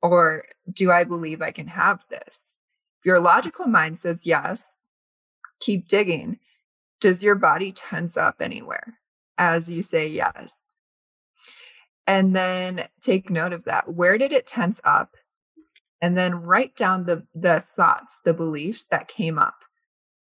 or 0.00 0.44
do 0.72 0.90
I 0.90 1.04
believe 1.04 1.42
I 1.42 1.50
can 1.50 1.66
have 1.66 2.06
this? 2.08 2.60
Your 3.04 3.20
logical 3.20 3.66
mind 3.66 3.98
says 3.98 4.24
yes. 4.24 4.86
Keep 5.58 5.88
digging. 5.88 6.38
Does 7.00 7.22
your 7.22 7.34
body 7.34 7.72
tense 7.72 8.16
up 8.16 8.36
anywhere 8.40 8.98
as 9.36 9.68
you 9.68 9.82
say 9.82 10.06
yes? 10.06 10.76
And 12.06 12.34
then 12.34 12.88
take 13.02 13.30
note 13.30 13.52
of 13.52 13.64
that. 13.64 13.92
Where 13.92 14.16
did 14.16 14.32
it 14.32 14.46
tense 14.46 14.80
up? 14.84 15.16
And 16.00 16.16
then 16.16 16.42
write 16.42 16.76
down 16.76 17.04
the 17.04 17.26
the 17.34 17.60
thoughts, 17.60 18.20
the 18.24 18.32
beliefs 18.32 18.86
that 18.90 19.08
came 19.08 19.38
up. 19.38 19.56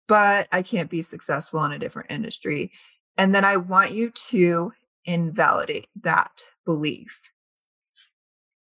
But 0.07 0.47
I 0.51 0.61
can't 0.61 0.89
be 0.89 1.01
successful 1.01 1.63
in 1.65 1.71
a 1.71 1.79
different 1.79 2.11
industry. 2.11 2.71
And 3.17 3.33
then 3.33 3.43
I 3.43 3.57
want 3.57 3.91
you 3.91 4.11
to 4.29 4.71
invalidate 5.05 5.87
that 6.01 6.43
belief. 6.65 7.31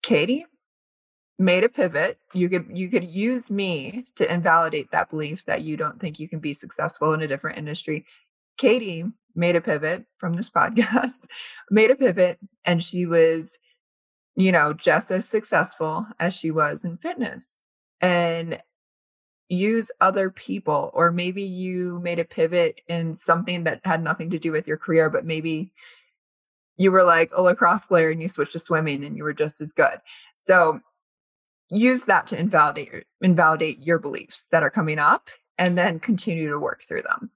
Katie 0.02 0.46
made 1.38 1.64
a 1.64 1.70
pivot. 1.70 2.20
You 2.34 2.50
could 2.50 2.68
you 2.74 2.90
could 2.90 3.04
use 3.04 3.50
me 3.50 4.06
to 4.16 4.32
invalidate 4.32 4.92
that 4.92 5.10
belief 5.10 5.46
that 5.46 5.62
you 5.62 5.78
don't 5.78 6.00
think 6.00 6.20
you 6.20 6.28
can 6.28 6.40
be 6.40 6.54
successful 6.54 7.14
in 7.14 7.22
a 7.22 7.28
different 7.28 7.58
industry. 7.58 8.06
Katie 8.58 9.06
made 9.36 9.56
a 9.56 9.62
pivot 9.62 10.06
from 10.18 10.34
this 10.34 10.50
podcast, 10.56 11.28
made 11.70 11.92
a 11.92 11.96
pivot, 11.96 12.40
and 12.66 12.84
she 12.84 13.06
was, 13.06 13.58
you 14.36 14.52
know, 14.52 14.74
just 14.74 15.12
as 15.12 15.28
successful 15.28 16.08
as 16.20 16.34
she 16.34 16.52
was 16.52 16.86
in 16.86 16.98
fitness. 16.98 17.64
And 18.00 18.62
use 19.48 19.92
other 20.00 20.30
people, 20.30 20.92
or 20.94 21.12
maybe 21.12 21.44
you 21.44 22.00
made 22.02 22.20
a 22.20 22.26
pivot 22.26 22.80
in 22.88 23.14
something 23.14 23.66
that 23.66 23.82
had 23.84 24.02
nothing 24.02 24.30
to 24.30 24.40
do 24.40 24.52
with 24.52 24.68
your 24.68 24.78
career, 24.78 25.10
but 25.10 25.26
maybe 25.26 25.74
you 26.78 26.92
were 26.92 27.04
like 27.04 27.32
a 27.36 27.42
lacrosse 27.42 27.86
player 27.86 28.10
and 28.10 28.22
you 28.22 28.28
switched 28.28 28.54
to 28.54 28.60
swimming 28.60 29.04
and 29.04 29.18
you 29.18 29.24
were 29.24 29.34
just 29.34 29.62
as 29.62 29.74
good. 29.74 30.00
So 30.34 30.80
use 31.70 32.04
that 32.06 32.28
to 32.28 32.40
invalidate 32.40 33.06
invalidate 33.22 33.80
your 33.80 34.00
beliefs 34.00 34.48
that 34.52 34.64
are 34.64 34.70
coming 34.70 35.00
up 35.00 35.30
and 35.58 35.78
then 35.78 36.00
continue 36.00 36.50
to 36.50 36.60
work 36.60 36.82
through 36.82 37.04
them. 37.04 37.32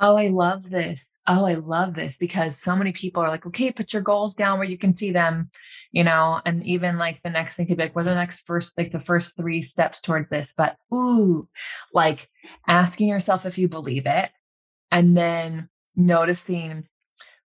Oh, 0.00 0.16
I 0.16 0.26
love 0.26 0.68
this. 0.70 1.20
Oh, 1.28 1.44
I 1.44 1.54
love 1.54 1.94
this 1.94 2.16
because 2.16 2.60
so 2.60 2.74
many 2.74 2.90
people 2.90 3.22
are 3.22 3.28
like, 3.28 3.46
okay, 3.46 3.70
put 3.70 3.92
your 3.92 4.02
goals 4.02 4.34
down 4.34 4.58
where 4.58 4.66
you 4.66 4.76
can 4.76 4.94
see 4.94 5.12
them, 5.12 5.50
you 5.92 6.02
know, 6.02 6.40
and 6.44 6.64
even 6.64 6.98
like 6.98 7.22
the 7.22 7.30
next 7.30 7.56
thing 7.56 7.66
could 7.66 7.76
be 7.76 7.84
like, 7.84 7.94
what 7.94 8.02
are 8.02 8.10
the 8.10 8.14
next 8.16 8.40
first, 8.40 8.76
like 8.76 8.90
the 8.90 8.98
first 8.98 9.36
three 9.36 9.62
steps 9.62 10.00
towards 10.00 10.30
this? 10.30 10.52
But 10.56 10.76
ooh, 10.92 11.48
like 11.92 12.28
asking 12.66 13.08
yourself 13.08 13.46
if 13.46 13.56
you 13.56 13.68
believe 13.68 14.06
it 14.06 14.30
and 14.90 15.16
then 15.16 15.68
noticing 15.94 16.88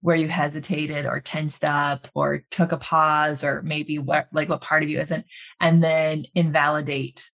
where 0.02 0.16
you 0.16 0.28
hesitated 0.28 1.06
or 1.06 1.20
tensed 1.20 1.66
up 1.66 2.08
or 2.14 2.44
took 2.52 2.72
a 2.72 2.78
pause 2.78 3.44
or 3.44 3.62
maybe 3.64 3.98
what 3.98 4.28
like 4.32 4.50
what 4.50 4.62
part 4.62 4.84
of 4.84 4.90
you 4.90 5.00
isn't 5.00 5.26
and 5.60 5.84
then 5.84 6.26
invalidate 6.36 7.30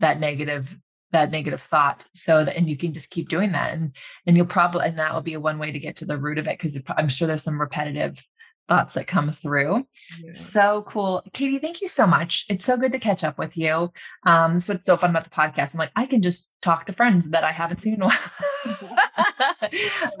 that 0.00 0.18
negative 0.18 0.76
that 1.12 1.30
negative 1.30 1.60
thought 1.60 2.04
so 2.12 2.44
that 2.44 2.56
and 2.56 2.68
you 2.68 2.76
can 2.76 2.92
just 2.92 3.10
keep 3.10 3.28
doing 3.28 3.52
that. 3.52 3.72
And 3.72 3.94
and 4.26 4.36
you'll 4.36 4.46
probably 4.46 4.86
and 4.86 4.98
that 4.98 5.14
will 5.14 5.22
be 5.22 5.34
a 5.34 5.40
one 5.40 5.58
way 5.58 5.72
to 5.72 5.78
get 5.78 5.96
to 5.96 6.04
the 6.04 6.18
root 6.18 6.38
of 6.38 6.46
it 6.46 6.58
because 6.58 6.80
i'm 6.96 7.08
sure 7.08 7.26
there's 7.26 7.42
some 7.42 7.60
repetitive 7.60 8.22
thoughts 8.68 8.94
that 8.94 9.06
come 9.06 9.30
through. 9.30 9.86
Yeah. 10.22 10.32
So 10.32 10.82
cool. 10.86 11.22
Katie, 11.32 11.58
thank 11.58 11.80
you 11.80 11.88
so 11.88 12.06
much. 12.06 12.44
It's 12.48 12.64
so 12.64 12.76
good 12.76 12.92
to 12.92 12.98
catch 12.98 13.24
up 13.24 13.38
with 13.38 13.56
you. 13.56 13.92
Um, 14.24 14.54
this 14.54 14.64
is 14.64 14.68
what's 14.68 14.86
so 14.86 14.96
fun 14.96 15.10
about 15.10 15.24
the 15.24 15.30
podcast. 15.30 15.74
I'm 15.74 15.78
like, 15.78 15.92
I 15.96 16.06
can 16.06 16.22
just 16.22 16.54
talk 16.62 16.86
to 16.86 16.92
friends 16.92 17.30
that 17.30 17.44
I 17.44 17.52
haven't 17.52 17.80
seen 17.80 17.94
in 17.94 18.02
a 18.02 18.06
while. 18.06 19.70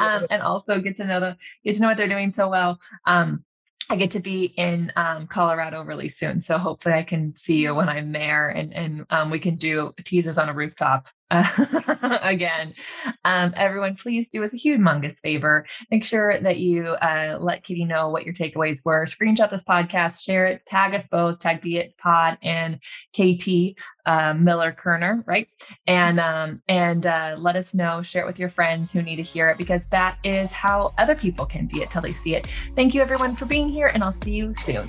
um, 0.00 0.26
and 0.30 0.42
also 0.42 0.80
get 0.80 0.96
to 0.96 1.06
know 1.06 1.20
the 1.20 1.36
get 1.64 1.76
to 1.76 1.82
know 1.82 1.88
what 1.88 1.96
they're 1.96 2.08
doing 2.08 2.32
so 2.32 2.48
well. 2.48 2.78
Um, 3.06 3.44
I 3.88 3.96
get 3.96 4.12
to 4.12 4.20
be 4.20 4.46
in 4.46 4.92
um, 4.96 5.28
Colorado 5.28 5.84
really 5.84 6.08
soon, 6.08 6.40
so 6.40 6.58
hopefully 6.58 6.96
I 6.96 7.04
can 7.04 7.34
see 7.36 7.58
you 7.58 7.74
when 7.74 7.88
I'm 7.88 8.10
there, 8.10 8.48
and 8.48 8.74
and 8.74 9.06
um, 9.10 9.30
we 9.30 9.38
can 9.38 9.54
do 9.54 9.94
teasers 10.04 10.38
on 10.38 10.48
a 10.48 10.54
rooftop 10.54 11.08
uh, 11.30 12.18
again. 12.22 12.74
Um, 13.24 13.52
everyone, 13.56 13.96
please 13.96 14.28
do 14.28 14.42
us 14.42 14.54
a 14.54 14.58
humongous 14.58 15.20
favor. 15.20 15.66
Make 15.90 16.04
sure 16.04 16.38
that 16.40 16.58
you 16.58 16.88
uh, 17.02 17.38
let 17.40 17.64
Kitty 17.64 17.84
know 17.84 18.08
what 18.08 18.24
your 18.24 18.34
takeaways 18.34 18.84
were. 18.84 19.04
Screenshot 19.04 19.50
this 19.50 19.64
podcast, 19.64 20.22
share 20.22 20.46
it, 20.46 20.64
tag 20.66 20.94
us 20.94 21.06
both, 21.06 21.40
tag 21.40 21.60
Be 21.60 21.78
It 21.78 21.96
Pod 21.98 22.38
and 22.42 22.80
KT 23.12 23.76
uh, 24.06 24.34
Miller 24.34 24.72
Kerner, 24.72 25.24
right? 25.26 25.48
And 25.86 26.20
um, 26.20 26.62
and 26.68 27.06
uh, 27.06 27.36
let 27.38 27.56
us 27.56 27.74
know. 27.74 28.02
Share 28.02 28.22
it 28.22 28.26
with 28.26 28.38
your 28.38 28.48
friends 28.48 28.92
who 28.92 29.02
need 29.02 29.16
to 29.16 29.22
hear 29.22 29.48
it 29.48 29.58
because 29.58 29.86
that 29.86 30.18
is 30.24 30.50
how 30.50 30.94
other 30.98 31.14
people 31.14 31.46
can 31.46 31.66
be 31.66 31.78
it 31.78 31.90
till 31.90 32.02
they 32.02 32.12
see 32.12 32.34
it. 32.34 32.46
Thank 32.74 32.94
you, 32.94 33.02
everyone, 33.02 33.34
for 33.34 33.46
being 33.46 33.68
here, 33.68 33.88
and 33.88 34.02
I'll 34.02 34.12
see 34.12 34.32
you 34.32 34.54
soon. 34.54 34.88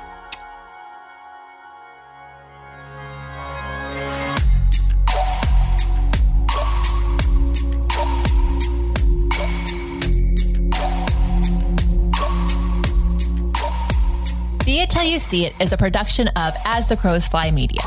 Be 14.71 14.79
It 14.79 14.89
Till 14.89 15.03
You 15.03 15.19
See 15.19 15.45
It 15.45 15.53
is 15.59 15.73
a 15.73 15.77
production 15.77 16.29
of 16.29 16.53
As 16.63 16.87
the 16.87 16.95
Crows 16.95 17.27
Fly 17.27 17.51
Media. 17.51 17.81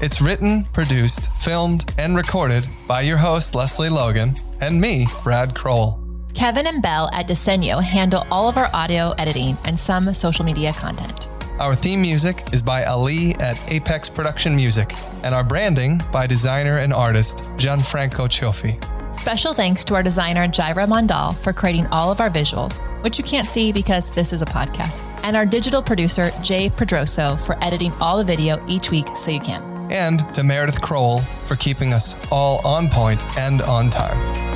It's 0.00 0.20
written, 0.20 0.64
produced, 0.72 1.30
filmed, 1.34 1.94
and 1.96 2.16
recorded 2.16 2.66
by 2.88 3.02
your 3.02 3.18
host, 3.18 3.54
Lesley 3.54 3.88
Logan, 3.88 4.34
and 4.60 4.80
me, 4.80 5.06
Brad 5.22 5.54
Crowell. 5.54 6.02
Kevin 6.34 6.66
and 6.66 6.82
Belle 6.82 7.08
at 7.12 7.28
Desenio 7.28 7.80
handle 7.80 8.26
all 8.32 8.48
of 8.48 8.56
our 8.56 8.68
audio 8.74 9.12
editing 9.12 9.56
and 9.64 9.78
some 9.78 10.12
social 10.12 10.44
media 10.44 10.72
content. 10.72 11.28
Our 11.60 11.76
theme 11.76 12.02
music 12.02 12.42
is 12.52 12.62
by 12.62 12.82
Ali 12.82 13.36
at 13.36 13.56
Apex 13.70 14.08
Production 14.08 14.56
Music, 14.56 14.92
and 15.22 15.36
our 15.36 15.44
branding 15.44 16.02
by 16.10 16.26
designer 16.26 16.78
and 16.78 16.92
artist 16.92 17.44
Gianfranco 17.58 18.26
Cioffi. 18.26 18.82
Special 19.16 19.54
thanks 19.54 19.84
to 19.84 19.94
our 19.94 20.02
designer 20.02 20.48
Jaira 20.48 20.88
Mondal 20.88 21.36
for 21.36 21.52
creating 21.52 21.86
all 21.92 22.10
of 22.10 22.20
our 22.20 22.28
visuals, 22.28 22.78
which 23.04 23.18
you 23.18 23.24
can't 23.24 23.46
see 23.46 23.70
because 23.70 24.10
this 24.10 24.32
is 24.32 24.42
a 24.42 24.46
podcast, 24.46 25.04
and 25.24 25.36
our 25.36 25.44
digital 25.44 25.82
producer 25.82 26.30
Jay 26.42 26.70
Pedroso 26.70 27.40
for 27.40 27.62
editing 27.64 27.92
all 27.94 28.18
the 28.18 28.24
video 28.24 28.60
each 28.68 28.90
week 28.90 29.08
so 29.16 29.30
you 29.32 29.40
can. 29.40 29.90
And 29.90 30.34
to 30.34 30.44
Meredith 30.44 30.80
Crowell 30.80 31.20
for 31.46 31.56
keeping 31.56 31.92
us 31.92 32.14
all 32.30 32.64
on 32.64 32.88
point 32.88 33.24
and 33.36 33.60
on 33.62 33.90
time. 33.90 34.54